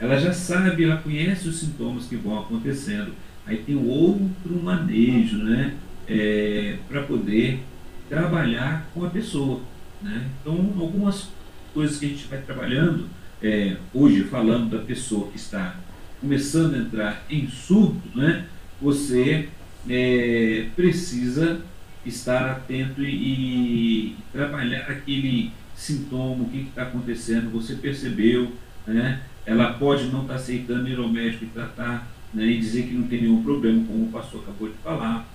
ela 0.00 0.18
já 0.18 0.32
sabe, 0.32 0.84
ela 0.84 0.96
conhece 0.96 1.48
os 1.48 1.58
sintomas 1.58 2.06
que 2.06 2.16
vão 2.16 2.40
acontecendo, 2.40 3.12
aí 3.46 3.58
tem 3.58 3.76
outro 3.76 4.62
manejo, 4.62 5.38
né, 5.38 5.74
é, 6.08 6.78
para 6.88 7.02
poder 7.02 7.62
trabalhar 8.08 8.88
com 8.92 9.04
a 9.04 9.10
pessoa, 9.10 9.60
né? 10.02 10.28
Então, 10.40 10.74
algumas 10.78 11.28
coisas 11.72 11.98
que 11.98 12.06
a 12.06 12.08
gente 12.08 12.26
vai 12.26 12.40
trabalhando, 12.42 13.08
é, 13.42 13.76
hoje 13.92 14.24
falando 14.24 14.76
da 14.76 14.84
pessoa 14.84 15.30
que 15.30 15.36
está 15.36 15.76
começando 16.20 16.74
a 16.74 16.78
entrar 16.78 17.24
em 17.30 17.48
surto, 17.48 18.02
né, 18.14 18.46
você 18.84 19.48
é, 19.88 20.66
precisa 20.76 21.62
estar 22.04 22.50
atento 22.50 23.02
e, 23.02 23.14
e, 23.14 24.16
trabalhar 24.30 24.90
aquele 24.90 25.52
sintoma, 25.74 26.44
o 26.44 26.50
que 26.50 26.68
está 26.68 26.82
acontecendo, 26.82 27.50
você 27.50 27.76
percebeu, 27.76 28.52
né? 28.86 29.22
ela 29.46 29.72
pode 29.72 30.04
não 30.04 30.22
estar 30.22 30.34
tá 30.34 30.40
aceitando 30.40 30.88
ir 30.88 30.98
ao 30.98 31.08
médico 31.08 31.44
e 31.44 31.48
tratar, 31.48 32.06
né? 32.32 32.44
e 32.44 32.58
dizer 32.58 32.86
que 32.86 32.92
não 32.92 33.08
tem 33.08 33.22
nenhum 33.22 33.42
problema, 33.42 33.84
como 33.86 34.04
o 34.04 34.12
pastor 34.12 34.42
acabou 34.42 34.68
de 34.68 34.74
falar. 34.84 35.26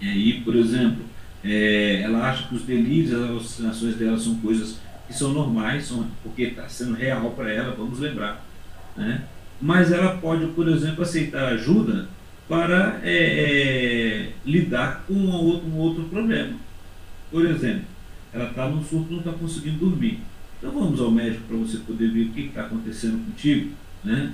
E 0.00 0.08
aí, 0.08 0.40
por 0.40 0.56
exemplo, 0.56 1.04
é, 1.44 2.00
ela 2.02 2.30
acha 2.30 2.48
que 2.48 2.54
os 2.54 2.62
delírios, 2.62 3.12
as 3.12 3.28
alucinações 3.28 3.96
dela 3.96 4.18
são 4.18 4.36
coisas 4.36 4.80
que 5.06 5.12
são 5.12 5.32
normais, 5.32 5.84
são, 5.84 6.06
porque 6.22 6.42
está 6.44 6.66
sendo 6.68 6.94
real 6.94 7.30
para 7.32 7.52
ela, 7.52 7.74
vamos 7.76 7.98
lembrar. 7.98 8.44
Né? 8.96 9.22
Mas 9.60 9.92
ela 9.92 10.16
pode, 10.16 10.46
por 10.48 10.68
exemplo, 10.68 11.02
aceitar 11.02 11.52
ajuda 11.52 12.08
para 12.48 13.00
é, 13.04 13.12
é, 13.12 14.32
lidar 14.44 15.04
com 15.06 15.12
um 15.12 15.30
outro, 15.30 15.68
um 15.68 15.76
outro 15.76 16.04
problema. 16.04 16.56
Por 17.30 17.44
exemplo, 17.44 17.84
ela 18.32 18.48
está 18.48 18.68
no 18.68 18.82
surto 18.82 19.12
não 19.12 19.18
está 19.18 19.32
conseguindo 19.32 19.78
dormir. 19.78 20.20
Então 20.58 20.72
vamos 20.72 21.00
ao 21.00 21.10
médico 21.10 21.44
para 21.46 21.56
você 21.56 21.78
poder 21.78 22.10
ver 22.10 22.24
o 22.24 22.30
que 22.30 22.40
está 22.46 22.62
acontecendo 22.62 23.24
contigo, 23.24 23.70
né? 24.02 24.32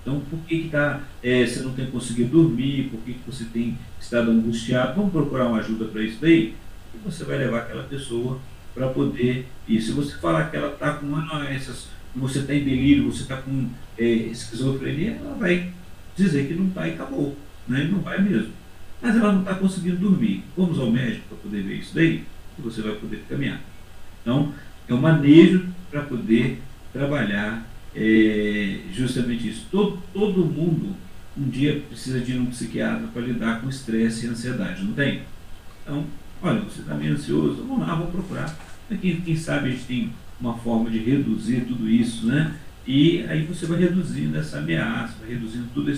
Então, 0.00 0.20
por 0.30 0.38
que, 0.46 0.62
que 0.62 0.68
tá, 0.68 1.00
é, 1.20 1.44
você 1.44 1.62
não 1.62 1.72
tem 1.72 1.86
conseguido 1.86 2.30
dormir? 2.30 2.90
Por 2.90 3.00
que, 3.00 3.14
que 3.14 3.26
você 3.26 3.44
tem 3.46 3.76
estado 4.00 4.30
angustiado? 4.30 4.94
Vamos 4.94 5.10
procurar 5.10 5.48
uma 5.48 5.58
ajuda 5.58 5.86
para 5.86 6.00
isso 6.00 6.18
daí? 6.20 6.54
E 6.94 6.98
você 7.04 7.24
vai 7.24 7.38
levar 7.38 7.62
aquela 7.62 7.82
pessoa 7.82 8.38
para 8.72 8.86
poder. 8.88 9.48
E 9.66 9.80
se 9.80 9.90
você 9.90 10.16
falar 10.18 10.48
que 10.48 10.56
ela 10.56 10.72
está 10.72 10.92
com 10.94 11.06
uma 11.06 11.48
essas, 11.50 11.88
você 12.14 12.38
está 12.38 12.54
em 12.54 12.62
delírio, 12.62 13.10
você 13.10 13.22
está 13.22 13.38
com 13.38 13.68
é, 13.98 14.04
esquizofrenia, 14.04 15.18
ela 15.20 15.34
vai 15.34 15.72
dizer 16.16 16.46
que 16.46 16.54
não 16.54 16.68
está 16.68 16.86
e 16.86 16.92
acabou. 16.92 17.36
Né? 17.68 17.84
E 17.84 17.88
não 17.88 18.00
vai 18.00 18.20
mesmo. 18.20 18.52
Mas 19.00 19.16
ela 19.16 19.32
não 19.32 19.40
está 19.40 19.54
conseguindo 19.54 19.96
dormir. 19.96 20.44
Vamos 20.56 20.78
ao 20.78 20.90
médico 20.90 21.28
para 21.28 21.38
poder 21.38 21.62
ver 21.62 21.76
isso 21.76 21.94
daí 21.94 22.24
e 22.58 22.62
você 22.62 22.80
vai 22.80 22.94
poder 22.94 23.24
caminhar. 23.28 23.60
Então, 24.22 24.52
é 24.88 24.94
um 24.94 25.00
manejo 25.00 25.66
para 25.90 26.02
poder 26.02 26.60
trabalhar 26.92 27.66
é, 27.94 28.80
justamente 28.92 29.48
isso. 29.48 29.66
Todo, 29.70 30.02
todo 30.12 30.44
mundo 30.44 30.96
um 31.36 31.48
dia 31.48 31.82
precisa 31.88 32.18
de 32.20 32.38
um 32.38 32.46
psiquiatra 32.46 33.06
para 33.08 33.22
lidar 33.22 33.60
com 33.60 33.68
estresse 33.68 34.26
e 34.26 34.28
ansiedade, 34.28 34.82
não 34.82 34.94
tem? 34.94 35.22
Então, 35.82 36.04
olha, 36.42 36.60
você 36.60 36.80
está 36.80 36.94
meio 36.94 37.12
ansioso, 37.12 37.64
vamos 37.68 37.86
lá, 37.86 37.94
vamos 37.94 38.10
procurar. 38.10 38.56
Quem, 39.00 39.20
quem 39.20 39.36
sabe 39.36 39.68
a 39.68 39.70
gente 39.72 39.84
tem 39.84 40.12
uma 40.40 40.56
forma 40.56 40.88
de 40.88 40.98
reduzir 40.98 41.62
tudo 41.62 41.88
isso, 41.88 42.26
né? 42.26 42.56
E 42.86 43.24
aí 43.28 43.44
você 43.44 43.66
vai 43.66 43.78
reduzindo 43.78 44.38
essa 44.38 44.58
ameaça, 44.58 45.16
vai 45.20 45.30
reduzindo 45.30 45.66
toda 45.74 45.90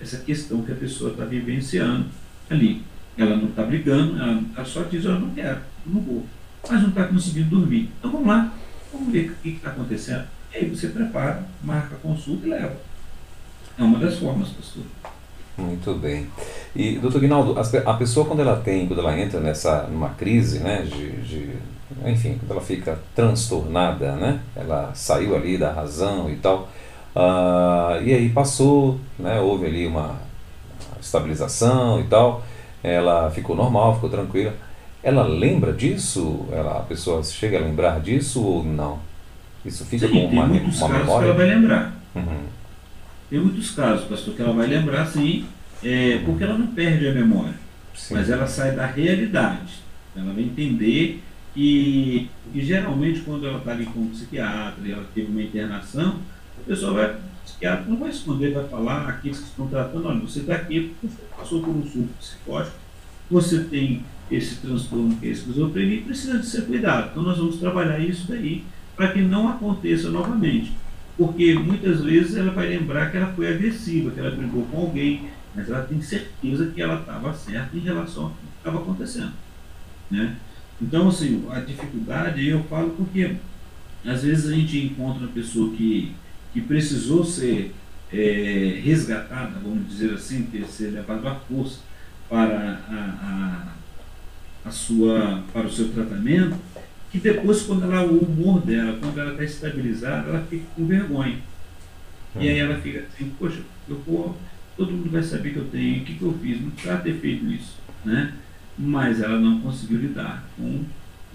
essa 0.00 0.18
questão 0.18 0.62
que 0.62 0.72
a 0.72 0.76
pessoa 0.76 1.12
está 1.12 1.24
vivenciando 1.24 2.06
ali. 2.50 2.82
Ela 3.16 3.36
não 3.36 3.48
está 3.48 3.62
brigando, 3.62 4.20
ela, 4.20 4.42
ela 4.56 4.64
só 4.64 4.82
diz, 4.82 5.04
eu 5.04 5.18
não 5.18 5.30
quero, 5.30 5.60
não 5.86 6.00
vou. 6.00 6.24
Mas 6.68 6.82
não 6.82 6.88
está 6.88 7.04
conseguindo 7.04 7.50
dormir. 7.50 7.90
Então 7.98 8.10
vamos 8.10 8.26
lá, 8.26 8.52
vamos 8.92 9.12
ver 9.12 9.30
o 9.30 9.34
que 9.36 9.50
está 9.50 9.70
acontecendo. 9.70 10.24
E 10.52 10.58
aí 10.58 10.68
você 10.68 10.88
prepara, 10.88 11.44
marca 11.62 11.94
a 11.94 11.98
consulta 11.98 12.46
e 12.46 12.50
leva. 12.50 12.76
É 13.78 13.82
uma 13.82 13.98
das 13.98 14.18
formas, 14.18 14.48
pastor. 14.50 14.84
Muito 15.56 15.94
bem. 15.94 16.26
E, 16.74 16.98
doutor 16.98 17.20
Guinaldo, 17.20 17.56
a 17.58 17.94
pessoa 17.94 18.26
quando 18.26 18.40
ela 18.40 18.56
tem, 18.56 18.86
quando 18.86 18.98
ela 18.98 19.18
entra 19.18 19.38
nessa, 19.38 19.84
numa 19.84 20.10
crise, 20.10 20.58
né, 20.58 20.82
de, 20.82 21.12
de, 21.22 21.50
enfim, 22.04 22.36
quando 22.38 22.50
ela 22.50 22.60
fica 22.60 22.98
transtornada, 23.14 24.16
né, 24.16 24.40
ela 24.56 24.92
saiu 24.94 25.36
ali 25.36 25.56
da 25.56 25.72
razão 25.72 26.28
e 26.28 26.36
tal, 26.36 26.68
uh, 27.14 28.02
e 28.02 28.12
aí 28.12 28.28
passou, 28.30 28.98
né, 29.18 29.40
houve 29.40 29.66
ali 29.66 29.86
uma 29.86 30.20
estabilização 31.00 32.00
e 32.00 32.04
tal, 32.04 32.44
ela 32.82 33.30
ficou 33.30 33.56
normal, 33.56 33.94
ficou 33.94 34.10
tranquila, 34.10 34.54
ela 35.02 35.22
lembra 35.22 35.72
disso? 35.72 36.46
Ela, 36.50 36.78
a 36.78 36.82
pessoa 36.82 37.22
chega 37.22 37.58
a 37.58 37.60
lembrar 37.60 38.00
disso 38.00 38.42
ou 38.42 38.64
não? 38.64 38.98
Isso 39.64 39.84
fica 39.84 40.06
sim, 40.06 40.12
com 40.12 40.26
uma, 40.26 40.44
uma 40.44 40.88
memória? 40.88 41.26
ela 41.26 41.34
vai 41.34 41.46
lembrar. 41.46 41.94
Uhum. 42.14 42.44
Tem 43.30 43.38
muitos 43.38 43.70
casos, 43.70 44.06
pastor, 44.06 44.34
que 44.34 44.42
ela 44.42 44.52
vai 44.52 44.66
lembrar 44.66 45.06
sim, 45.06 45.46
é, 45.82 46.20
porque 46.24 46.44
ela 46.44 46.56
não 46.56 46.68
perde 46.68 47.08
a 47.08 47.12
memória, 47.12 47.54
sim. 47.94 48.14
mas 48.14 48.30
ela 48.30 48.46
sai 48.46 48.72
da 48.72 48.86
realidade. 48.86 49.82
Ela 50.16 50.32
vai 50.32 50.42
entender 50.42 51.22
que, 51.54 52.30
e 52.54 52.60
geralmente 52.62 53.20
quando 53.20 53.46
ela 53.46 53.58
está 53.58 53.72
ali 53.72 53.86
com 53.86 54.00
um 54.00 54.08
psiquiatra 54.10 54.82
e 54.84 54.92
ela 54.92 55.04
teve 55.14 55.30
uma 55.30 55.42
internação, 55.42 56.16
a 56.64 56.66
pessoa 56.66 56.92
vai, 56.94 57.16
psiquiatra 57.44 57.84
não 57.86 57.98
vai 57.98 58.08
esconder, 58.08 58.54
vai 58.54 58.66
falar, 58.66 59.08
aqueles 59.08 59.38
que 59.38 59.44
estão 59.44 59.68
tratando, 59.68 60.08
olha, 60.08 60.20
você 60.20 60.40
está 60.40 60.54
aqui 60.54 60.94
você 61.02 61.22
passou 61.36 61.62
por 61.62 61.70
um 61.70 61.82
surto 61.82 62.08
psicótico, 62.18 62.76
você 63.30 63.64
tem 63.64 64.04
esse 64.30 64.56
transtorno 64.56 65.14
que 65.16 65.26
é 65.26 65.30
esquizofrenia 65.30 65.98
e 65.98 66.02
precisa 66.02 66.38
de 66.38 66.46
ser 66.46 66.62
cuidado. 66.62 67.10
Então 67.10 67.22
nós 67.22 67.36
vamos 67.36 67.58
trabalhar 67.58 67.98
isso 67.98 68.26
daí 68.28 68.64
para 68.96 69.12
que 69.12 69.20
não 69.20 69.48
aconteça 69.48 70.08
novamente. 70.08 70.72
Porque 71.16 71.54
muitas 71.54 72.02
vezes 72.02 72.36
ela 72.36 72.50
vai 72.50 72.68
lembrar 72.68 73.10
que 73.10 73.16
ela 73.18 73.32
foi 73.34 73.52
agressiva, 73.52 74.10
que 74.10 74.18
ela 74.18 74.30
brigou 74.30 74.64
com 74.66 74.78
alguém, 74.78 75.28
mas 75.54 75.68
ela 75.68 75.82
tem 75.82 76.00
certeza 76.00 76.66
que 76.74 76.82
ela 76.82 77.00
estava 77.00 77.32
certa 77.34 77.76
em 77.76 77.80
relação 77.80 78.24
ao 78.24 78.30
que 78.30 78.36
estava 78.58 78.78
acontecendo. 78.78 79.32
Né? 80.10 80.36
Então, 80.80 81.08
assim, 81.08 81.46
a 81.50 81.60
dificuldade, 81.60 82.48
eu 82.48 82.64
falo 82.64 82.90
porque 82.90 83.36
às 84.04 84.22
vezes 84.22 84.50
a 84.50 84.54
gente 84.54 84.78
encontra 84.78 85.24
uma 85.24 85.32
pessoa 85.32 85.74
que, 85.74 86.12
que 86.54 86.60
precisou 86.60 87.24
ser 87.24 87.74
é, 88.12 88.80
resgatada, 88.82 89.58
vamos 89.60 89.88
dizer 89.88 90.14
assim, 90.14 90.44
ter 90.44 90.64
ser 90.66 90.90
levado 90.90 91.26
à 91.26 91.34
força 91.34 91.80
para 92.30 92.80
a, 92.88 93.74
a, 94.64 94.68
a 94.68 94.70
sua, 94.70 95.42
para 95.52 95.66
o 95.66 95.70
seu 95.70 95.88
tratamento, 95.88 96.56
que 97.10 97.18
depois, 97.18 97.62
quando 97.62 97.84
ela, 97.84 98.06
o 98.06 98.18
humor 98.18 98.60
dela, 98.60 98.96
quando 99.00 99.18
ela 99.18 99.32
está 99.32 99.44
estabilizada, 99.44 100.28
ela 100.28 100.46
fica 100.48 100.64
com 100.76 100.86
vergonha. 100.86 101.38
E 102.36 102.48
aí 102.48 102.58
ela 102.58 102.80
fica 102.80 103.00
assim, 103.00 103.32
poxa, 103.38 103.62
eu 103.88 104.00
vou, 104.06 104.36
todo 104.76 104.92
mundo 104.92 105.10
vai 105.10 105.22
saber 105.22 105.52
que 105.52 105.58
eu 105.58 105.66
tenho, 105.66 106.02
o 106.02 106.04
que, 106.04 106.14
que 106.14 106.22
eu 106.22 106.38
fiz, 106.40 106.60
não 106.60 106.70
precisava 106.70 107.02
ter 107.02 107.14
feito 107.14 107.46
isso. 107.46 107.78
Né? 108.04 108.32
Mas 108.78 109.20
ela 109.20 109.38
não 109.38 109.60
conseguiu 109.60 109.98
lidar 109.98 110.48
com 110.56 110.84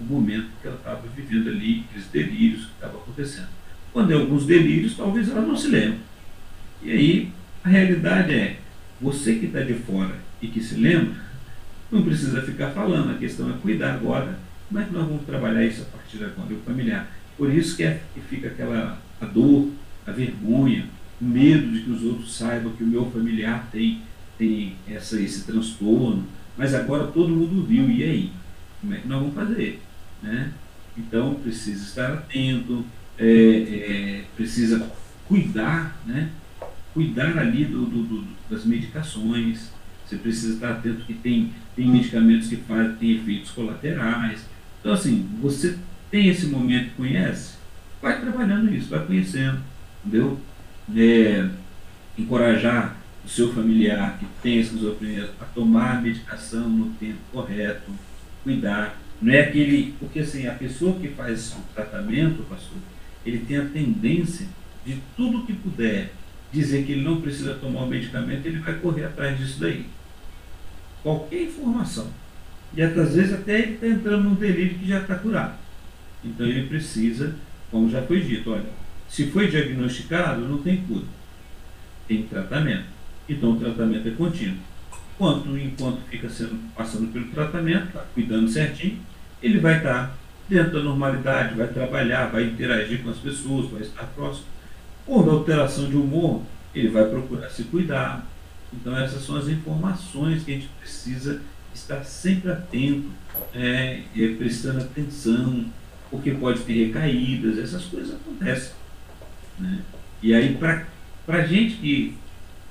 o 0.00 0.04
momento 0.04 0.48
que 0.60 0.66
ela 0.66 0.76
estava 0.76 1.02
vivendo 1.14 1.48
ali, 1.48 1.84
aqueles 1.88 2.06
delírios 2.08 2.64
que 2.64 2.72
estavam 2.72 3.00
acontecendo. 3.00 3.59
Quando 3.92 4.12
é 4.12 4.14
alguns 4.14 4.46
delírios, 4.46 4.96
talvez 4.96 5.28
ela 5.28 5.42
não 5.42 5.56
se 5.56 5.68
lembre. 5.68 5.98
E 6.82 6.90
aí, 6.92 7.32
a 7.64 7.68
realidade 7.68 8.32
é, 8.32 8.58
você 9.00 9.34
que 9.34 9.46
está 9.46 9.60
de 9.60 9.74
fora 9.74 10.14
e 10.40 10.48
que 10.48 10.62
se 10.62 10.76
lembra, 10.76 11.14
não 11.90 12.02
precisa 12.02 12.42
ficar 12.42 12.70
falando, 12.70 13.10
a 13.10 13.18
questão 13.18 13.50
é 13.50 13.54
cuidar 13.60 13.94
agora 13.94 14.38
como 14.70 14.80
é 14.80 14.84
que 14.84 14.92
nós 14.92 15.04
vamos 15.04 15.24
trabalhar 15.24 15.64
isso 15.64 15.82
a 15.82 15.96
partir 15.96 16.18
de 16.18 16.24
agora? 16.24 16.54
O 16.54 16.60
familiar. 16.60 17.10
Por 17.36 17.52
isso 17.52 17.76
que, 17.76 17.82
é, 17.82 18.00
que 18.14 18.20
fica 18.20 18.46
aquela 18.46 19.02
a 19.20 19.24
dor, 19.24 19.68
a 20.06 20.12
vergonha, 20.12 20.86
o 21.20 21.24
medo 21.24 21.72
de 21.72 21.80
que 21.80 21.90
os 21.90 22.04
outros 22.04 22.36
saibam 22.36 22.72
que 22.74 22.84
o 22.84 22.86
meu 22.86 23.10
familiar 23.10 23.68
tem, 23.72 24.00
tem 24.38 24.76
essa, 24.88 25.20
esse 25.20 25.44
transtorno. 25.44 26.24
Mas 26.56 26.72
agora 26.72 27.08
todo 27.08 27.30
mundo 27.30 27.66
viu, 27.66 27.90
e 27.90 28.04
aí? 28.04 28.32
Como 28.80 28.94
é 28.94 28.98
que 28.98 29.08
nós 29.08 29.18
vamos 29.18 29.34
fazer? 29.34 29.82
Né? 30.22 30.52
Então 30.96 31.34
precisa 31.34 31.82
estar 31.82 32.12
atento, 32.12 32.84
é, 33.20 33.26
é, 33.26 34.24
precisa 34.34 34.90
cuidar, 35.28 36.00
né? 36.06 36.30
cuidar 36.94 37.38
ali 37.38 37.66
do, 37.66 37.84
do, 37.84 38.02
do, 38.02 38.26
das 38.48 38.64
medicações. 38.64 39.70
Você 40.06 40.16
precisa 40.16 40.54
estar 40.54 40.70
atento 40.72 41.04
que 41.04 41.14
tem, 41.14 41.52
tem 41.76 41.86
medicamentos 41.86 42.48
que 42.48 42.56
fazem, 42.56 43.12
efeitos 43.12 43.50
colaterais. 43.50 44.40
Então, 44.80 44.92
assim, 44.92 45.28
você 45.40 45.78
tem 46.10 46.28
esse 46.28 46.46
momento, 46.46 46.96
conhece, 46.96 47.54
vai 48.02 48.20
trabalhando 48.20 48.74
isso, 48.74 48.88
vai 48.88 49.04
conhecendo, 49.06 49.60
entendeu? 50.04 50.40
É, 50.96 51.48
encorajar 52.18 52.96
o 53.24 53.28
seu 53.28 53.52
familiar 53.52 54.18
que 54.18 54.26
tem 54.42 54.58
esquizofrenia 54.58 55.30
a 55.40 55.44
tomar 55.44 55.98
a 55.98 56.00
medicação 56.00 56.68
no 56.68 56.90
tempo 56.94 57.18
correto, 57.30 57.92
cuidar. 58.42 58.98
Não 59.20 59.32
é 59.32 59.42
aquele. 59.42 59.94
Porque 60.00 60.20
assim, 60.20 60.46
a 60.46 60.54
pessoa 60.54 60.98
que 60.98 61.08
faz 61.08 61.52
o 61.52 61.74
tratamento, 61.74 62.42
pastor, 62.48 62.78
ele 63.24 63.38
tem 63.46 63.58
a 63.58 63.66
tendência 63.66 64.46
de 64.84 64.98
tudo 65.16 65.46
que 65.46 65.52
puder 65.52 66.12
dizer 66.52 66.84
que 66.84 66.92
ele 66.92 67.04
não 67.04 67.20
precisa 67.20 67.54
tomar 67.54 67.82
o 67.82 67.86
medicamento, 67.86 68.46
ele 68.46 68.58
vai 68.58 68.74
correr 68.74 69.04
atrás 69.04 69.38
disso 69.38 69.60
daí. 69.60 69.86
Qualquer 71.02 71.44
informação 71.44 72.10
e 72.74 72.82
às 72.82 72.94
vezes 72.94 73.32
até 73.32 73.60
ele 73.60 73.74
está 73.74 73.86
entrando 73.86 74.24
num 74.24 74.34
delírio 74.34 74.78
que 74.78 74.86
já 74.86 75.00
está 75.00 75.16
curado. 75.16 75.54
Então 76.24 76.46
ele 76.46 76.68
precisa, 76.68 77.34
como 77.70 77.90
já 77.90 78.02
foi 78.02 78.20
dito, 78.20 78.52
olha, 78.52 78.66
se 79.08 79.26
foi 79.26 79.48
diagnosticado, 79.48 80.42
não 80.42 80.58
tem 80.58 80.78
cura. 80.82 81.04
Tem 82.06 82.22
tratamento. 82.22 82.84
Então 83.28 83.52
o 83.52 83.56
tratamento 83.58 84.08
é 84.08 84.12
contínuo. 84.12 84.58
Quanto, 85.18 85.56
enquanto 85.58 86.00
fica 86.08 86.28
sendo, 86.28 86.58
passando 86.74 87.12
pelo 87.12 87.26
tratamento, 87.26 87.92
tá 87.92 88.04
cuidando 88.14 88.48
certinho, 88.48 88.98
ele 89.42 89.58
vai 89.58 89.78
estar 89.78 90.08
tá 90.08 90.14
dentro 90.50 90.72
da 90.72 90.82
normalidade, 90.82 91.54
vai 91.54 91.68
trabalhar, 91.68 92.26
vai 92.26 92.42
interagir 92.42 93.02
com 93.02 93.10
as 93.10 93.18
pessoas, 93.18 93.70
vai 93.70 93.82
estar 93.82 94.02
próximo. 94.08 94.46
Houve 95.06 95.30
alteração 95.30 95.88
de 95.88 95.96
humor, 95.96 96.42
ele 96.74 96.88
vai 96.88 97.04
procurar 97.04 97.48
se 97.48 97.62
cuidar. 97.64 98.26
Então 98.72 98.96
essas 98.98 99.24
são 99.24 99.36
as 99.36 99.46
informações 99.46 100.42
que 100.42 100.50
a 100.50 100.54
gente 100.56 100.68
precisa 100.80 101.40
estar 101.72 102.02
sempre 102.02 102.50
atento, 102.50 103.08
é, 103.54 104.02
é, 104.16 104.34
prestando 104.36 104.80
atenção, 104.80 105.66
porque 106.10 106.32
pode 106.32 106.60
ter 106.62 106.86
recaídas, 106.86 107.56
essas 107.56 107.84
coisas 107.84 108.16
acontecem. 108.16 108.72
Né? 109.58 109.78
E 110.20 110.34
aí, 110.34 110.56
para 110.56 110.86
a 111.28 111.46
gente 111.46 111.76
que 111.76 112.16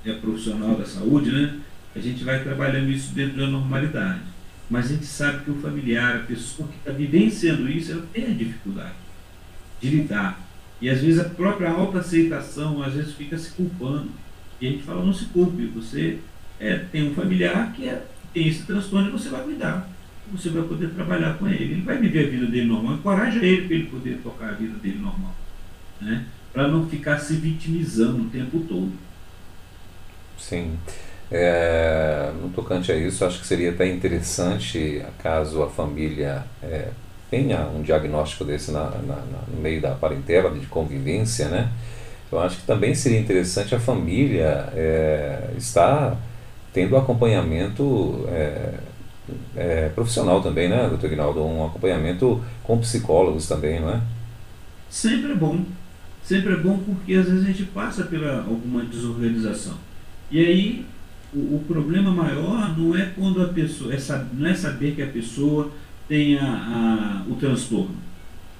é 0.05 0.13
profissional 0.13 0.75
da 0.75 0.85
saúde, 0.85 1.31
né, 1.31 1.59
a 1.95 1.99
gente 1.99 2.23
vai 2.25 2.43
trabalhando 2.43 2.91
isso 2.91 3.13
dentro 3.13 3.37
da 3.37 3.47
normalidade. 3.47 4.21
Mas 4.69 4.85
a 4.85 4.89
gente 4.89 5.05
sabe 5.05 5.43
que 5.43 5.51
o 5.51 5.55
familiar, 5.55 6.17
a 6.17 6.19
pessoa 6.19 6.69
que 6.69 6.77
está 6.77 6.91
vivenciando 6.91 7.67
isso, 7.67 7.91
ela 7.91 8.05
tem 8.13 8.25
a 8.25 8.33
dificuldade 8.33 8.93
de 9.81 9.89
lidar. 9.89 10.39
E 10.81 10.89
às 10.89 11.01
vezes 11.01 11.19
a 11.19 11.25
própria 11.29 11.71
autoaceitação, 11.71 12.81
às 12.83 12.93
vezes 12.93 13.13
fica 13.13 13.37
se 13.37 13.51
culpando. 13.51 14.09
E 14.61 14.67
a 14.67 14.71
gente 14.71 14.83
fala, 14.83 15.03
não 15.03 15.13
se 15.13 15.25
culpe, 15.25 15.65
você 15.65 16.19
é, 16.59 16.75
tem 16.77 17.09
um 17.09 17.15
familiar 17.15 17.73
que 17.73 17.87
é, 17.87 18.05
tem 18.33 18.47
esse 18.47 18.63
transtorno 18.63 19.09
e 19.09 19.11
você 19.11 19.29
vai 19.29 19.43
cuidar. 19.43 19.89
Você 20.31 20.49
vai 20.49 20.61
poder 20.63 20.89
trabalhar 20.89 21.37
com 21.37 21.47
ele. 21.47 21.73
Ele 21.73 21.81
vai 21.81 21.97
viver 21.97 22.27
a 22.27 22.29
vida 22.29 22.45
dele 22.45 22.67
normal. 22.67 22.95
Encoraja 22.95 23.43
ele 23.43 23.65
para 23.65 23.75
ele 23.75 23.87
poder 23.87 24.19
tocar 24.21 24.49
a 24.49 24.53
vida 24.53 24.77
dele 24.77 24.99
normal. 24.99 25.33
Né? 25.99 26.25
Para 26.53 26.67
não 26.67 26.87
ficar 26.87 27.17
se 27.17 27.33
vitimizando 27.35 28.23
o 28.23 28.29
tempo 28.29 28.59
todo. 28.67 28.91
Sim. 30.37 30.77
É, 31.31 32.31
no 32.41 32.49
tocante 32.49 32.91
a 32.91 32.95
isso, 32.95 33.23
acho 33.23 33.39
que 33.39 33.45
seria 33.45 33.69
até 33.69 33.87
interessante, 33.87 35.03
caso 35.21 35.61
a 35.61 35.69
família 35.69 36.43
é, 36.63 36.87
tenha 37.29 37.67
um 37.67 37.83
diagnóstico 37.83 38.43
desse 38.43 38.71
na, 38.71 38.85
na, 38.85 39.15
na, 39.15 39.43
no 39.47 39.61
meio 39.61 39.79
da 39.79 39.91
parentela, 39.91 40.49
de 40.49 40.65
convivência, 40.65 41.47
né? 41.49 41.69
Eu 42.31 42.39
acho 42.39 42.57
que 42.57 42.65
também 42.65 42.93
seria 42.93 43.19
interessante 43.19 43.73
a 43.73 43.79
família 43.79 44.69
é, 44.75 45.51
estar 45.57 46.17
tendo 46.73 46.95
acompanhamento 46.95 48.27
é, 48.29 48.73
é, 49.55 49.89
profissional 49.89 50.41
também, 50.41 50.69
né, 50.69 50.87
doutor 50.87 51.07
Ignaldo? 51.07 51.43
Um 51.43 51.65
acompanhamento 51.65 52.43
com 52.63 52.77
psicólogos 52.79 53.47
também, 53.47 53.79
não 53.79 53.89
é? 53.89 54.01
Sempre 54.89 55.31
é 55.31 55.35
bom. 55.35 55.63
Sempre 56.23 56.53
é 56.53 56.57
bom 56.57 56.77
porque 56.77 57.13
às 57.13 57.25
vezes 57.25 57.43
a 57.43 57.47
gente 57.47 57.63
passa 57.65 58.03
pela 58.03 58.39
alguma 58.39 58.83
desorganização. 58.83 59.73
E 60.31 60.39
aí 60.39 60.85
o, 61.33 61.55
o, 61.55 61.63
problema 61.67 62.11
maior 62.11 62.77
não 62.77 62.95
é 62.95 63.11
quando 63.15 63.41
a 63.41 63.47
pessoa, 63.47 63.93
é, 63.93 63.97
não 64.33 64.47
é 64.47 64.53
saber 64.53 64.95
que 64.95 65.01
a 65.01 65.07
pessoa 65.07 65.71
tem 66.07 66.37
a, 66.37 67.23
a, 67.27 67.31
o 67.31 67.35
transtorno. 67.35 67.95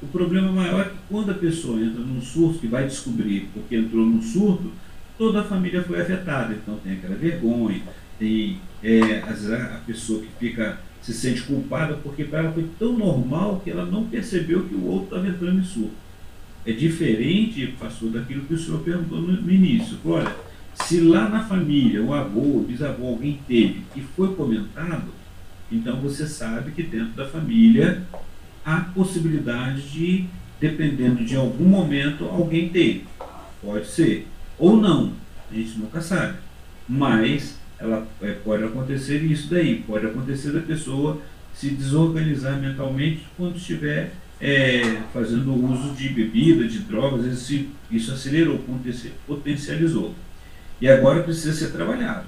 O 0.01 0.07
problema 0.07 0.51
maior 0.51 0.81
é 0.81 0.83
que 0.85 0.97
quando 1.09 1.31
a 1.31 1.35
pessoa 1.35 1.79
entra 1.79 2.01
num 2.01 2.21
surto, 2.21 2.59
que 2.59 2.67
vai 2.67 2.85
descobrir 2.85 3.49
porque 3.53 3.75
entrou 3.75 4.05
num 4.05 4.21
surto, 4.21 4.71
toda 5.17 5.41
a 5.41 5.43
família 5.43 5.83
foi 5.83 5.99
afetada. 5.99 6.53
Então 6.53 6.77
tem 6.83 6.93
aquela 6.93 7.15
vergonha, 7.15 7.81
tem 8.17 8.59
é, 8.83 9.19
às 9.27 9.45
vezes 9.45 9.51
a 9.51 9.81
pessoa 9.85 10.21
que 10.21 10.29
fica 10.39 10.79
se 11.01 11.13
sente 11.13 11.41
culpada 11.41 11.95
porque 11.95 12.23
para 12.23 12.39
ela 12.39 12.51
foi 12.51 12.67
tão 12.77 12.93
normal 12.93 13.61
que 13.63 13.71
ela 13.71 13.85
não 13.85 14.05
percebeu 14.05 14.65
que 14.65 14.75
o 14.75 14.85
outro 14.85 15.05
estava 15.05 15.27
entrando 15.27 15.59
em 15.59 15.63
surto. 15.63 15.93
É 16.65 16.71
diferente, 16.71 17.73
pastor, 17.79 18.11
daquilo 18.11 18.43
que 18.43 18.53
o 18.53 18.59
senhor 18.59 18.81
perguntou 18.81 19.21
no, 19.21 19.41
no 19.41 19.51
início. 19.51 19.97
Olha, 20.05 20.33
se 20.83 21.01
lá 21.01 21.29
na 21.29 21.43
família, 21.43 22.03
o 22.03 22.13
avô, 22.13 22.39
o 22.39 22.65
bisavô, 22.67 23.07
alguém 23.07 23.39
teve 23.47 23.83
e 23.95 24.01
foi 24.01 24.33
comentado, 24.35 25.09
então 25.71 25.99
você 25.99 26.25
sabe 26.25 26.71
que 26.71 26.83
dentro 26.83 27.13
da 27.13 27.27
família 27.27 28.03
há 28.65 28.81
possibilidade 28.81 29.81
de, 29.89 30.25
dependendo 30.59 31.23
de 31.23 31.35
algum 31.35 31.65
momento, 31.65 32.25
alguém 32.25 32.69
ter. 32.69 33.05
Pode 33.61 33.87
ser. 33.87 34.27
Ou 34.57 34.77
não. 34.77 35.13
A 35.51 35.53
gente 35.53 35.77
nunca 35.77 36.01
sabe. 36.01 36.37
Mas 36.87 37.59
ela, 37.79 38.07
é, 38.21 38.31
pode 38.31 38.63
acontecer 38.63 39.23
isso 39.23 39.49
daí. 39.49 39.83
Pode 39.85 40.05
acontecer 40.05 40.51
da 40.51 40.61
pessoa 40.61 41.21
se 41.53 41.69
desorganizar 41.69 42.59
mentalmente 42.59 43.25
quando 43.37 43.57
estiver 43.57 44.13
é, 44.39 45.01
fazendo 45.13 45.53
uso 45.53 45.93
de 45.93 46.09
bebida, 46.09 46.67
de 46.67 46.79
drogas, 46.79 47.25
isso, 47.25 47.65
isso 47.91 48.11
acelerou, 48.11 48.63
potencializou. 49.27 50.15
E 50.81 50.89
agora 50.89 51.23
precisa 51.23 51.53
ser 51.53 51.71
trabalhado. 51.71 52.25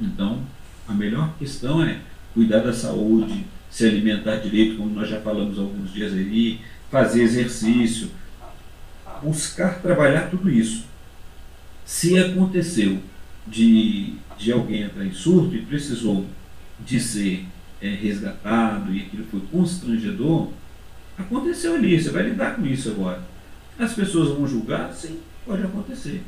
Então, 0.00 0.40
a 0.88 0.92
melhor 0.92 1.34
questão 1.38 1.82
é 1.82 2.00
cuidar 2.32 2.60
da 2.60 2.72
saúde, 2.72 3.44
se 3.70 3.86
alimentar 3.86 4.36
direito, 4.36 4.76
como 4.76 4.94
nós 4.94 5.08
já 5.08 5.20
falamos 5.20 5.58
alguns 5.58 5.92
dias 5.92 6.12
aí, 6.12 6.60
fazer 6.90 7.22
exercício, 7.22 8.10
buscar 9.22 9.80
trabalhar 9.80 10.30
tudo 10.30 10.50
isso. 10.50 10.84
Se 11.84 12.18
aconteceu 12.18 12.98
de, 13.46 14.14
de 14.38 14.52
alguém 14.52 14.82
entrar 14.82 15.04
em 15.04 15.12
surto 15.12 15.54
e 15.54 15.62
precisou 15.62 16.26
de 16.84 16.98
ser 16.98 17.46
é, 17.80 17.88
resgatado 17.90 18.92
e 18.94 19.02
aquilo 19.02 19.24
foi 19.30 19.40
constrangedor, 19.52 20.48
aconteceu 21.18 21.74
ali, 21.74 22.00
você 22.00 22.10
vai 22.10 22.24
lidar 22.24 22.56
com 22.56 22.66
isso 22.66 22.90
agora. 22.90 23.22
As 23.78 23.92
pessoas 23.92 24.30
vão 24.30 24.46
julgar? 24.46 24.92
Sim, 24.92 25.20
pode 25.46 25.62
acontecer. 25.62 26.22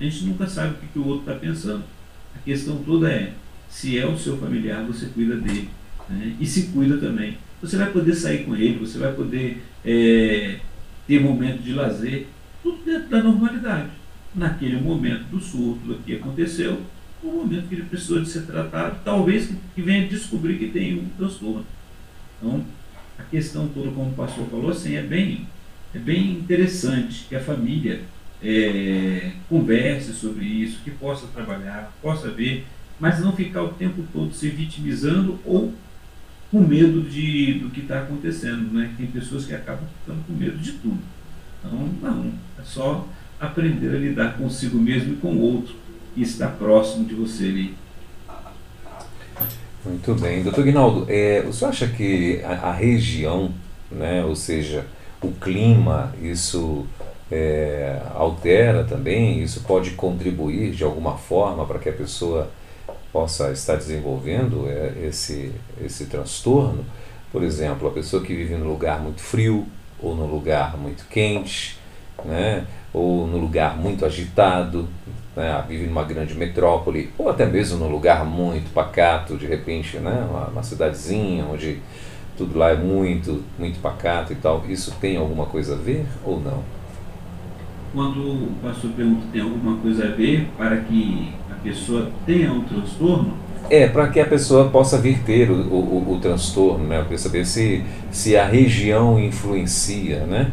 A 0.00 0.02
gente 0.02 0.24
nunca 0.24 0.46
sabe 0.46 0.74
o 0.74 0.78
que, 0.78 0.86
que 0.86 0.98
o 0.98 1.06
outro 1.06 1.30
está 1.30 1.34
pensando. 1.34 1.84
A 2.34 2.38
questão 2.38 2.82
toda 2.82 3.12
é, 3.12 3.34
se 3.68 3.98
é 3.98 4.06
o 4.06 4.16
seu 4.16 4.38
familiar, 4.38 4.82
você 4.84 5.06
cuida 5.06 5.36
dele. 5.36 5.68
Né? 6.08 6.36
E 6.40 6.46
se 6.46 6.68
cuida 6.68 6.96
também. 6.96 7.36
Você 7.60 7.76
vai 7.76 7.90
poder 7.92 8.14
sair 8.14 8.44
com 8.44 8.56
ele, 8.56 8.78
você 8.78 8.96
vai 8.96 9.12
poder 9.12 9.62
é, 9.84 10.56
ter 11.06 11.20
momento 11.20 11.62
de 11.62 11.74
lazer, 11.74 12.28
tudo 12.62 12.82
dentro 12.82 13.10
da 13.10 13.22
normalidade. 13.22 13.90
Naquele 14.34 14.80
momento 14.80 15.24
do 15.24 15.38
surto, 15.38 15.98
que 16.06 16.16
aconteceu, 16.16 16.80
o 17.22 17.26
momento 17.26 17.68
que 17.68 17.74
ele 17.74 17.84
precisou 17.84 18.22
de 18.22 18.28
ser 18.28 18.46
tratado, 18.46 19.00
talvez 19.04 19.52
que 19.74 19.82
venha 19.82 20.08
descobrir 20.08 20.56
que 20.56 20.68
tem 20.68 20.98
um 20.98 21.08
transtorno. 21.18 21.66
Então, 22.38 22.64
a 23.18 23.22
questão 23.24 23.68
toda, 23.68 23.90
como 23.90 24.10
o 24.10 24.14
pastor 24.14 24.46
falou, 24.46 24.70
assim, 24.70 24.94
é 24.94 25.02
bem, 25.02 25.46
é 25.94 25.98
bem 25.98 26.30
interessante 26.30 27.26
que 27.28 27.36
a 27.36 27.40
família 27.40 28.00
é, 28.42 29.32
converse 29.48 30.12
sobre 30.12 30.44
isso, 30.44 30.80
que 30.82 30.90
possa 30.90 31.26
trabalhar, 31.28 31.92
possa 32.00 32.30
ver, 32.30 32.66
mas 32.98 33.20
não 33.20 33.32
ficar 33.32 33.62
o 33.62 33.68
tempo 33.68 34.02
todo 34.12 34.32
se 34.32 34.48
vitimizando 34.48 35.38
ou 35.44 35.72
com 36.50 36.60
medo 36.60 37.02
de, 37.02 37.54
do 37.54 37.70
que 37.70 37.80
está 37.80 38.00
acontecendo. 38.00 38.72
Né? 38.72 38.92
Tem 38.96 39.06
pessoas 39.06 39.46
que 39.46 39.54
acabam 39.54 39.84
ficando 40.00 40.24
com 40.26 40.32
medo 40.32 40.58
de 40.58 40.72
tudo. 40.72 40.98
Então, 41.58 41.88
não, 42.02 42.32
é 42.58 42.62
só 42.64 43.06
aprender 43.38 43.94
a 43.94 43.98
lidar 43.98 44.36
consigo 44.36 44.78
mesmo 44.78 45.14
e 45.14 45.16
com 45.16 45.32
o 45.32 45.40
outro 45.40 45.74
que 46.14 46.22
está 46.22 46.48
próximo 46.48 47.04
de 47.04 47.14
você 47.14 47.44
ali. 47.44 47.74
Muito 49.84 50.14
bem. 50.14 50.42
Doutor 50.42 50.64
Guinaldo, 50.64 51.06
é, 51.08 51.42
o 51.48 51.52
senhor 51.52 51.70
acha 51.70 51.88
que 51.88 52.42
a, 52.44 52.68
a 52.68 52.72
região, 52.72 53.52
né, 53.90 54.22
ou 54.24 54.36
seja, 54.36 54.86
o 55.22 55.30
clima, 55.32 56.14
isso 56.20 56.86
é, 57.30 58.00
altera 58.14 58.84
também, 58.84 59.40
isso 59.42 59.60
pode 59.60 59.92
contribuir 59.92 60.72
de 60.72 60.82
alguma 60.82 61.16
forma 61.16 61.64
para 61.64 61.78
que 61.78 61.88
a 61.88 61.92
pessoa 61.92 62.50
possa 63.12 63.50
estar 63.52 63.76
desenvolvendo 63.76 64.66
é, 64.68 65.06
esse, 65.06 65.52
esse 65.84 66.06
transtorno. 66.06 66.84
Por 67.30 67.42
exemplo, 67.42 67.86
a 67.88 67.90
pessoa 67.92 68.22
que 68.22 68.34
vive 68.34 68.54
num 68.54 68.68
lugar 68.68 69.00
muito 69.00 69.20
frio 69.20 69.66
ou 70.00 70.14
num 70.14 70.26
lugar 70.26 70.76
muito 70.76 71.04
quente, 71.08 71.78
né, 72.24 72.66
ou 72.92 73.26
num 73.26 73.38
lugar 73.38 73.76
muito 73.76 74.04
agitado, 74.04 74.88
né, 75.36 75.64
vive 75.68 75.86
numa 75.86 76.02
grande 76.02 76.34
metrópole, 76.34 77.12
ou 77.16 77.28
até 77.28 77.46
mesmo 77.46 77.78
num 77.78 77.90
lugar 77.90 78.24
muito 78.24 78.72
pacato, 78.72 79.36
de 79.36 79.46
repente, 79.46 79.98
né, 79.98 80.26
uma, 80.28 80.48
uma 80.48 80.62
cidadezinha 80.62 81.44
onde 81.44 81.80
tudo 82.36 82.58
lá 82.58 82.70
é 82.70 82.76
muito, 82.76 83.44
muito 83.58 83.78
pacato 83.80 84.32
e 84.32 84.36
tal. 84.36 84.64
Isso 84.68 84.92
tem 85.00 85.16
alguma 85.16 85.46
coisa 85.46 85.74
a 85.74 85.78
ver 85.78 86.06
ou 86.24 86.40
não? 86.40 86.79
Quando 87.92 88.20
o 88.20 88.52
pastor 88.62 88.90
pergunta 88.92 89.22
tem 89.32 89.42
alguma 89.42 89.76
coisa 89.78 90.06
a 90.06 90.10
ver 90.10 90.48
para 90.56 90.76
que 90.78 91.32
a 91.50 91.54
pessoa 91.54 92.10
tenha 92.24 92.52
um 92.52 92.62
transtorno? 92.62 93.34
É, 93.68 93.86
para 93.86 94.08
que 94.08 94.18
a 94.18 94.26
pessoa 94.26 94.68
possa 94.68 94.98
vir 94.98 95.20
ter 95.22 95.50
o, 95.50 95.54
o, 95.54 96.14
o 96.14 96.18
transtorno, 96.20 96.86
né? 96.86 97.04
Para 97.06 97.18
saber 97.18 97.44
se, 97.44 97.84
se 98.10 98.36
a 98.36 98.44
região 98.44 99.18
influencia, 99.18 100.20
né? 100.24 100.50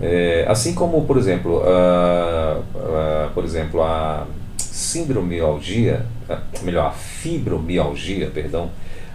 É, 0.00 0.44
assim 0.48 0.74
como, 0.74 1.04
por 1.04 1.16
exemplo, 1.16 1.62
a, 1.64 2.60
a, 2.74 3.28
por 3.32 3.44
exemplo, 3.44 3.82
a 3.82 4.26
síndromialgia, 4.58 6.04
melhor, 6.62 6.86
a 6.86 6.90
fibromialgia, 6.90 8.30
perdão, 8.32 8.70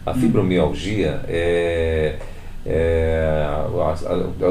a 0.05 0.12
hum. 0.12 0.14
fibromialgia 0.16 1.22
é 1.28 2.16
é, 2.68 3.47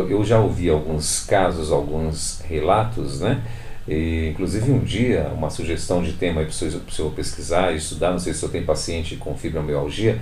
eu 0.09 0.25
já 0.25 0.41
ouvi 0.41 0.71
alguns 0.71 1.21
casos, 1.27 1.71
alguns 1.71 2.41
relatos, 2.49 3.21
né? 3.21 3.43
E, 3.87 4.31
inclusive 4.31 4.73
um 4.73 4.79
dia, 4.79 5.31
uma 5.37 5.51
sugestão 5.51 6.03
de 6.03 6.15
tema 6.15 6.41
para 6.41 6.51
o 6.51 6.93
senhor 6.93 7.13
pesquisar 7.13 7.73
e 7.73 7.77
estudar, 7.77 8.13
não 8.13 8.19
sei 8.19 8.33
se 8.33 8.39
o 8.39 8.41
senhor 8.41 8.53
tem 8.53 8.63
paciente 8.65 9.17
com 9.17 9.37
fibromialgia, 9.37 10.19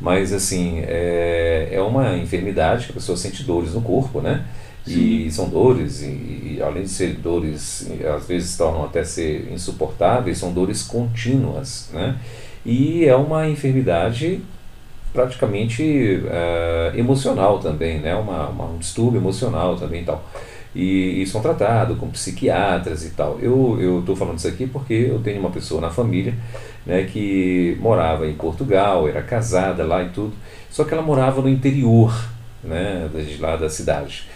mas 0.00 0.32
assim, 0.32 0.80
é, 0.86 1.68
é 1.70 1.80
uma 1.80 2.16
enfermidade 2.16 2.86
que 2.86 2.92
a 2.92 2.94
pessoa 2.94 3.16
sente 3.16 3.44
dores 3.44 3.74
no 3.74 3.82
corpo, 3.82 4.20
né? 4.20 4.44
E 4.86 5.30
são 5.30 5.48
dores, 5.48 6.02
e, 6.02 6.06
e, 6.06 6.58
além 6.62 6.82
de 6.82 6.90
ser 6.90 7.14
dores, 7.14 7.88
às 8.16 8.26
vezes 8.26 8.56
tornam 8.56 8.84
até 8.84 9.04
ser 9.04 9.50
insuportáveis, 9.52 10.38
são 10.38 10.52
dores 10.52 10.82
contínuas, 10.82 11.90
né? 11.92 12.16
E 12.64 13.04
é 13.04 13.14
uma 13.14 13.48
enfermidade 13.48 14.40
praticamente 15.14 16.20
uh, 16.24 16.98
emocional 16.98 17.60
também, 17.60 18.00
né? 18.00 18.14
Uma, 18.16 18.48
uma, 18.48 18.64
um 18.64 18.78
distúrbio 18.78 19.20
emocional 19.20 19.76
também 19.76 20.02
e 20.02 20.04
tal. 20.04 20.22
E, 20.74 21.22
e 21.22 21.26
são 21.26 21.40
tratados 21.40 21.96
com 21.96 22.10
psiquiatras 22.10 23.06
e 23.06 23.10
tal. 23.10 23.38
Eu 23.40 24.00
estou 24.00 24.16
falando 24.16 24.38
isso 24.38 24.48
aqui 24.48 24.66
porque 24.66 24.92
eu 24.92 25.20
tenho 25.20 25.38
uma 25.38 25.50
pessoa 25.50 25.80
na 25.80 25.88
família 25.88 26.34
né, 26.84 27.04
que 27.04 27.78
morava 27.80 28.26
em 28.26 28.34
Portugal, 28.34 29.08
era 29.08 29.22
casada 29.22 29.84
lá 29.84 30.02
e 30.02 30.08
tudo, 30.10 30.32
só 30.70 30.84
que 30.84 30.92
ela 30.92 31.02
morava 31.02 31.40
no 31.40 31.48
interior 31.48 32.12
né, 32.62 33.08
lá 33.38 33.56
da 33.56 33.70
cidade. 33.70 34.28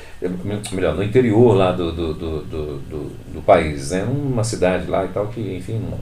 Melhor, 0.72 0.96
no 0.96 1.02
interior 1.02 1.54
lá 1.54 1.70
do, 1.70 1.92
do, 1.92 2.14
do, 2.14 2.42
do, 2.42 3.12
do 3.34 3.42
país, 3.42 3.90
né, 3.90 4.04
numa 4.04 4.42
cidade 4.42 4.88
lá 4.88 5.04
e 5.04 5.08
tal, 5.08 5.28
que 5.28 5.40
enfim, 5.56 5.80
não 5.90 5.98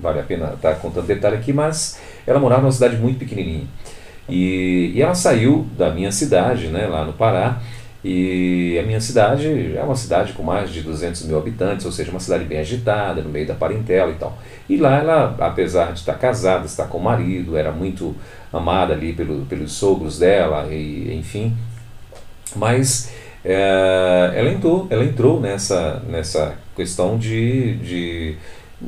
vale 0.00 0.20
a 0.20 0.22
pena 0.22 0.52
estar 0.54 0.74
contando 0.76 1.06
detalhe 1.06 1.36
aqui, 1.36 1.52
mas 1.52 1.98
ela 2.26 2.38
morava 2.38 2.62
numa 2.62 2.72
cidade 2.72 2.96
muito 2.96 3.18
pequenininha. 3.18 3.66
E, 4.28 4.92
e 4.94 5.02
ela 5.02 5.14
saiu 5.14 5.66
da 5.76 5.90
minha 5.90 6.10
cidade, 6.10 6.68
né, 6.68 6.86
lá 6.86 7.04
no 7.04 7.12
Pará, 7.12 7.60
e 8.04 8.78
a 8.78 8.82
minha 8.82 9.00
cidade 9.00 9.74
é 9.74 9.82
uma 9.82 9.96
cidade 9.96 10.34
com 10.34 10.42
mais 10.42 10.70
de 10.70 10.82
200 10.82 11.24
mil 11.24 11.38
habitantes, 11.38 11.86
ou 11.86 11.92
seja, 11.92 12.10
uma 12.10 12.20
cidade 12.20 12.44
bem 12.44 12.58
agitada, 12.58 13.22
no 13.22 13.30
meio 13.30 13.46
da 13.46 13.54
parentela 13.54 14.10
e 14.10 14.14
tal. 14.16 14.36
E 14.68 14.76
lá 14.76 14.98
ela, 14.98 15.34
apesar 15.40 15.92
de 15.92 16.00
estar 16.00 16.14
casada, 16.14 16.66
estar 16.66 16.86
com 16.86 16.98
o 16.98 17.02
marido, 17.02 17.56
era 17.56 17.72
muito 17.72 18.14
amada 18.52 18.92
ali 18.92 19.14
pelo, 19.14 19.46
pelos 19.46 19.72
sogros 19.72 20.18
dela, 20.18 20.66
e 20.70 21.16
enfim. 21.16 21.56
Mas 22.54 23.10
é, 23.42 24.32
ela 24.34 24.50
entrou, 24.50 24.86
ela 24.90 25.04
entrou 25.04 25.40
nessa, 25.40 26.02
nessa 26.06 26.54
questão 26.76 27.16
de, 27.16 27.76
de 27.76 28.36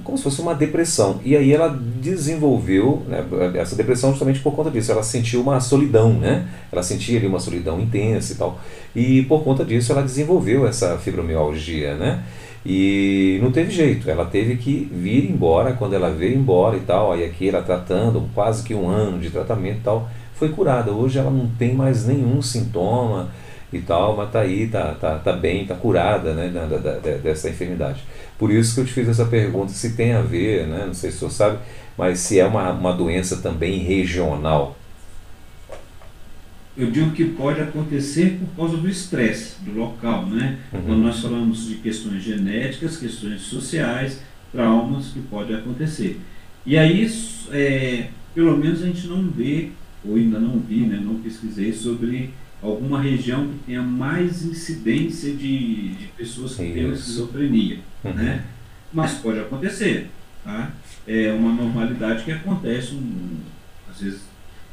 como 0.03 0.17
se 0.17 0.25
fosse 0.25 0.41
uma 0.41 0.55
depressão. 0.55 1.21
E 1.25 1.37
aí 1.37 1.53
ela 1.53 1.69
desenvolveu 2.01 3.03
né, 3.09 3.25
essa 3.55 3.77
depressão 3.77 4.11
justamente 4.11 4.41
por 4.41 4.55
conta 4.55 4.71
disso. 4.71 4.93
Ela 4.93 5.03
sentiu 5.03 5.41
uma 5.41 5.61
solidão, 5.61 6.13
né? 6.13 6.49
Ela 6.71 6.83
sentia 6.83 7.19
ali 7.19 7.27
uma 7.27 7.41
solidão 7.41 7.81
intensa 7.81 8.33
e 8.33 8.37
tal. 8.37 8.59
E 8.95 9.23
por 9.23 9.43
conta 9.43 9.65
disso 9.65 9.93
ela 9.93 10.03
desenvolveu 10.03 10.67
essa 10.67 10.99
fibromialgia, 10.99 11.95
né? 11.95 12.23
E 12.69 13.39
não 13.41 13.53
teve 13.53 13.71
jeito, 13.71 14.11
ela 14.11 14.25
teve 14.25 14.57
que 14.57 14.91
vir 14.93 15.31
embora. 15.31 15.73
Quando 15.75 15.95
ela 15.95 16.11
veio 16.11 16.37
embora 16.37 16.77
e 16.77 16.81
tal, 16.81 17.13
aí 17.13 17.25
aqui 17.25 17.49
ela 17.49 17.63
tratando, 17.63 18.29
quase 18.35 18.65
que 18.65 18.75
um 18.75 18.89
ano 18.89 19.21
de 19.21 19.31
tratamento 19.31 19.79
e 19.79 19.83
tal, 19.83 20.09
foi 20.35 20.49
curada. 20.49 20.91
Hoje 20.91 21.19
ela 21.19 21.31
não 21.31 21.47
tem 21.47 21.75
mais 21.75 22.07
nenhum 22.07 22.43
sintoma 22.43 23.29
e 23.73 23.81
tal, 23.81 24.17
mas 24.17 24.31
tá 24.33 24.41
aí, 24.41 24.67
tá, 24.67 24.97
tá, 25.01 25.17
tá 25.19 25.33
bem, 25.33 25.65
tá 25.65 25.77
curada 25.77 26.35
né, 26.35 26.49
da, 26.49 26.77
da, 26.77 26.99
dessa 27.19 27.49
enfermidade. 27.49 28.03
Por 28.39 28.51
isso 28.51 28.75
que 28.75 28.81
eu 28.81 28.85
te 28.85 28.93
fiz 28.93 29.09
essa 29.09 29.25
pergunta, 29.25 29.73
se 29.73 29.97
tem 29.97 30.13
a 30.13 30.21
ver, 30.21 30.67
né, 30.67 30.85
não 30.87 30.95
sei 30.95 31.11
se 31.11 31.19
você 31.19 31.37
sabe, 31.37 31.59
mas 31.97 32.19
se 32.21 32.39
é 32.39 32.47
uma, 32.47 32.73
uma 32.73 32.93
doença 32.93 33.39
também 33.39 33.79
regional. 33.79 34.77
Eu 36.77 36.91
digo 36.91 37.13
que 37.13 37.25
pode 37.25 37.61
acontecer 37.63 38.39
por 38.39 38.55
causa 38.55 38.77
do 38.77 38.87
estresse 38.87 39.55
do 39.63 39.73
local, 39.73 40.27
né? 40.27 40.59
Uhum. 40.71 40.83
Quando 40.83 41.03
nós 41.03 41.21
falamos 41.21 41.67
de 41.67 41.77
questões 41.77 42.23
genéticas, 42.23 42.99
questões 42.99 43.41
sociais, 43.41 44.21
traumas 44.53 45.07
que 45.07 45.21
podem 45.21 45.57
acontecer. 45.57 46.21
E 46.67 46.77
aí, 46.77 47.11
é, 47.51 48.09
pelo 48.35 48.59
menos 48.59 48.83
a 48.83 48.87
gente 48.87 49.07
não 49.07 49.31
vê, 49.31 49.71
ou 50.05 50.17
ainda 50.17 50.39
não 50.39 50.59
vi, 50.59 50.81
né, 50.81 51.01
não 51.03 51.15
pesquisei 51.15 51.73
sobre 51.73 52.35
alguma 52.63 53.01
região 53.01 53.47
que 53.47 53.59
tenha 53.67 53.83
mais 53.83 54.45
incidência 54.45 55.33
de, 55.35 55.89
de 55.95 56.07
pessoas 56.17 56.55
que 56.57 56.73
têm 56.73 56.91
esquizofrenia, 56.93 57.81
uhum. 58.05 58.15
né? 58.15 58.45
Mas 58.93 59.15
pode 59.15 59.41
acontecer, 59.41 60.11
tá? 60.45 60.73
É 61.07 61.33
uma 61.33 61.53
normalidade 61.53 62.25
que 62.25 62.33
acontece, 62.33 62.95
um, 62.95 63.39
às 63.91 64.01
vezes. 64.01 64.23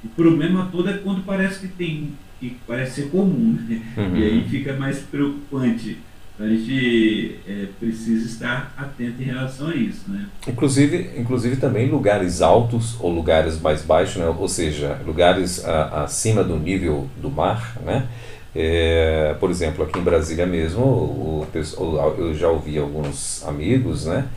O 0.04 0.10
problema 0.10 0.70
todo 0.72 0.90
é 0.90 0.98
quando 0.98 1.24
parece 1.24 1.60
que 1.60 1.68
tem, 1.68 2.14
que 2.40 2.58
parece 2.68 3.02
ser 3.02 3.10
comum, 3.10 3.58
né? 3.68 3.82
Uhum. 3.98 4.18
E 4.18 4.24
aí 4.24 4.50
fica 4.50 4.74
mais 4.74 5.00
preocupante. 5.00 5.98
A 6.40 6.48
gente 6.48 7.40
é, 7.48 7.68
precisa 7.80 8.26
estar 8.26 8.74
atento 8.76 9.22
em 9.22 9.26
relação 9.26 9.68
a 9.68 9.76
isso, 9.76 10.10
né? 10.10 10.26
Inclusive, 10.48 11.12
inclusive 11.16 11.58
também 11.58 11.90
lugares 11.90 12.42
altos 12.42 13.00
ou 13.00 13.14
lugares 13.14 13.62
mais 13.62 13.84
baixos, 13.84 14.18
né? 14.18 14.26
ou 14.26 14.48
seja, 14.48 15.00
lugares 15.06 15.64
a, 15.64 16.04
acima 16.04 16.44
do 16.44 16.58
nível 16.58 17.08
do 17.22 17.30
mar, 17.30 17.78
né? 17.86 18.08
É, 18.56 19.36
por 19.40 19.50
exemplo, 19.50 19.84
aqui 19.84 19.98
em 19.98 20.04
Brasília 20.04 20.46
mesmo, 20.46 20.84
o, 20.84 21.48
o, 21.78 22.16
eu 22.20 22.36
já 22.36 22.50
ouvi 22.50 22.78
alguns 22.78 23.44
amigos, 23.48 24.06
né, 24.06 24.28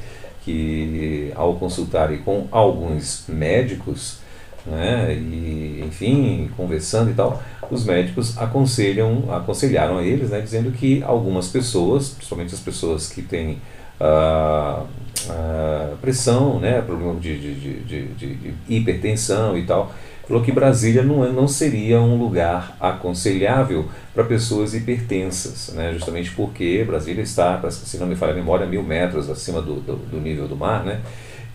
que 0.43 1.31
ao 1.35 1.57
consultarem 1.57 2.19
com 2.19 2.49
alguns 2.51 3.25
médicos, 3.29 4.21
né, 4.67 5.15
e 5.15 5.83
enfim, 5.87 6.51
conversando 6.57 7.11
e 7.11 7.15
tal, 7.15 7.43
os 7.71 7.85
médicos 7.85 8.37
aconselham, 8.39 9.25
aconselharam 9.33 9.99
a 9.99 10.03
eles, 10.03 10.31
né, 10.31 10.41
dizendo 10.41 10.71
que 10.73 11.03
algumas 11.03 11.49
pessoas, 11.49 12.11
principalmente 12.11 12.55
as 12.55 12.61
pessoas 12.61 13.09
que 13.09 13.23
têm 13.23 13.59
ah, 14.01 14.85
ah, 15.29 15.95
pressão, 16.01 16.61
né, 16.61 16.81
problema 16.83 17.19
de, 17.19 17.39
de, 17.39 17.81
de, 17.81 18.07
de, 18.09 18.55
hipertensão 18.69 19.57
e 19.57 19.65
tal, 19.65 19.93
falou 20.27 20.43
que 20.43 20.53
Brasília 20.53 21.03
não, 21.03 21.25
é, 21.25 21.31
não 21.31 21.49
seria 21.49 22.01
um 22.01 22.17
lugar 22.19 22.77
aconselhável 22.81 23.87
para 24.15 24.25
pessoas 24.25 24.75
hipertensas, 24.75 25.73
né, 25.75 25.93
justamente 25.93 26.31
porque 26.33 26.85
Brasília 26.87 27.23
está, 27.23 27.69
se 27.71 27.97
não 27.99 28.07
me 28.07 28.17
falha 28.17 28.33
a 28.33 28.37
memória, 28.37 28.67
mil 28.67 28.83
metros 28.83 29.31
acima 29.31 29.63
do, 29.63 29.81
do, 29.81 29.97
do 29.97 30.21
nível 30.21 30.47
do 30.47 30.57
mar, 30.57 30.85
né, 30.85 31.01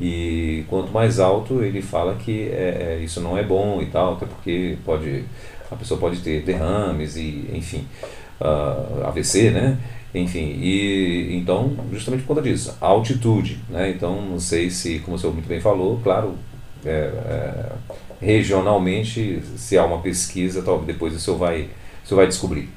e 0.02 0.66
quanto 0.68 0.92
mais 0.92 1.20
alto, 1.20 1.64
ele 1.64 1.80
fala 1.80 2.16
que 2.16 2.50
é, 2.50 2.98
é, 2.98 3.04
isso 3.04 3.22
não 3.22 3.38
é 3.38 3.44
bom 3.44 3.80
e 3.84 3.86
tal, 3.86 4.14
até 4.14 4.26
porque 4.26 4.76
pode, 4.84 5.24
a 5.70 5.76
pessoa 5.76 6.00
pode 6.00 6.22
ter 6.22 6.42
derrames 6.42 7.16
e, 7.16 7.52
enfim, 7.54 7.86
uh, 8.42 9.04
ah, 9.04 9.10
AVC, 9.10 9.52
né? 9.52 9.78
Enfim, 10.14 10.58
e 10.60 11.38
então, 11.38 11.78
justamente 11.94 12.22
por 12.24 12.36
conta 12.36 12.42
disso, 12.42 12.76
a 12.82 12.88
altitude, 12.88 13.60
né? 13.70 13.92
Então, 13.92 14.20
não 14.24 14.40
sei 14.40 14.72
se, 14.72 14.98
como 15.00 15.18
o 15.18 15.20
senhor 15.20 15.34
muito 15.34 15.48
bem 15.48 15.62
falou, 15.62 16.00
claro, 16.04 16.34
é, 16.84 16.90
é, 16.90 17.72
regionalmente, 18.20 19.40
se 19.56 19.78
há 19.78 19.86
uma 19.86 20.00
pesquisa, 20.00 20.64
talvez 20.64 20.88
depois 20.88 21.14
o 21.14 21.20
senhor 21.20 21.38
vai, 21.38 21.70
o 22.04 22.08
senhor 22.08 22.18
vai 22.18 22.28
descobrir. 22.28 22.70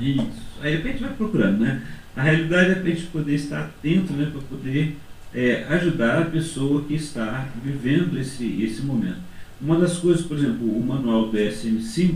Isso, 0.00 0.30
aí 0.62 0.76
a 0.76 0.78
gente 0.78 1.02
vai 1.02 1.12
procurando, 1.14 1.58
né? 1.58 1.82
A 2.14 2.22
realidade 2.22 2.70
é 2.70 2.74
para 2.76 2.84
a 2.84 2.94
gente 2.94 3.06
poder 3.06 3.34
estar 3.34 3.60
atento, 3.60 4.12
né? 4.12 4.30
Para 4.32 4.42
poder 4.42 4.96
é, 5.34 5.64
ajudar 5.68 6.22
a 6.22 6.24
pessoa 6.26 6.82
que 6.82 6.94
está 6.94 7.48
vivendo 7.64 8.18
esse, 8.18 8.62
esse 8.62 8.82
momento. 8.82 9.18
Uma 9.60 9.78
das 9.78 9.98
coisas, 9.98 10.24
por 10.24 10.36
exemplo, 10.36 10.66
o 10.66 10.84
manual 10.84 11.30
DSM-5, 11.30 12.14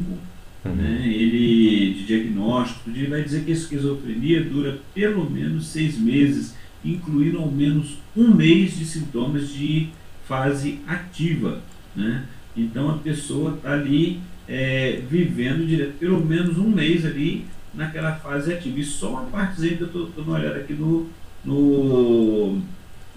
uhum. 0.64 0.74
né, 0.74 1.02
ele 1.06 1.94
de 1.94 2.06
diagnóstico, 2.06 2.90
ele 2.90 3.06
vai 3.06 3.22
dizer 3.22 3.44
que 3.44 3.50
a 3.50 3.54
esquizofrenia 3.54 4.42
dura 4.42 4.78
pelo 4.94 5.28
menos 5.30 5.66
seis 5.66 5.98
meses, 5.98 6.54
incluindo 6.84 7.38
ao 7.38 7.50
menos 7.50 7.98
um 8.16 8.34
mês 8.34 8.76
de 8.76 8.84
sintomas 8.84 9.48
de 9.50 9.88
fase 10.26 10.80
ativa. 10.86 11.60
Né? 11.94 12.24
Então 12.56 12.90
a 12.90 12.98
pessoa 12.98 13.54
está 13.54 13.72
ali 13.72 14.20
é, 14.48 15.02
vivendo 15.08 15.66
direto, 15.66 15.98
pelo 15.98 16.24
menos 16.24 16.58
um 16.58 16.68
mês 16.68 17.04
ali 17.04 17.44
naquela 17.74 18.14
fase 18.16 18.52
ativa. 18.52 18.80
E 18.80 18.84
só 18.84 19.10
uma 19.10 19.24
partezinha 19.24 19.76
que 19.76 19.82
eu 19.82 19.86
estou 19.86 20.06
dando 20.16 20.28
uma 20.28 20.38
olhada 20.38 20.56
aqui 20.56 20.72
no, 20.72 21.08
no 21.44 22.62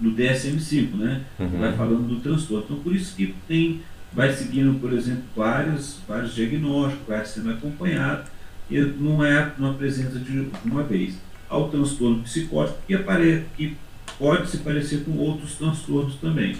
no 0.00 0.12
DSM-5, 0.12 0.94
né? 0.94 1.22
Uhum. 1.38 1.58
Vai 1.58 1.72
falando 1.76 2.08
do 2.08 2.20
transtorno. 2.20 2.64
Então, 2.64 2.78
por 2.80 2.94
isso 2.94 3.14
que 3.16 3.34
tem, 3.46 3.80
vai 4.12 4.32
seguindo, 4.32 4.78
por 4.80 4.92
exemplo, 4.92 5.24
vários, 5.34 6.00
vários 6.06 6.34
diagnósticos, 6.34 7.06
vai 7.06 7.24
sendo 7.24 7.50
acompanhado, 7.50 8.30
e 8.70 8.80
não 8.80 9.24
é 9.24 9.52
uma 9.58 9.74
presença 9.74 10.18
de 10.18 10.48
uma 10.64 10.82
vez. 10.82 11.16
Ao 11.48 11.68
transtorno 11.70 12.22
psicótico, 12.22 12.78
que, 12.86 12.94
apare, 12.94 13.44
que 13.56 13.76
pode 14.18 14.50
se 14.50 14.58
parecer 14.58 15.04
com 15.04 15.12
outros 15.12 15.54
transtornos 15.54 16.16
também, 16.16 16.56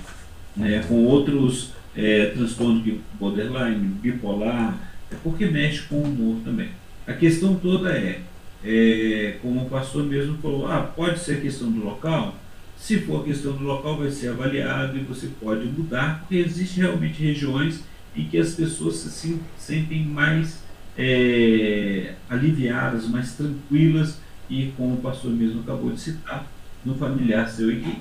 né? 0.57 0.83
com 0.89 1.05
outros 1.05 1.73
é, 1.95 2.27
transtornos 2.27 2.83
de 2.83 3.01
borderline, 3.19 3.87
bipolar, 4.01 4.79
é 5.11 5.17
porque 5.23 5.47
mexe 5.47 5.83
com 5.83 5.97
o 5.97 6.05
humor 6.05 6.41
também. 6.45 6.71
A 7.07 7.13
questão 7.13 7.55
toda 7.55 7.91
é, 7.91 8.21
é, 8.65 9.37
como 9.43 9.63
o 9.63 9.69
pastor 9.69 10.05
mesmo 10.05 10.39
falou, 10.39 10.67
ah, 10.67 10.81
pode 10.81 11.19
ser 11.19 11.41
questão 11.41 11.71
do 11.71 11.85
local, 11.85 12.35
se 12.79 13.01
for 13.01 13.25
questão 13.25 13.53
do 13.53 13.65
local, 13.65 13.99
vai 13.99 14.11
ser 14.11 14.29
avaliado 14.29 14.97
e 14.97 15.03
você 15.03 15.29
pode 15.41 15.67
mudar, 15.67 16.21
porque 16.21 16.37
existem 16.37 16.85
realmente 16.85 17.23
regiões 17.23 17.83
em 18.17 18.25
que 18.25 18.39
as 18.39 18.55
pessoas 18.55 18.97
se 18.97 19.39
sentem 19.59 20.05
mais 20.05 20.63
é, 20.97 22.15
aliviadas, 22.31 23.09
mais 23.09 23.35
tranquilas, 23.35 24.19
e 24.49 24.73
como 24.77 24.95
o 24.95 25.01
pastor 25.01 25.31
mesmo 25.33 25.61
acabou 25.61 25.91
de 25.91 26.01
citar, 26.01 26.51
no 26.85 26.95
familiar 26.95 27.49
seu 27.49 27.69
que 27.69 27.99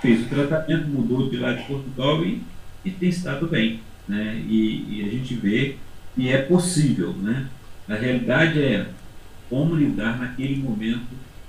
fez 0.00 0.26
o 0.26 0.28
tratamento, 0.28 0.88
mudou 0.88 1.28
de 1.28 1.36
lá 1.36 1.52
de 1.52 1.64
Portugal 1.64 2.24
e, 2.24 2.42
e 2.84 2.90
tem 2.90 3.10
estado 3.10 3.46
bem. 3.46 3.80
Né? 4.08 4.42
E, 4.48 4.98
e 4.98 5.04
a 5.06 5.10
gente 5.10 5.34
vê 5.34 5.76
que 6.14 6.28
é 6.28 6.38
possível. 6.38 7.12
Né? 7.12 7.46
A 7.88 7.94
realidade 7.94 8.60
é, 8.60 8.88
como 9.48 9.76
lidar 9.76 10.18
naquele 10.18 10.56
momento 10.56 11.06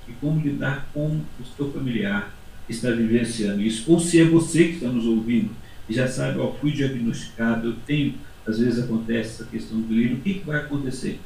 e 0.07 0.11
como 0.13 0.39
lidar 0.39 0.87
com 0.93 1.21
o 1.39 1.45
seu 1.57 1.71
familiar 1.71 2.34
está 2.69 2.91
vivenciando 2.91 3.61
isso. 3.61 3.91
Ou 3.91 3.99
se 3.99 4.19
é 4.19 4.25
você 4.25 4.65
que 4.65 4.73
está 4.75 4.87
nos 4.87 5.05
ouvindo 5.05 5.51
e 5.87 5.93
já 5.93 6.07
sabe, 6.07 6.39
ó, 6.39 6.51
fui 6.51 6.71
diagnosticado, 6.71 7.67
eu 7.67 7.75
tenho, 7.85 8.15
às 8.45 8.59
vezes 8.59 8.83
acontece 8.83 9.41
essa 9.41 9.45
questão 9.45 9.79
do 9.79 9.87
delírio, 9.87 10.17
o 10.17 10.21
que, 10.21 10.35
que 10.35 10.45
vai 10.45 10.57
acontecer? 10.57 11.19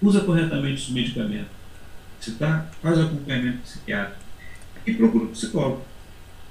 Usa 0.00 0.20
corretamente 0.20 0.82
esse 0.82 0.92
medicamento. 0.92 1.48
Você 2.20 2.32
tá, 2.32 2.68
faz 2.82 2.98
acompanhamento 2.98 3.58
psiquiátrico 3.58 4.20
e 4.86 4.94
procura 4.94 5.24
um 5.24 5.28
psicólogo. 5.28 5.82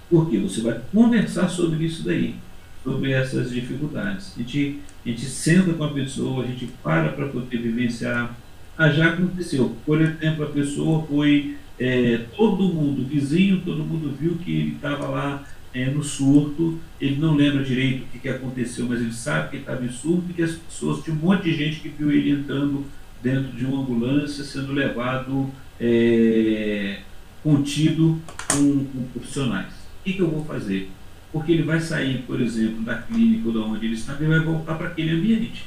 Porque 0.10 0.38
você 0.38 0.62
vai 0.62 0.80
conversar 0.94 1.50
sobre 1.50 1.86
isso 1.86 2.04
daí, 2.04 2.36
sobre 2.84 3.12
essas 3.12 3.52
dificuldades. 3.52 4.34
A 4.36 4.40
gente, 4.40 4.80
a 5.06 5.10
gente 5.10 5.26
senta 5.26 5.74
com 5.74 5.84
a 5.84 5.94
pessoa, 5.94 6.44
a 6.44 6.48
gente 6.48 6.68
para 6.82 7.10
para 7.10 7.28
poder 7.28 7.58
vivenciar. 7.58 8.38
Ah, 8.78 8.90
já 8.90 9.10
aconteceu. 9.10 9.76
Por 9.86 10.02
exemplo, 10.02 10.46
a 10.46 10.50
pessoa 10.50 11.06
foi. 11.06 11.58
É, 11.80 12.26
todo 12.36 12.74
mundo, 12.74 13.06
vizinho, 13.06 13.62
todo 13.62 13.84
mundo 13.84 14.16
viu 14.20 14.36
que 14.36 14.52
ele 14.52 14.76
estava 14.76 15.08
lá 15.08 15.44
é, 15.74 15.86
no 15.86 16.04
surto, 16.04 16.80
ele 17.00 17.18
não 17.18 17.36
lembra 17.36 17.64
direito 17.64 18.04
o 18.04 18.08
que, 18.08 18.20
que 18.20 18.30
aconteceu, 18.30 18.86
mas 18.88 19.00
ele 19.00 19.14
sabe 19.14 19.50
que 19.50 19.56
ele 19.58 19.64
estava 19.64 19.86
em 19.86 19.92
surto 19.92 20.26
e 20.30 20.34
que 20.34 20.42
as 20.42 20.54
pessoas, 20.54 21.04
tinha 21.04 21.16
um 21.16 21.20
monte 21.20 21.44
de 21.44 21.54
gente 21.54 21.80
que 21.80 21.90
viu 21.90 22.12
ele 22.12 22.32
entrando 22.32 22.86
dentro 23.22 23.56
de 23.56 23.66
uma 23.66 23.82
ambulância, 23.82 24.44
sendo 24.44 24.74
levado 24.74 25.52
é, 25.80 27.00
contido 27.44 28.20
com, 28.52 28.86
com 28.86 29.04
profissionais. 29.14 29.74
O 30.02 30.04
que, 30.04 30.14
que 30.14 30.22
eu 30.22 30.30
vou 30.30 30.46
fazer? 30.46 30.90
Porque 31.32 31.52
ele 31.52 31.64
vai 31.64 31.80
sair, 31.80 32.24
por 32.26 32.42
exemplo, 32.42 32.82
da 32.82 32.96
clínica 32.96 33.48
ou 33.48 33.52
de 33.52 33.60
onde 33.60 33.86
ele 33.86 33.96
está 33.96 34.18
e 34.20 34.26
vai 34.26 34.40
voltar 34.40 34.76
para 34.76 34.88
aquele 34.88 35.12
ambiente. 35.12 35.66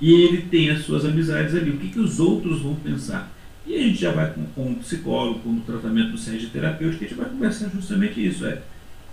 E 0.00 0.12
ele 0.12 0.42
tem 0.42 0.70
as 0.70 0.84
suas 0.84 1.04
amizades 1.04 1.54
ali. 1.54 1.70
O 1.70 1.78
que, 1.78 1.88
que 1.88 1.98
os 1.98 2.20
outros 2.20 2.60
vão 2.62 2.76
pensar? 2.76 3.32
E 3.68 3.76
a 3.76 3.82
gente 3.82 4.00
já 4.00 4.12
vai 4.12 4.32
com, 4.32 4.44
com 4.46 4.70
um 4.70 4.74
psicólogo, 4.76 5.40
com 5.40 5.50
o 5.50 5.60
tratamento 5.60 6.12
do 6.12 6.38
de 6.38 6.46
terapêutico, 6.46 7.04
a 7.04 7.08
gente 7.08 7.16
vai 7.16 7.28
conversar 7.28 7.68
justamente 7.68 8.26
isso. 8.26 8.46
É, 8.46 8.62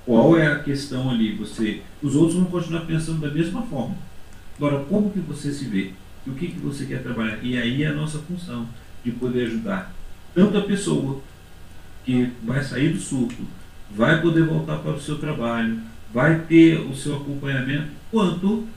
qual 0.06 0.38
é 0.38 0.48
a 0.48 0.60
questão 0.60 1.10
ali? 1.10 1.36
Você, 1.36 1.82
os 2.02 2.16
outros 2.16 2.36
vão 2.36 2.46
continuar 2.46 2.82
pensando 2.82 3.20
da 3.20 3.30
mesma 3.30 3.64
forma. 3.64 3.96
Agora, 4.58 4.84
como 4.86 5.12
que 5.12 5.20
você 5.20 5.52
se 5.52 5.66
vê? 5.66 5.92
E 6.26 6.30
o 6.30 6.34
que, 6.34 6.48
que 6.48 6.60
você 6.60 6.86
quer 6.86 7.04
trabalhar? 7.04 7.40
E 7.44 7.58
aí 7.58 7.84
é 7.84 7.88
a 7.88 7.94
nossa 7.94 8.20
função 8.20 8.68
de 9.04 9.12
poder 9.12 9.48
ajudar 9.48 9.94
tanto 10.36 10.58
a 10.58 10.62
pessoa 10.62 11.22
que 12.04 12.30
vai 12.44 12.62
sair 12.62 12.90
do 12.90 13.00
surto, 13.00 13.42
vai 13.90 14.22
poder 14.22 14.44
voltar 14.44 14.80
para 14.80 14.92
o 14.92 15.00
seu 15.00 15.18
trabalho, 15.18 15.80
vai 16.14 16.40
ter 16.40 16.78
o 16.82 16.94
seu 16.94 17.16
acompanhamento, 17.16 17.88
quanto 18.12 18.68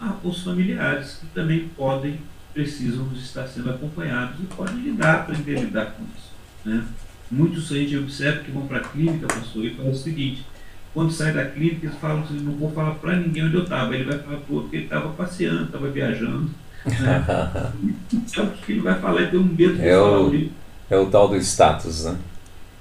a, 0.00 0.16
os 0.24 0.42
familiares 0.42 1.18
que 1.20 1.26
também 1.26 1.68
podem, 1.76 2.18
precisam 2.52 3.08
estar 3.14 3.46
sendo 3.46 3.70
acompanhados 3.70 4.38
e 4.40 4.54
podem 4.54 4.76
lidar, 4.76 5.26
para 5.26 5.34
lidar 5.34 5.86
com 5.92 6.04
isso. 6.16 6.30
Né? 6.64 6.84
Muitos 7.30 7.72
a 7.72 7.76
gente 7.76 7.96
observa 7.96 8.44
que 8.44 8.50
vão 8.50 8.66
para 8.66 8.78
a 8.78 8.84
clínica, 8.84 9.26
pastor, 9.26 9.64
e 9.64 9.74
falam 9.74 9.92
o 9.92 9.96
seguinte, 9.96 10.44
quando 10.92 11.10
sai 11.10 11.32
da 11.32 11.46
clínica, 11.46 11.86
eles 11.86 11.98
falam 11.98 12.22
assim, 12.22 12.40
não 12.40 12.52
vou 12.52 12.70
falar 12.70 12.92
para 12.96 13.16
ninguém 13.16 13.46
onde 13.46 13.54
eu 13.54 13.62
estava. 13.62 13.94
Ele 13.94 14.04
vai 14.04 14.18
falar 14.18 14.36
para 14.36 14.52
o 14.52 14.56
outro 14.56 14.70
que 14.70 14.76
ele 14.76 14.84
estava 14.84 15.08
passeando, 15.10 15.64
estava 15.64 15.88
viajando. 15.88 16.50
Né? 16.84 17.72
Sabe 18.26 18.48
o 18.52 18.52
que 18.52 18.72
ele 18.72 18.80
vai 18.82 19.00
falar? 19.00 19.22
Ele 19.22 19.30
tem 19.30 19.40
um 19.40 19.44
medo 19.44 19.74
de 19.74 19.88
é 19.88 19.94
falar 19.94 20.20
o, 20.20 20.50
É 20.90 20.96
o 20.98 21.06
tal 21.06 21.28
do 21.28 21.36
status, 21.36 22.04
né? 22.04 22.18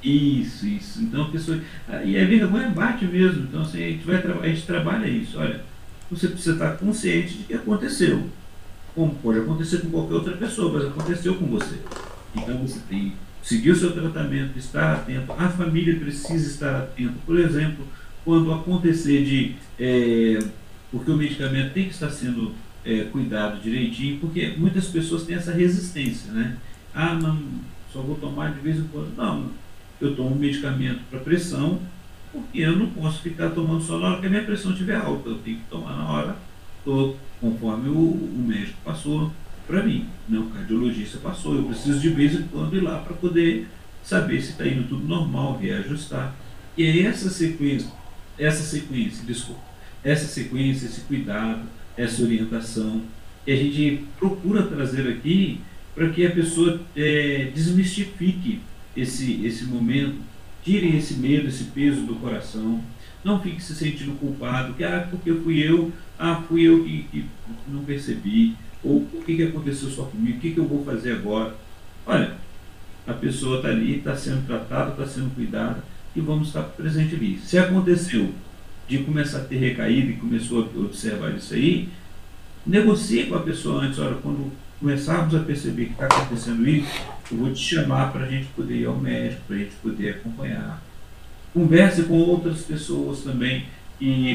Isso, 0.04 0.66
isso. 0.66 1.02
Então 1.04 1.24
a 1.24 1.30
pessoa. 1.30 1.60
E 2.04 2.20
a 2.20 2.26
vergonha 2.26 2.70
bate 2.70 3.06
mesmo. 3.06 3.44
Então 3.44 3.62
assim, 3.62 3.82
a, 3.82 3.88
gente 3.88 4.06
vai, 4.06 4.16
a 4.18 4.48
gente 4.48 4.66
trabalha 4.66 5.08
isso. 5.08 5.40
Olha, 5.40 5.62
você 6.10 6.28
precisa 6.28 6.54
estar 6.54 6.72
consciente 6.72 7.38
de 7.38 7.44
que 7.44 7.54
aconteceu. 7.54 8.28
Como 8.94 9.16
pode 9.16 9.40
acontecer 9.40 9.80
com 9.80 9.90
qualquer 9.90 10.16
outra 10.16 10.38
pessoa, 10.38 10.74
mas 10.74 10.86
aconteceu 10.86 11.36
com 11.36 11.46
você. 11.48 11.80
Então 12.36 12.58
você 12.58 12.80
tem 12.90 13.10
que 13.10 13.16
seguir 13.48 13.72
o 13.72 13.76
seu 13.76 13.92
tratamento, 13.92 14.58
estar 14.58 14.96
atento. 14.96 15.32
A 15.34 15.50
família 15.50 15.98
precisa 15.98 16.50
estar 16.50 16.78
atenta. 16.78 17.16
Por 17.26 17.40
exemplo, 17.40 17.86
quando 18.24 18.54
acontecer 18.54 19.24
de. 19.24 19.56
É, 19.80 20.40
porque 20.92 21.10
o 21.10 21.16
medicamento 21.16 21.74
tem 21.74 21.86
que 21.86 21.94
estar 21.94 22.10
sendo 22.10 22.54
é, 22.86 23.06
cuidado 23.06 23.62
direitinho, 23.62 24.20
porque 24.20 24.56
muitas 24.58 24.88
pessoas 24.88 25.24
têm 25.24 25.36
essa 25.36 25.54
resistência, 25.54 26.32
né? 26.32 26.58
Ah, 26.94 27.14
não, 27.14 27.42
só 27.92 28.02
vou 28.02 28.16
tomar 28.16 28.54
de 28.54 28.60
vez 28.60 28.78
em 28.78 28.84
quando. 28.84 29.16
Não, 29.16 29.52
eu 30.00 30.16
tomo 30.16 30.36
medicamento 30.36 31.02
para 31.10 31.20
pressão, 31.20 31.80
porque 32.32 32.60
eu 32.60 32.76
não 32.76 32.88
posso 32.88 33.22
ficar 33.22 33.52
tomando 33.52 33.82
só 33.82 34.00
na 34.00 34.10
hora 34.10 34.20
que 34.20 34.28
a 34.28 34.30
minha 34.30 34.44
pressão 34.44 34.72
estiver 34.72 34.96
alta. 34.96 35.30
Eu 35.30 35.38
tenho 35.40 35.58
que 35.58 35.70
tomar 35.70 35.96
na 35.96 36.10
hora, 36.10 36.36
tô, 36.84 37.16
conforme 37.42 37.90
o, 37.90 38.00
o 38.00 38.46
médico 38.48 38.78
passou 38.86 39.32
para 39.68 39.84
mim, 39.84 40.06
né? 40.30 40.38
o 40.38 40.46
cardiologista 40.46 41.18
passou. 41.18 41.56
Eu 41.56 41.64
preciso 41.64 42.00
de 42.00 42.10
vez 42.10 42.36
em 42.36 42.44
quando 42.44 42.78
ir 42.78 42.82
lá 42.82 43.00
para 43.00 43.16
poder 43.16 43.68
saber 44.04 44.42
se 44.42 44.52
está 44.52 44.66
indo 44.66 44.88
tudo 44.88 45.06
normal, 45.06 45.58
reajustar. 45.58 46.36
E 46.78 46.84
é 46.86 47.02
essa 47.02 47.30
sequência, 47.30 47.92
essa 48.38 48.64
sequência, 48.64 49.26
desculpa, 49.26 49.62
essa 50.04 50.26
sequência, 50.26 50.86
esse 50.86 51.02
cuidado, 51.02 51.64
essa 51.98 52.22
orientação, 52.22 53.02
que 53.44 53.52
a 53.52 53.56
gente 53.56 54.06
procura 54.18 54.64
trazer 54.64 55.08
aqui 55.10 55.60
para 55.96 56.10
que 56.10 56.26
a 56.26 56.32
pessoa 56.32 56.80
é, 56.96 57.52
desmistifique 57.54 58.62
esse, 58.96 59.46
esse 59.46 59.66
momento, 59.66 60.16
tire 60.64 60.96
esse 60.96 61.16
medo, 61.16 61.48
esse 61.48 61.66
peso 61.66 62.02
do 62.02 62.16
coração, 62.16 62.82
não 63.24 63.42
fique 63.42 63.62
se 63.62 63.76
sentindo 63.76 64.18
culpado, 64.20 64.74
que 64.74 64.84
ah, 64.84 65.08
porque 65.10 65.34
fui 65.34 65.60
eu, 65.60 65.92
ah, 66.18 66.42
fui 66.48 66.64
eu 66.64 66.84
que, 66.84 67.04
que 67.12 67.26
não 67.68 67.84
percebi, 67.84 68.56
ou 68.84 68.98
o 68.98 69.24
que, 69.26 69.36
que 69.36 69.44
aconteceu 69.44 69.90
só 69.90 70.04
comigo, 70.04 70.38
o 70.38 70.42
que, 70.42 70.52
que 70.52 70.58
eu 70.58 70.68
vou 70.68 70.84
fazer 70.84 71.14
agora? 71.14 71.56
Olha, 72.06 72.36
a 73.06 73.14
pessoa 73.14 73.58
está 73.58 73.70
ali, 73.70 73.98
está 73.98 74.16
sendo 74.16 74.46
tratada, 74.46 74.92
está 74.92 75.06
sendo 75.06 75.34
cuidada, 75.36 75.84
e 76.16 76.20
vamos 76.20 76.48
estar 76.48 76.64
presente 76.64 77.16
ali. 77.16 77.40
Se 77.40 77.58
aconteceu 77.58 78.32
de 78.88 79.00
começar 79.00 79.40
a 79.40 79.44
ter 79.44 79.58
recaída 79.58 80.12
e 80.12 80.18
começou 80.18 80.64
a 80.64 80.80
observar 80.80 81.36
isso 81.36 81.54
aí, 81.54 81.90
negocie 82.66 83.26
com 83.28 83.36
a 83.36 83.40
pessoa 83.40 83.84
antes, 83.84 84.00
olha, 84.00 84.16
quando 84.16 84.52
começarmos 84.80 85.34
a 85.36 85.40
perceber 85.40 85.86
que 85.86 85.92
está 85.94 86.08
acontecendo 86.08 86.68
isso, 86.68 86.90
eu 87.32 87.38
vou 87.38 87.54
te 87.54 87.60
chamar 87.60 88.12
para 88.12 88.26
a 88.26 88.28
gente 88.28 88.48
poder 88.48 88.82
ir 88.82 88.86
ao 88.86 88.98
médico, 88.98 89.42
para 89.48 89.56
a 89.56 89.60
gente 89.60 89.76
poder 89.82 90.10
acompanhar. 90.10 90.82
Converse 91.54 92.04
com 92.04 92.18
outras 92.18 92.62
pessoas 92.62 93.22
também, 93.22 93.66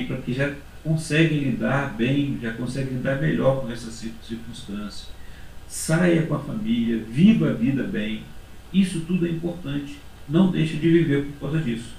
para 0.07 0.17
que 0.19 0.33
já 0.33 0.53
conseguem 0.85 1.39
lidar 1.39 1.95
bem, 1.97 2.39
já 2.41 2.53
conseguem 2.53 2.95
lidar 2.95 3.21
melhor 3.21 3.63
com 3.63 3.73
essas 3.73 4.05
circunstâncias. 4.23 5.09
Saia 5.67 6.23
com 6.23 6.35
a 6.35 6.39
família, 6.39 7.03
viva 7.09 7.51
a 7.51 7.53
vida 7.53 7.83
bem. 7.83 8.23
Isso 8.73 9.01
tudo 9.01 9.27
é 9.27 9.31
importante. 9.31 9.99
Não 10.29 10.51
deixe 10.51 10.77
de 10.77 10.91
viver 10.91 11.25
por 11.25 11.49
causa 11.49 11.65
disso. 11.65 11.97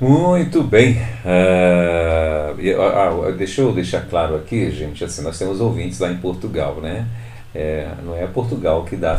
Muito 0.00 0.62
bem. 0.62 0.96
Uh, 1.24 3.32
deixa 3.36 3.62
eu 3.62 3.72
deixar 3.72 4.02
claro 4.02 4.36
aqui, 4.36 4.70
gente, 4.70 5.04
assim, 5.04 5.22
nós 5.22 5.38
temos 5.38 5.60
ouvintes 5.60 5.98
lá 5.98 6.10
em 6.10 6.18
Portugal, 6.18 6.80
né? 6.80 7.06
É, 7.52 7.88
não 8.04 8.16
é 8.16 8.28
Portugal 8.28 8.84
que 8.84 8.94
dá 8.94 9.18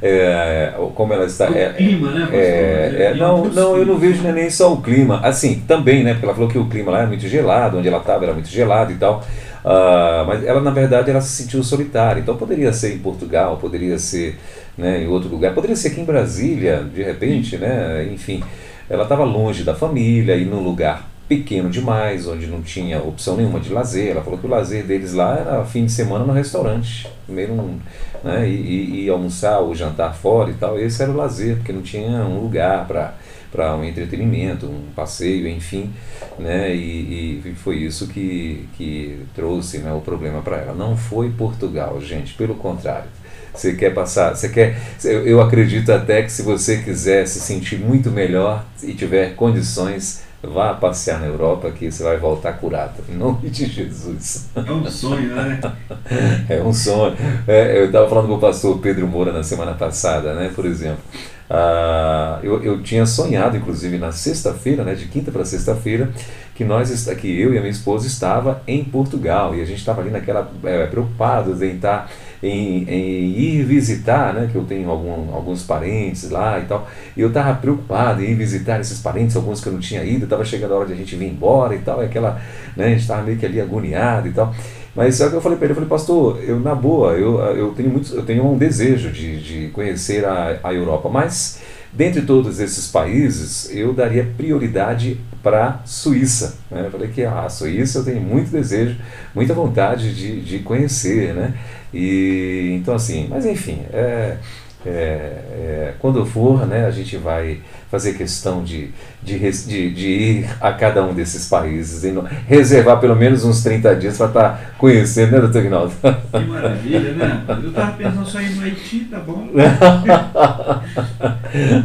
é, 0.00 0.72
como 0.94 1.12
ela 1.12 1.24
está 1.24 1.50
o 1.50 1.74
clima 1.74 2.10
né 2.12 2.28
é, 2.32 2.96
é, 3.00 3.14
não 3.14 3.46
não 3.46 3.76
eu 3.76 3.84
não 3.84 3.98
vejo 3.98 4.22
nem 4.22 4.48
só 4.48 4.72
o 4.72 4.80
clima. 4.80 5.18
Assim 5.24 5.64
também 5.66 6.04
né 6.04 6.12
porque 6.12 6.24
ela 6.24 6.34
falou 6.34 6.48
que 6.48 6.56
o 6.56 6.68
clima 6.68 6.92
lá 6.92 7.02
é 7.02 7.06
muito 7.06 7.26
gelado 7.26 7.78
onde 7.78 7.88
ela 7.88 7.98
estava 7.98 8.24
era 8.24 8.32
muito 8.32 8.48
gelado 8.48 8.92
e 8.92 8.94
tal. 8.94 9.24
Uh, 9.64 10.24
mas 10.28 10.44
ela 10.44 10.60
na 10.60 10.70
verdade 10.70 11.10
ela 11.10 11.20
se 11.20 11.42
sentiu 11.42 11.64
solitária. 11.64 12.20
Então 12.20 12.36
poderia 12.36 12.72
ser 12.72 12.94
em 12.94 12.98
Portugal 12.98 13.56
poderia 13.56 13.98
ser 13.98 14.38
né, 14.78 15.02
em 15.02 15.08
outro 15.08 15.28
lugar. 15.28 15.52
Poderia 15.52 15.74
ser 15.74 15.88
aqui 15.88 16.00
em 16.00 16.04
Brasília 16.04 16.84
de 16.94 17.02
repente 17.02 17.58
né 17.58 18.08
enfim. 18.12 18.40
Ela 18.88 19.02
estava 19.02 19.24
longe 19.24 19.64
da 19.64 19.74
família 19.74 20.36
e 20.36 20.44
num 20.44 20.62
lugar 20.62 21.15
pequeno 21.28 21.68
demais, 21.68 22.26
onde 22.26 22.46
não 22.46 22.62
tinha 22.62 23.02
opção 23.02 23.36
nenhuma 23.36 23.60
de 23.60 23.72
lazer. 23.72 24.10
Ela 24.10 24.22
falou 24.22 24.38
que 24.38 24.46
o 24.46 24.50
lazer 24.50 24.84
deles 24.84 25.12
lá 25.12 25.38
era 25.38 25.64
fim 25.64 25.86
de 25.86 25.92
semana 25.92 26.24
no 26.24 26.32
restaurante, 26.32 27.08
meio 27.28 27.52
um, 27.52 27.78
né, 28.22 28.48
e, 28.48 29.04
e, 29.04 29.10
almoçar 29.10 29.58
ou 29.58 29.74
jantar 29.74 30.14
fora 30.14 30.50
e 30.50 30.54
tal. 30.54 30.78
Esse 30.78 31.02
era 31.02 31.10
o 31.10 31.16
lazer, 31.16 31.56
porque 31.56 31.72
não 31.72 31.82
tinha 31.82 32.24
um 32.24 32.40
lugar 32.40 32.86
para 32.86 33.14
para 33.50 33.74
um 33.74 33.84
entretenimento, 33.84 34.66
um 34.66 34.92
passeio, 34.94 35.48
enfim, 35.48 35.90
né? 36.38 36.74
E, 36.74 37.40
e, 37.42 37.54
foi 37.54 37.76
isso 37.76 38.06
que, 38.08 38.68
que 38.76 39.20
trouxe 39.34 39.78
né, 39.78 39.92
o 39.94 40.00
problema 40.00 40.42
para 40.42 40.58
ela. 40.58 40.74
Não 40.74 40.94
foi 40.94 41.30
Portugal, 41.30 41.98
gente, 42.00 42.34
pelo 42.34 42.56
contrário. 42.56 43.08
Você 43.54 43.72
quer 43.72 43.94
passar, 43.94 44.36
você 44.36 44.50
quer. 44.50 44.78
Eu 45.02 45.40
acredito 45.40 45.90
até 45.90 46.22
que 46.22 46.30
se 46.30 46.42
você 46.42 46.82
quiser 46.82 47.26
se 47.26 47.40
sentir 47.40 47.78
muito 47.78 48.10
melhor 48.10 48.66
e 48.82 48.92
tiver 48.92 49.34
condições, 49.34 50.25
Vá 50.42 50.74
passear 50.74 51.18
na 51.20 51.26
Europa 51.26 51.70
que 51.70 51.90
você 51.90 52.02
vai 52.02 52.18
voltar 52.18 52.52
curado, 52.54 53.02
em 53.08 53.16
nome 53.16 53.48
de 53.48 53.66
Jesus. 53.66 54.48
É 54.54 54.70
um 54.70 54.88
sonho, 54.90 55.34
né? 55.34 55.60
É 56.48 56.62
um 56.62 56.72
sonho. 56.72 57.16
É, 57.48 57.78
eu 57.78 57.86
estava 57.86 58.08
falando 58.08 58.28
com 58.28 58.34
o 58.34 58.38
pastor 58.38 58.78
Pedro 58.78 59.06
Moura 59.08 59.32
na 59.32 59.42
semana 59.42 59.74
passada, 59.74 60.34
né? 60.34 60.52
Por 60.54 60.66
exemplo, 60.66 61.02
ah, 61.48 62.40
eu, 62.42 62.62
eu 62.62 62.82
tinha 62.82 63.06
sonhado, 63.06 63.56
inclusive, 63.56 63.98
na 63.98 64.12
sexta-feira, 64.12 64.82
né, 64.82 64.94
de 64.94 65.06
quinta 65.06 65.30
para 65.30 65.44
sexta-feira, 65.44 66.10
que 66.54 66.64
nós 66.64 66.90
que 67.20 67.40
eu 67.40 67.54
e 67.54 67.58
a 67.58 67.60
minha 67.60 67.70
esposa 67.70 68.06
estava 68.06 68.62
em 68.66 68.82
Portugal 68.82 69.54
e 69.54 69.60
a 69.60 69.64
gente 69.64 69.78
estava 69.78 70.00
ali 70.00 70.10
naquela 70.10 70.50
é, 70.64 70.86
preocupados 70.86 71.62
em 71.62 71.76
estar 71.76 72.10
em, 72.42 72.84
em, 72.88 73.38
ir 73.38 73.64
visitar, 73.64 74.34
né, 74.34 74.48
que 74.50 74.56
eu 74.56 74.64
tenho 74.64 74.90
algum, 74.90 75.34
alguns 75.34 75.62
parentes 75.62 76.30
lá 76.30 76.58
e 76.58 76.64
tal, 76.64 76.88
e 77.16 77.20
eu 77.20 77.28
estava 77.28 77.54
preocupado 77.54 78.22
em 78.22 78.30
ir 78.30 78.34
visitar 78.34 78.80
esses 78.80 79.00
parentes, 79.00 79.36
alguns 79.36 79.60
que 79.60 79.68
eu 79.68 79.72
não 79.72 79.80
tinha 79.80 80.04
ido, 80.04 80.24
estava 80.24 80.44
chegando 80.44 80.74
a 80.74 80.76
hora 80.76 80.86
de 80.86 80.92
a 80.92 80.96
gente 80.96 81.16
vir 81.16 81.28
embora 81.28 81.74
e 81.74 81.78
tal, 81.78 82.02
e 82.02 82.06
aquela, 82.06 82.40
né, 82.76 82.86
a 82.86 82.88
gente 82.90 83.00
estava 83.00 83.22
meio 83.22 83.38
que 83.38 83.46
ali 83.46 83.60
agoniado 83.60 84.28
e 84.28 84.32
tal. 84.32 84.54
Mas 84.94 85.20
é 85.20 85.26
o 85.26 85.30
que 85.30 85.36
eu 85.36 85.42
falei 85.42 85.58
para 85.58 85.66
ele, 85.66 85.72
eu 85.72 85.74
falei, 85.74 85.90
pastor, 85.90 86.42
eu 86.42 86.58
na 86.58 86.74
boa, 86.74 87.12
eu, 87.12 87.38
eu 87.54 87.72
tenho 87.72 87.90
muito, 87.90 88.14
eu 88.14 88.24
tenho 88.24 88.50
um 88.50 88.56
desejo 88.56 89.10
de, 89.10 89.42
de 89.42 89.68
conhecer 89.68 90.24
a, 90.24 90.58
a 90.62 90.72
Europa, 90.72 91.10
mas 91.10 91.60
dentre 91.92 92.22
todos 92.22 92.60
esses 92.60 92.88
países, 92.88 93.70
eu 93.74 93.92
daria 93.92 94.24
prioridade 94.36 95.18
para 95.42 95.66
a 95.66 95.86
Suíça. 95.86 96.58
Né? 96.70 96.82
Eu 96.86 96.90
falei 96.90 97.08
que 97.08 97.24
a 97.24 97.48
Suíça 97.48 97.98
eu 97.98 98.04
tenho 98.04 98.20
muito 98.20 98.50
desejo, 98.50 98.96
muita 99.34 99.54
vontade 99.54 100.14
de, 100.14 100.40
de 100.40 100.58
conhecer, 100.60 101.34
né? 101.34 101.54
E 101.96 102.74
então 102.76 102.94
assim, 102.94 103.26
mas 103.30 103.46
enfim, 103.46 103.80
é, 103.90 104.36
é, 104.84 104.90
é, 104.90 105.94
quando 105.98 106.24
for, 106.24 106.64
né, 106.66 106.86
a 106.86 106.90
gente 106.90 107.16
vai 107.16 107.60
fazer 107.90 108.14
questão 108.14 108.62
de, 108.62 108.90
de, 109.22 109.38
de, 109.38 109.90
de 109.90 110.08
ir 110.08 110.48
a 110.60 110.72
cada 110.72 111.04
um 111.04 111.12
desses 111.12 111.48
países, 111.48 112.04
e 112.04 112.14
reservar 112.46 113.00
pelo 113.00 113.16
menos 113.16 113.44
uns 113.44 113.62
30 113.62 113.96
dias 113.96 114.16
para 114.16 114.26
estar 114.26 114.50
tá 114.50 114.60
conhecendo, 114.78 115.32
né, 115.32 115.40
doutor 115.40 115.62
Rinaldo? 115.62 115.92
Que 116.30 116.44
maravilha, 116.44 117.12
né? 117.14 117.44
Eu 117.48 117.68
estava 117.70 117.92
pensando 117.92 118.26
só 118.26 118.40
ir 118.40 118.50
no 118.50 118.62
Haiti, 118.62 119.00
tá 119.10 119.18
bom? 119.18 119.48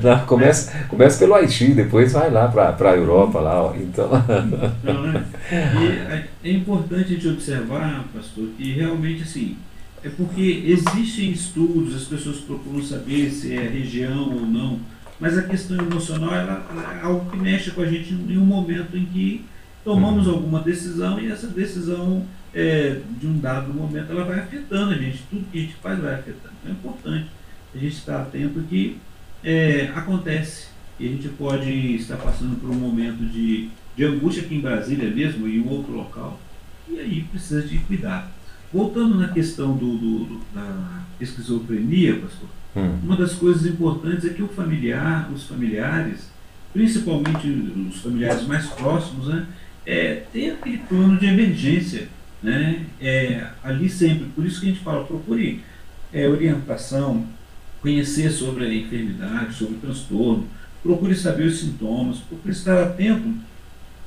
Não, 0.03 0.19
começa, 0.25 0.71
começa 0.87 1.17
pelo 1.17 1.33
Haiti, 1.33 1.73
depois 1.73 2.13
vai 2.13 2.29
lá 2.29 2.47
para 2.49 2.91
a 2.91 2.95
Europa, 2.95 3.39
lá, 3.39 3.63
ó, 3.63 3.73
então... 3.75 4.09
Não, 4.83 5.07
né? 5.07 5.23
E 5.51 5.87
é, 6.11 6.25
é 6.43 6.51
importante 6.51 7.03
a 7.05 7.07
gente 7.07 7.27
observar, 7.29 8.05
pastor, 8.13 8.45
que 8.57 8.73
realmente, 8.73 9.23
assim, 9.23 9.57
é 10.03 10.09
porque 10.09 10.63
existem 10.65 11.31
estudos, 11.31 11.95
as 11.95 12.03
pessoas 12.03 12.37
procuram 12.37 12.81
saber 12.83 13.29
se 13.29 13.53
é 13.53 13.67
região 13.67 14.33
ou 14.33 14.41
não, 14.41 14.79
mas 15.19 15.37
a 15.37 15.43
questão 15.43 15.77
emocional 15.77 16.33
ela, 16.33 16.65
ela 16.69 16.99
é 16.99 17.01
algo 17.03 17.29
que 17.29 17.37
mexe 17.37 17.71
com 17.71 17.81
a 17.81 17.85
gente 17.85 18.13
em 18.13 18.37
um 18.37 18.45
momento 18.45 18.97
em 18.97 19.05
que 19.05 19.45
tomamos 19.83 20.25
uhum. 20.25 20.33
alguma 20.33 20.61
decisão 20.61 21.19
e 21.19 21.31
essa 21.31 21.47
decisão 21.47 22.25
é, 22.53 22.99
de 23.19 23.27
um 23.27 23.39
dado 23.39 23.73
momento 23.73 24.11
ela 24.11 24.25
vai 24.25 24.39
afetando 24.39 24.93
a 24.93 24.97
gente, 24.97 25.23
tudo 25.29 25.45
que 25.51 25.59
a 25.59 25.61
gente 25.61 25.75
faz 25.75 25.99
vai 25.99 26.15
afetando. 26.15 26.53
Então 26.61 26.71
é 26.71 26.73
importante 26.73 27.27
a 27.73 27.77
gente 27.77 27.93
estar 27.93 28.21
atento 28.21 28.61
que 28.63 28.97
é, 29.43 29.91
acontece 29.95 30.67
e 30.99 31.07
a 31.07 31.09
gente 31.09 31.29
pode 31.29 31.69
estar 31.95 32.17
passando 32.17 32.59
por 32.59 32.69
um 32.69 32.75
momento 32.75 33.23
de, 33.23 33.69
de 33.95 34.03
angústia 34.03 34.43
aqui 34.43 34.55
em 34.55 34.61
Brasília 34.61 35.09
mesmo, 35.09 35.47
em 35.47 35.59
um 35.59 35.69
outro 35.69 35.93
local, 35.93 36.39
e 36.89 36.99
aí 36.99 37.23
precisa 37.23 37.61
de 37.61 37.77
cuidado. 37.79 38.40
Voltando 38.73 39.15
na 39.15 39.27
questão 39.27 39.75
do, 39.75 39.97
do, 39.97 40.41
da 40.53 41.01
esquizofrenia, 41.19 42.15
pastor, 42.19 42.49
hum. 42.75 42.99
uma 43.03 43.17
das 43.17 43.33
coisas 43.33 43.65
importantes 43.65 44.25
é 44.25 44.29
que 44.33 44.41
o 44.41 44.47
familiar, 44.47 45.29
os 45.33 45.43
familiares, 45.43 46.29
principalmente 46.73 47.47
os 47.47 48.01
familiares 48.01 48.47
mais 48.47 48.67
próximos, 48.67 49.27
né, 49.27 49.45
é, 49.85 50.23
tem 50.31 50.51
aquele 50.51 50.77
plano 50.77 51.19
de 51.19 51.25
emergência, 51.25 52.07
né, 52.41 52.85
é, 52.99 53.47
ali 53.63 53.89
sempre. 53.89 54.27
Por 54.35 54.45
isso 54.45 54.61
que 54.61 54.67
a 54.67 54.69
gente 54.69 54.83
fala, 54.83 55.03
procure 55.03 55.61
é, 56.13 56.27
orientação, 56.27 57.25
conhecer 57.81 58.31
sobre 58.31 58.65
a 58.65 58.73
enfermidade, 58.73 59.55
sobre 59.55 59.75
o 59.75 59.79
transtorno, 59.79 60.47
procure 60.81 61.15
saber 61.15 61.47
os 61.47 61.59
sintomas, 61.59 62.19
procure 62.19 62.53
estar 62.53 62.81
atento 62.81 63.33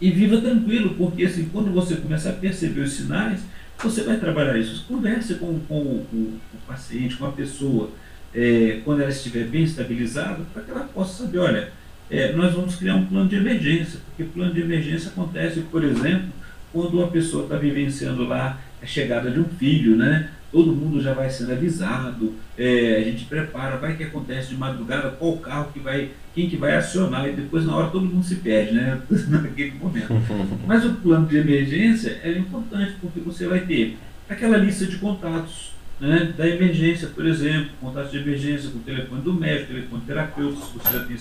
e 0.00 0.10
viva 0.10 0.40
tranquilo, 0.40 0.94
porque 0.96 1.24
assim, 1.24 1.48
quando 1.52 1.72
você 1.72 1.96
começar 1.96 2.30
a 2.30 2.34
perceber 2.34 2.80
os 2.80 2.92
sinais, 2.92 3.40
você 3.82 4.02
vai 4.02 4.18
trabalhar 4.18 4.56
isso. 4.58 4.84
Converse 4.86 5.34
com, 5.34 5.58
com, 5.60 6.04
com 6.10 6.16
o 6.16 6.40
paciente, 6.66 7.16
com 7.16 7.26
a 7.26 7.32
pessoa, 7.32 7.90
é, 8.34 8.80
quando 8.84 9.00
ela 9.02 9.10
estiver 9.10 9.44
bem 9.46 9.62
estabilizada, 9.62 10.44
para 10.52 10.62
que 10.62 10.70
ela 10.70 10.84
possa 10.84 11.24
saber, 11.24 11.38
olha, 11.38 11.72
é, 12.10 12.32
nós 12.32 12.52
vamos 12.54 12.76
criar 12.76 12.96
um 12.96 13.06
plano 13.06 13.28
de 13.28 13.36
emergência, 13.36 14.00
porque 14.06 14.24
plano 14.24 14.52
de 14.52 14.60
emergência 14.60 15.10
acontece, 15.10 15.60
por 15.60 15.82
exemplo, 15.84 16.28
quando 16.72 16.94
uma 16.94 17.08
pessoa 17.08 17.44
está 17.44 17.56
vivenciando 17.56 18.26
lá 18.26 18.60
a 18.82 18.86
chegada 18.86 19.30
de 19.30 19.38
um 19.38 19.44
filho, 19.44 19.96
né? 19.96 20.30
Todo 20.54 20.72
mundo 20.72 21.02
já 21.02 21.12
vai 21.12 21.28
sendo 21.28 21.50
avisado, 21.50 22.32
é, 22.56 22.98
a 22.98 23.10
gente 23.10 23.24
prepara, 23.24 23.76
vai 23.76 23.96
que 23.96 24.04
acontece 24.04 24.50
de 24.50 24.56
madrugada, 24.56 25.10
qual 25.10 25.36
carro 25.38 25.72
que 25.72 25.80
vai, 25.80 26.12
quem 26.32 26.48
que 26.48 26.56
vai 26.56 26.76
acionar, 26.76 27.28
e 27.28 27.32
depois 27.32 27.66
na 27.66 27.74
hora 27.74 27.90
todo 27.90 28.06
mundo 28.06 28.24
se 28.24 28.36
perde, 28.36 28.72
né? 28.72 29.02
Naquele 29.28 29.72
momento. 29.72 30.14
Mas 30.64 30.84
o 30.84 30.94
plano 30.94 31.26
de 31.26 31.38
emergência 31.38 32.20
é 32.22 32.38
importante, 32.38 32.94
porque 33.00 33.18
você 33.18 33.48
vai 33.48 33.62
ter 33.66 33.98
aquela 34.28 34.56
lista 34.56 34.86
de 34.86 34.96
contatos 34.98 35.72
né, 36.00 36.32
da 36.38 36.46
emergência, 36.46 37.08
por 37.08 37.26
exemplo, 37.26 37.70
contatos 37.80 38.12
de 38.12 38.18
emergência 38.18 38.70
com 38.70 38.78
o 38.78 38.82
telefone 38.82 39.22
do 39.22 39.34
médico, 39.34 39.72
telefone 39.72 40.02
terapeuta, 40.06 40.60
se 40.64 40.72
você 40.72 40.92
já 40.92 41.04
tem 41.04 41.16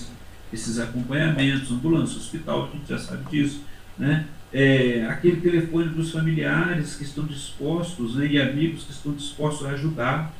esses 0.53 0.77
acompanhamentos, 0.77 1.71
ambulância, 1.71 2.17
hospital, 2.17 2.69
a 2.71 2.77
gente 2.77 2.87
já 2.87 2.99
sabe 2.99 3.23
disso, 3.31 3.63
né? 3.97 4.25
É, 4.53 5.05
aquele 5.09 5.37
telefone 5.37 5.89
dos 5.89 6.11
familiares 6.11 6.95
que 6.95 7.03
estão 7.03 7.25
dispostos 7.25 8.15
né, 8.15 8.27
e 8.27 8.39
amigos 8.39 8.83
que 8.83 8.91
estão 8.91 9.13
dispostos 9.13 9.65
a 9.65 9.71
ajudar. 9.71 10.31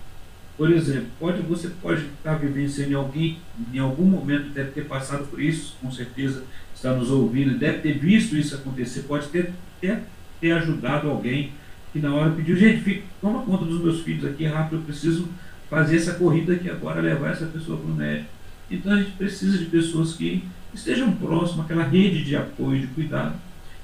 Por 0.56 0.72
exemplo, 0.72 1.08
pode, 1.20 1.42
você 1.42 1.70
pode 1.82 2.06
estar 2.06 2.36
vivenciando 2.36 2.92
em 2.92 2.96
alguém, 2.96 3.40
em 3.74 3.80
algum 3.80 4.06
momento 4.06 4.50
deve 4.50 4.70
ter 4.70 4.86
passado 4.86 5.26
por 5.26 5.42
isso, 5.42 5.76
com 5.82 5.92
certeza 5.92 6.44
está 6.76 6.94
nos 6.94 7.10
ouvindo, 7.10 7.58
deve 7.58 7.80
ter 7.80 7.98
visto 7.98 8.38
isso 8.38 8.54
acontecer, 8.54 9.02
pode 9.02 9.28
ter, 9.30 9.52
ter, 9.82 10.04
ter 10.40 10.52
ajudado 10.52 11.10
alguém 11.10 11.52
que 11.92 12.00
na 12.00 12.14
hora 12.14 12.32
pediu, 12.32 12.56
gente, 12.56 12.82
fica, 12.82 13.04
toma 13.20 13.42
conta 13.44 13.66
dos 13.66 13.82
meus 13.82 14.02
filhos 14.02 14.26
aqui 14.26 14.46
rápido, 14.46 14.78
eu 14.78 14.84
preciso 14.84 15.28
fazer 15.70 15.98
essa 15.98 16.14
corrida 16.14 16.54
aqui 16.54 16.70
agora, 16.70 17.02
levar 17.02 17.32
essa 17.32 17.48
pessoa 17.48 17.80
para 17.80 17.90
o 17.90 17.96
médico. 17.96 18.30
Então 18.70 18.94
a 18.94 18.98
gente 18.98 19.12
precisa 19.12 19.58
de 19.58 19.66
pessoas 19.66 20.14
que 20.14 20.44
estejam 20.72 21.12
próximas, 21.14 21.66
aquela 21.66 21.84
rede 21.84 22.24
de 22.24 22.36
apoio, 22.36 22.82
de 22.82 22.88
cuidado, 22.88 23.36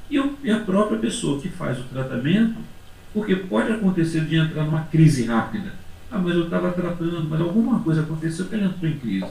e 0.09 0.51
a 0.51 0.59
própria 0.59 0.97
pessoa 0.97 1.39
que 1.39 1.49
faz 1.49 1.79
o 1.79 1.83
tratamento, 1.83 2.55
porque 3.13 3.35
pode 3.35 3.71
acontecer 3.71 4.25
de 4.25 4.35
entrar 4.35 4.63
numa 4.63 4.83
crise 4.83 5.25
rápida. 5.25 5.73
Ah, 6.11 6.17
mas 6.17 6.35
eu 6.35 6.45
estava 6.45 6.71
tratando, 6.71 7.27
mas 7.29 7.39
alguma 7.39 7.79
coisa 7.79 8.01
aconteceu 8.01 8.45
que 8.45 8.55
ele 8.55 8.65
entrou 8.65 8.89
em 8.89 8.97
crise. 8.97 9.27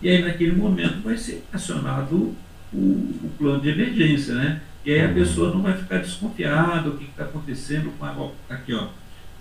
E 0.00 0.08
aí, 0.08 0.22
naquele 0.22 0.52
momento, 0.52 1.02
vai 1.02 1.16
ser 1.16 1.44
acionado 1.52 2.34
o, 2.72 2.76
o 2.76 3.30
plano 3.36 3.60
de 3.60 3.70
emergência, 3.70 4.34
né? 4.34 4.60
E 4.84 4.92
aí 4.92 5.04
a 5.04 5.12
pessoa 5.12 5.52
não 5.52 5.62
vai 5.62 5.76
ficar 5.76 5.98
desconfiada, 5.98 6.88
o 6.88 6.96
que 6.96 7.04
está 7.04 7.24
acontecendo 7.24 7.92
com 7.98 8.04
a. 8.04 8.30
Aqui, 8.54 8.72
ó. 8.72 8.88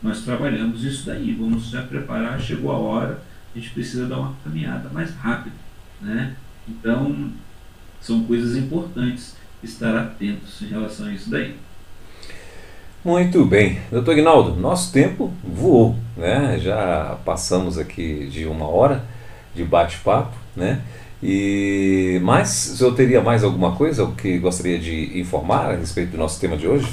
Nós 0.01 0.21
trabalhamos 0.23 0.83
isso 0.83 1.05
daí, 1.05 1.33
vamos 1.33 1.69
já 1.69 1.81
preparar, 1.81 2.39
chegou 2.39 2.71
a 2.71 2.77
hora, 2.77 3.21
a 3.53 3.59
gente 3.59 3.71
precisa 3.71 4.05
dar 4.05 4.17
uma 4.17 4.33
caminhada 4.43 4.89
mais 4.89 5.13
rápida, 5.13 5.55
né? 6.01 6.35
Então, 6.67 7.31
são 7.99 8.23
coisas 8.23 8.55
importantes 8.55 9.35
estar 9.63 9.95
atentos 9.95 10.61
em 10.61 10.67
relação 10.67 11.07
a 11.07 11.11
isso 11.11 11.29
daí. 11.29 11.55
Muito 13.03 13.45
bem. 13.45 13.79
Doutor 13.89 14.17
Ignaldo, 14.17 14.59
nosso 14.59 14.91
tempo 14.91 15.33
voou, 15.43 15.95
né? 16.17 16.59
Já 16.59 17.17
passamos 17.23 17.77
aqui 17.77 18.27
de 18.27 18.45
uma 18.45 18.67
hora 18.67 19.05
de 19.55 19.63
bate-papo, 19.63 20.35
né? 20.55 20.81
E 21.21 22.19
mas 22.23 22.71
o 22.73 22.77
senhor 22.77 22.93
teria 22.93 23.21
mais 23.21 23.43
alguma 23.43 23.75
coisa 23.75 24.05
que 24.17 24.37
gostaria 24.37 24.79
de 24.79 25.19
informar 25.19 25.71
a 25.71 25.75
respeito 25.75 26.11
do 26.11 26.17
nosso 26.17 26.39
tema 26.39 26.57
de 26.57 26.67
hoje? 26.67 26.87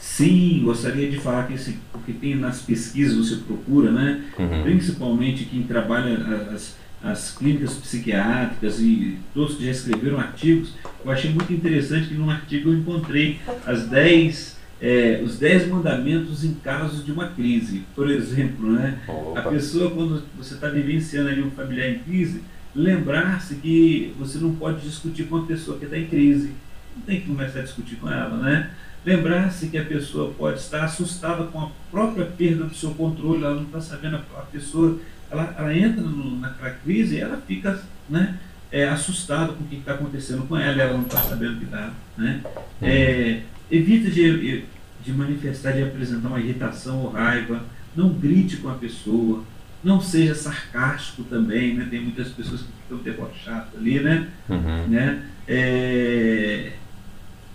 Sim, 0.00 0.62
gostaria 0.64 1.10
de 1.10 1.18
falar 1.18 1.46
que 1.46 1.54
esse, 1.54 1.78
porque 1.90 2.12
tem 2.12 2.34
nas 2.34 2.60
pesquisas 2.60 3.16
você 3.16 3.42
procura, 3.42 3.90
né? 3.90 4.24
Uhum. 4.38 4.62
Principalmente 4.62 5.44
quem 5.46 5.62
trabalha 5.62 6.18
as, 6.52 6.76
as 7.02 7.36
clínicas 7.36 7.74
psiquiátricas 7.74 8.80
e 8.80 9.18
todos 9.34 9.56
que 9.56 9.64
já 9.64 9.72
escreveram 9.72 10.18
artigos, 10.18 10.74
eu 11.04 11.10
achei 11.10 11.30
muito 11.30 11.52
interessante 11.52 12.08
que 12.08 12.14
num 12.14 12.30
artigo 12.30 12.70
eu 12.70 12.74
encontrei 12.74 13.40
as 13.66 13.86
10, 13.88 14.56
é, 14.80 15.20
os 15.24 15.38
10 15.38 15.68
mandamentos 15.68 16.44
em 16.44 16.54
casos 16.54 17.04
de 17.04 17.10
uma 17.10 17.28
crise. 17.28 17.82
Por 17.94 18.08
exemplo, 18.08 18.70
né, 18.70 19.00
a 19.34 19.42
pessoa, 19.42 19.90
quando 19.90 20.22
você 20.36 20.54
está 20.54 20.68
vivenciando 20.68 21.28
ali 21.28 21.42
um 21.42 21.50
familiar 21.50 21.90
em 21.90 21.98
crise, 21.98 22.42
lembrar-se 22.74 23.56
que 23.56 24.14
você 24.18 24.38
não 24.38 24.54
pode 24.54 24.80
discutir 24.80 25.24
com 25.24 25.36
a 25.38 25.46
pessoa 25.46 25.78
que 25.78 25.84
está 25.84 25.98
em 25.98 26.06
crise. 26.06 26.52
Não 26.96 27.02
tem 27.02 27.20
que 27.20 27.26
começar 27.26 27.60
a 27.60 27.62
discutir 27.62 27.96
com 27.96 28.08
ela, 28.08 28.36
né? 28.36 28.70
Lembrar-se 29.04 29.66
que 29.66 29.78
a 29.78 29.84
pessoa 29.84 30.32
pode 30.32 30.60
estar 30.60 30.84
assustada 30.84 31.44
com 31.44 31.60
a 31.60 31.70
própria 31.90 32.24
perda 32.24 32.64
do 32.64 32.74
seu 32.74 32.90
controle, 32.90 33.42
ela 33.42 33.56
não 33.56 33.64
está 33.64 33.80
sabendo, 33.80 34.16
a 34.16 34.42
pessoa 34.42 34.98
ela, 35.32 35.54
ela 35.58 35.74
entra 35.76 36.02
no, 36.02 36.38
naquela 36.38 36.70
crise 36.70 37.16
e 37.16 37.20
ela 37.20 37.42
fica 37.46 37.82
né, 38.08 38.38
é, 38.70 38.86
assustada 38.86 39.54
com 39.54 39.64
o 39.64 39.66
que 39.66 39.76
está 39.76 39.94
acontecendo 39.94 40.46
com 40.46 40.56
ela, 40.56 40.82
ela 40.82 40.92
não 40.92 41.02
está 41.02 41.20
sabendo 41.22 41.56
o 41.56 41.58
que 41.58 41.64
está. 41.64 41.90
Né? 42.16 42.42
É, 42.82 43.40
evita 43.70 44.10
de, 44.10 44.64
de 45.02 45.12
manifestar, 45.12 45.72
de 45.72 45.82
apresentar 45.82 46.28
uma 46.28 46.40
irritação 46.40 46.98
ou 46.98 47.10
raiva, 47.10 47.64
não 47.96 48.10
grite 48.10 48.58
com 48.58 48.68
a 48.68 48.74
pessoa, 48.74 49.42
não 49.82 50.00
seja 50.00 50.34
sarcástico 50.34 51.24
também, 51.24 51.74
né? 51.74 51.88
Tem 51.90 52.00
muitas 52.00 52.28
pessoas 52.28 52.60
que 52.60 52.68
ficam 52.82 52.98
debochadas 52.98 53.68
ali, 53.76 53.98
né? 53.98 54.28
Uhum. 54.48 54.86
né? 54.86 55.24
É, 55.48 56.72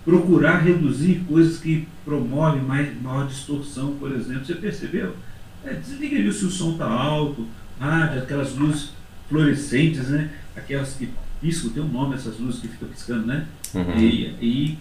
procurar 0.04 0.58
reduzir 0.58 1.24
coisas 1.28 1.58
que 1.58 1.88
promovem 2.04 2.62
mais, 2.62 3.02
maior 3.02 3.28
distorção, 3.28 3.96
por 3.96 4.12
exemplo. 4.12 4.46
Você 4.46 4.56
percebeu? 4.56 5.16
É, 5.64 5.74
desliga 5.74 6.18
ali 6.18 6.32
se 6.32 6.46
o 6.46 6.50
som 6.50 6.74
está 6.74 6.86
alto, 6.86 7.48
rádio, 7.80 8.24
aquelas 8.24 8.56
luzes 8.56 8.92
fluorescentes, 9.30 10.10
né? 10.10 10.30
Aquelas 10.56 10.94
que 10.94 11.10
piscam, 11.42 11.70
tem 11.70 11.84
um 11.84 11.88
nome 11.88 12.16
essas 12.16 12.40
luzes 12.40 12.62
que 12.62 12.68
ficam 12.68 12.88
piscando, 12.90 13.28
né? 13.28 13.46
Uhum. 13.74 13.98
E, 13.98 14.36
e 14.42 14.80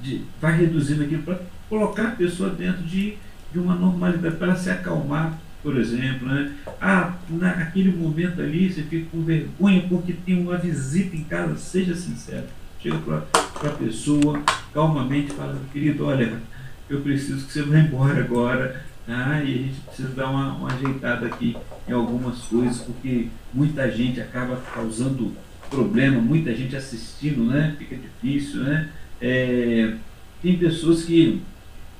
de, 0.00 0.22
vai 0.40 0.56
reduzindo 0.56 1.02
aquilo 1.02 1.22
para 1.22 1.40
colocar 1.68 2.08
a 2.08 2.10
pessoa 2.12 2.50
dentro 2.50 2.82
de, 2.82 3.16
de 3.52 3.58
uma 3.58 3.74
normalidade, 3.74 4.36
para 4.36 4.56
se 4.56 4.70
acalmar, 4.70 5.38
por 5.62 5.76
exemplo. 5.76 6.28
Né? 6.28 6.52
Ah, 6.80 7.14
naquele 7.28 7.92
momento 7.92 8.40
ali 8.40 8.72
você 8.72 8.82
fica 8.82 9.10
com 9.10 9.22
vergonha 9.22 9.84
porque 9.88 10.12
tem 10.12 10.40
uma 10.40 10.56
visita 10.56 11.16
em 11.16 11.24
casa, 11.24 11.56
seja 11.56 11.94
sincero. 11.94 12.46
Chega 12.80 12.98
para 12.98 13.70
a 13.70 13.74
pessoa, 13.74 14.40
calmamente, 14.72 15.32
fala, 15.32 15.60
querido, 15.72 16.06
olha, 16.06 16.40
eu 16.88 17.00
preciso 17.00 17.44
que 17.44 17.52
você 17.52 17.62
vá 17.62 17.78
embora 17.78 18.20
agora. 18.20 18.84
Tá? 19.08 19.42
E 19.42 19.54
a 19.54 19.58
gente 19.62 19.80
precisa 19.86 20.10
dar 20.10 20.28
uma, 20.28 20.52
uma 20.52 20.70
ajeitada 20.70 21.28
aqui 21.28 21.56
em 21.88 21.92
algumas 21.92 22.40
coisas, 22.40 22.82
porque 22.82 23.28
muita 23.54 23.90
gente 23.90 24.20
acaba 24.20 24.60
causando 24.74 25.32
problema, 25.70 26.20
muita 26.20 26.54
gente 26.54 26.76
assistindo, 26.76 27.42
né? 27.44 27.74
Fica 27.78 27.96
difícil, 27.96 28.64
né? 28.64 28.90
É, 29.18 29.94
tem 30.42 30.58
pessoas 30.58 31.04
que, 31.04 31.40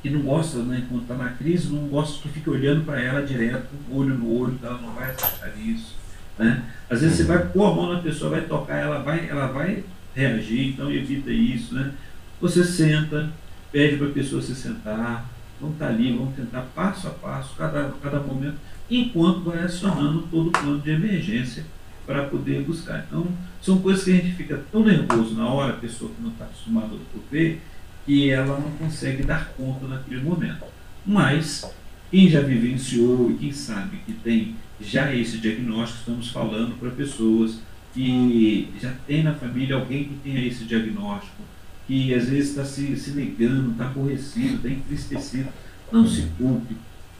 que 0.02 0.10
não 0.10 0.20
gostam, 0.20 0.64
né, 0.64 0.84
quando 0.86 1.00
está 1.00 1.14
na 1.14 1.30
crise, 1.30 1.72
não 1.72 1.88
gostam 1.88 2.20
que 2.20 2.28
fique 2.28 2.50
olhando 2.50 2.84
para 2.84 3.00
ela 3.00 3.22
direto, 3.22 3.68
olho 3.90 4.14
no 4.14 4.38
olho, 4.38 4.58
ela 4.62 4.78
não 4.78 4.92
vai 4.92 5.10
aceitar 5.10 5.50
isso. 5.58 5.96
Né? 6.38 6.62
Às 6.90 7.00
vezes 7.00 7.16
você 7.16 7.24
vai 7.24 7.38
pôr 7.38 7.72
a 7.72 7.74
mão 7.74 7.94
na 7.94 8.02
pessoa, 8.02 8.32
vai 8.32 8.42
tocar, 8.42 8.76
ela 8.76 8.98
vai, 8.98 9.26
ela 9.28 9.46
vai 9.46 9.82
reagir, 10.14 10.68
então 10.68 10.92
evita 10.92 11.30
isso. 11.30 11.74
Né? 11.74 11.90
Você 12.38 12.62
senta, 12.62 13.30
pede 13.72 13.96
para 13.96 14.08
a 14.08 14.12
pessoa 14.12 14.42
se 14.42 14.54
sentar, 14.54 15.26
vamos 15.60 15.76
estar 15.76 15.88
ali, 15.88 16.16
vamos 16.16 16.34
tentar 16.34 16.62
passo 16.74 17.08
a 17.08 17.10
passo, 17.10 17.54
cada, 17.56 17.92
cada 18.02 18.20
momento, 18.20 18.56
enquanto 18.90 19.44
vai 19.44 19.60
acionando 19.60 20.22
todo 20.30 20.48
o 20.48 20.52
plano 20.52 20.80
de 20.80 20.90
emergência 20.90 21.64
para 22.06 22.24
poder 22.24 22.62
buscar. 22.62 23.04
Então, 23.06 23.26
são 23.60 23.78
coisas 23.80 24.04
que 24.04 24.12
a 24.12 24.14
gente 24.14 24.34
fica 24.34 24.62
tão 24.72 24.82
nervoso 24.82 25.34
na 25.34 25.46
hora, 25.46 25.74
a 25.74 25.76
pessoa 25.76 26.10
que 26.10 26.22
não 26.22 26.30
está 26.30 26.44
acostumada 26.44 26.94
a 26.94 27.30
ver, 27.30 27.60
que 28.06 28.30
ela 28.30 28.58
não 28.58 28.70
consegue 28.72 29.22
dar 29.22 29.48
conta 29.56 29.86
naquele 29.86 30.22
momento. 30.22 30.64
Mas, 31.04 31.70
quem 32.10 32.28
já 32.30 32.40
vivenciou 32.40 33.30
e 33.30 33.34
quem 33.34 33.52
sabe 33.52 33.98
que 34.06 34.12
tem 34.12 34.56
já 34.80 35.14
esse 35.14 35.38
diagnóstico, 35.38 35.98
estamos 35.98 36.30
falando 36.30 36.78
para 36.78 36.90
pessoas 36.90 37.60
que 37.92 38.72
já 38.80 38.92
tem 39.06 39.22
na 39.22 39.34
família 39.34 39.76
alguém 39.76 40.04
que 40.04 40.14
tenha 40.22 40.46
esse 40.46 40.64
diagnóstico, 40.64 41.42
que 41.88 42.14
às 42.14 42.28
vezes 42.28 42.50
está 42.50 42.64
se, 42.64 42.94
se 42.96 43.12
negando, 43.12 43.72
está 43.72 43.86
aborrecido, 43.86 44.56
está 44.56 44.68
entristecido. 44.68 45.48
Não 45.90 46.06
se 46.06 46.22
culpe, 46.36 46.76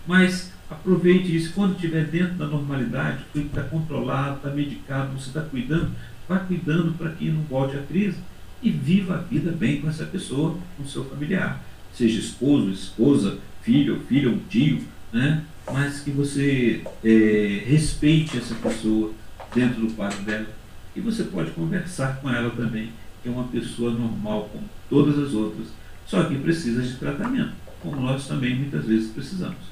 mas 0.06 0.52
aproveite 0.70 1.34
isso. 1.34 1.54
Quando 1.54 1.74
estiver 1.74 2.04
dentro 2.04 2.34
da 2.34 2.46
normalidade, 2.46 3.24
está 3.34 3.62
controlado, 3.62 4.36
está 4.36 4.50
medicado, 4.50 5.18
você 5.18 5.28
está 5.28 5.40
cuidando, 5.40 5.90
vá 6.28 6.38
cuidando 6.38 6.92
para 6.98 7.10
que 7.12 7.30
não 7.30 7.42
volte 7.44 7.78
a 7.78 7.82
crise 7.82 8.18
e 8.62 8.70
viva 8.70 9.14
a 9.14 9.18
vida 9.18 9.50
bem 9.50 9.80
com 9.80 9.88
essa 9.88 10.04
pessoa, 10.04 10.58
com 10.76 10.84
seu 10.84 11.02
familiar. 11.06 11.64
Seja 11.94 12.20
esposo, 12.20 12.70
esposa, 12.70 13.38
filho, 13.62 14.02
filho 14.06 14.32
ou 14.32 14.38
tio, 14.50 14.82
né? 15.10 15.42
mas 15.72 16.00
que 16.00 16.10
você 16.10 16.82
é, 17.02 17.62
respeite 17.66 18.36
essa 18.36 18.54
pessoa 18.54 19.12
dentro 19.54 19.80
do 19.80 19.94
quadro 19.94 20.22
dela. 20.22 20.46
E 20.94 21.00
você 21.00 21.24
pode 21.24 21.52
conversar 21.52 22.20
com 22.20 22.28
ela 22.28 22.50
também, 22.50 22.90
é 23.28 23.30
uma 23.30 23.44
pessoa 23.44 23.90
normal, 23.90 24.48
como 24.50 24.64
todas 24.88 25.18
as 25.18 25.34
outras, 25.34 25.68
só 26.06 26.24
que 26.24 26.36
precisa 26.38 26.82
de 26.82 26.96
tratamento, 26.96 27.52
como 27.82 28.00
nós 28.00 28.26
também 28.26 28.54
muitas 28.54 28.84
vezes 28.86 29.10
precisamos. 29.10 29.68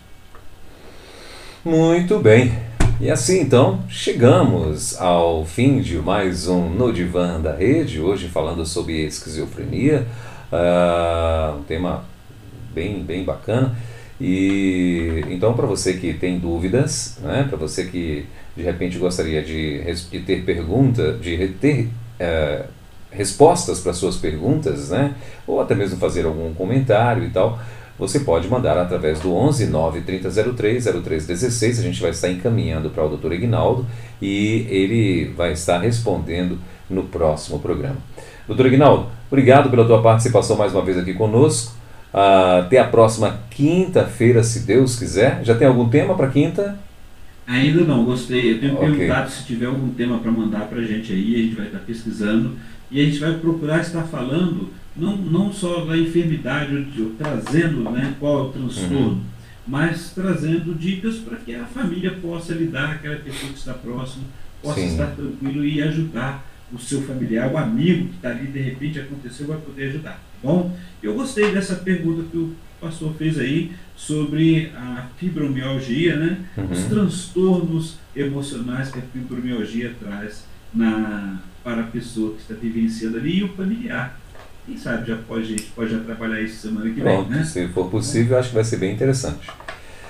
Muito 1.64 2.18
bem. 2.18 2.52
E 3.00 3.10
assim 3.10 3.40
então 3.40 3.82
chegamos 3.88 4.96
ao 5.00 5.44
fim 5.44 5.80
de 5.80 5.96
mais 5.96 6.48
um 6.48 6.68
No 6.70 6.92
Divã 6.92 7.40
da 7.40 7.54
Rede, 7.54 8.00
hoje 8.00 8.28
falando 8.28 8.64
sobre 8.64 9.04
esquizofrenia, 9.04 10.06
uh, 10.52 11.58
um 11.58 11.62
tema 11.62 12.04
bem, 12.74 13.02
bem 13.02 13.24
bacana. 13.24 13.76
E 14.20 15.24
então 15.28 15.54
para 15.54 15.66
você 15.66 15.94
que 15.94 16.14
tem 16.14 16.38
dúvidas, 16.38 17.18
né, 17.22 17.44
para 17.48 17.58
você 17.58 17.84
que 17.86 18.26
de 18.56 18.62
repente 18.62 18.96
gostaria 18.96 19.42
de, 19.42 19.82
de 20.10 20.20
ter 20.20 20.44
pergunta, 20.44 21.14
de 21.14 21.48
ter 21.48 21.90
uh, 22.20 22.75
respostas 23.16 23.80
para 23.80 23.92
suas 23.92 24.16
perguntas, 24.16 24.90
né, 24.90 25.14
ou 25.46 25.60
até 25.60 25.74
mesmo 25.74 25.98
fazer 25.98 26.26
algum 26.26 26.52
comentário 26.54 27.24
e 27.24 27.30
tal, 27.30 27.58
você 27.98 28.20
pode 28.20 28.46
mandar 28.46 28.76
através 28.76 29.20
do 29.20 29.34
11 29.34 29.66
9 29.66 30.02
3003 30.02 30.84
0316. 30.84 31.78
A 31.78 31.82
gente 31.82 32.00
vai 32.00 32.10
estar 32.10 32.30
encaminhando 32.30 32.90
para 32.90 33.04
o 33.04 33.16
Dr. 33.16 33.32
Ignaldo 33.32 33.86
e 34.20 34.66
ele 34.68 35.32
vai 35.36 35.52
estar 35.52 35.78
respondendo 35.78 36.58
no 36.90 37.04
próximo 37.04 37.58
programa. 37.58 37.96
Doutor 38.46 38.66
Ignaldo, 38.66 39.08
obrigado 39.30 39.70
pela 39.70 39.86
tua 39.86 40.02
participação 40.02 40.56
mais 40.56 40.72
uma 40.74 40.82
vez 40.82 40.98
aqui 40.98 41.14
conosco. 41.14 41.74
Até 42.12 42.78
a 42.78 42.84
próxima 42.84 43.40
quinta-feira, 43.50 44.42
se 44.42 44.60
Deus 44.60 44.98
quiser. 44.98 45.40
Já 45.42 45.54
tem 45.54 45.66
algum 45.66 45.88
tema 45.88 46.14
para 46.14 46.28
quinta? 46.28 46.78
Ainda 47.46 47.82
não, 47.82 48.04
gostei. 48.04 48.52
Eu 48.54 48.60
tenho 48.60 48.74
okay. 48.74 48.90
perguntado 48.90 49.30
se 49.30 49.44
tiver 49.44 49.66
algum 49.66 49.88
tema 49.90 50.18
para 50.18 50.30
mandar 50.30 50.62
para 50.62 50.78
a 50.78 50.84
gente 50.84 51.12
aí, 51.12 51.34
a 51.34 51.38
gente 51.38 51.54
vai 51.54 51.66
estar 51.66 51.78
pesquisando 51.80 52.56
e 52.90 53.00
a 53.00 53.04
gente 53.04 53.18
vai 53.18 53.38
procurar 53.38 53.80
estar 53.80 54.02
falando 54.04 54.72
não, 54.96 55.16
não 55.16 55.52
só 55.52 55.84
da 55.84 55.96
enfermidade, 55.96 56.86
trazendo 57.18 57.90
né, 57.90 58.14
qual 58.18 58.38
é 58.38 58.42
o 58.42 58.52
transtorno, 58.52 58.98
uhum. 58.98 59.20
mas 59.66 60.12
trazendo 60.14 60.74
dicas 60.74 61.16
para 61.16 61.36
que 61.36 61.54
a 61.54 61.66
família 61.66 62.12
possa 62.12 62.54
lidar, 62.54 62.92
aquela 62.92 63.16
pessoa 63.16 63.52
que 63.52 63.58
está 63.58 63.74
próxima, 63.74 64.24
possa 64.62 64.80
Sim. 64.80 64.86
estar 64.86 65.08
tranquilo 65.08 65.64
e 65.64 65.82
ajudar 65.82 66.46
o 66.72 66.78
seu 66.78 67.02
familiar, 67.02 67.52
o 67.52 67.58
amigo 67.58 68.08
que 68.08 68.16
está 68.16 68.30
ali, 68.30 68.46
de 68.46 68.60
repente 68.60 68.98
aconteceu, 68.98 69.46
vai 69.46 69.58
poder 69.58 69.88
ajudar. 69.88 70.12
Tá 70.12 70.20
bom, 70.42 70.76
eu 71.02 71.14
gostei 71.14 71.52
dessa 71.52 71.76
pergunta 71.76 72.24
que 72.30 72.36
o 72.36 72.54
pastor 72.80 73.14
fez 73.14 73.38
aí 73.38 73.72
sobre 73.94 74.72
a 74.74 75.06
fibromialgia, 75.16 76.16
né? 76.16 76.38
Uhum. 76.56 76.70
Os 76.70 76.84
transtornos 76.84 77.96
emocionais 78.14 78.90
que 78.90 78.98
a 78.98 79.02
fibromialgia 79.02 79.94
traz 80.00 80.44
na, 80.74 81.40
para 81.66 81.80
a 81.80 81.86
pessoa 81.86 82.34
que 82.34 82.42
está 82.42 82.54
vivenciando 82.54 83.16
ali 83.16 83.38
e 83.38 83.42
o 83.42 83.48
familiar. 83.48 84.16
Quem 84.64 84.78
sabe 84.78 85.08
já 85.08 85.16
pode, 85.16 85.56
pode 85.74 85.90
já 85.90 85.98
trabalhar 85.98 86.40
isso 86.40 86.68
semana 86.68 86.88
que 86.88 87.00
Pronto, 87.00 87.28
vem, 87.28 87.38
né? 87.38 87.44
Se 87.44 87.66
for 87.68 87.90
possível, 87.90 88.38
acho 88.38 88.50
que 88.50 88.54
vai 88.54 88.62
ser 88.62 88.76
bem 88.76 88.94
interessante. 88.94 89.50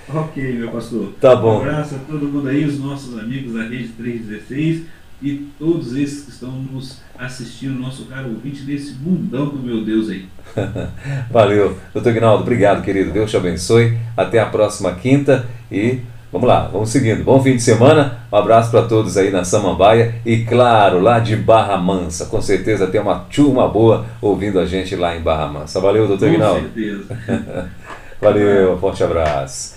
Ok, 0.06 0.52
meu 0.52 0.70
pastor. 0.70 1.14
Tá 1.18 1.34
bom. 1.34 1.60
Um 1.60 1.62
abraço 1.62 1.94
a 1.94 1.98
todo 2.00 2.28
mundo 2.28 2.48
aí, 2.48 2.62
os 2.62 2.78
nossos 2.78 3.18
amigos 3.18 3.54
da 3.54 3.62
Rede 3.62 3.88
316 3.88 4.82
e 5.22 5.46
todos 5.58 5.96
esses 5.96 6.26
que 6.26 6.30
estão 6.30 6.52
nos 6.52 7.00
assistindo, 7.18 7.80
nosso 7.80 8.04
caro 8.04 8.28
ouvinte, 8.28 8.62
nesse 8.64 8.92
mundão 8.92 9.48
do 9.48 9.58
meu 9.58 9.82
Deus 9.82 10.10
aí. 10.10 10.26
Valeu. 11.32 11.78
Doutor 11.94 12.12
Guinaldo, 12.12 12.42
obrigado, 12.42 12.84
querido. 12.84 13.12
Deus 13.12 13.30
te 13.30 13.36
abençoe. 13.38 13.96
Até 14.14 14.38
a 14.40 14.46
próxima 14.46 14.94
quinta 14.94 15.48
e 15.72 16.00
Vamos 16.36 16.50
lá, 16.50 16.68
vamos 16.70 16.90
seguindo. 16.90 17.24
Bom 17.24 17.42
fim 17.42 17.56
de 17.56 17.62
semana. 17.62 18.18
Um 18.30 18.36
abraço 18.36 18.70
para 18.70 18.82
todos 18.82 19.16
aí 19.16 19.30
na 19.30 19.42
Samambaia 19.42 20.16
e 20.22 20.44
claro, 20.44 21.00
lá 21.00 21.18
de 21.18 21.34
Barra 21.34 21.78
Mansa. 21.78 22.26
Com 22.26 22.42
certeza 22.42 22.86
tem 22.88 23.00
uma 23.00 23.20
turma 23.20 23.66
boa 23.66 24.04
ouvindo 24.20 24.60
a 24.60 24.66
gente 24.66 24.94
lá 24.94 25.16
em 25.16 25.22
Barra 25.22 25.46
Mansa. 25.46 25.80
Valeu, 25.80 26.06
doutor 26.06 26.28
Guinaldo. 26.28 26.60
Com 26.60 26.74
certeza. 26.74 27.70
Valeu, 28.20 28.76
forte 28.76 29.02
abraço. 29.02 29.76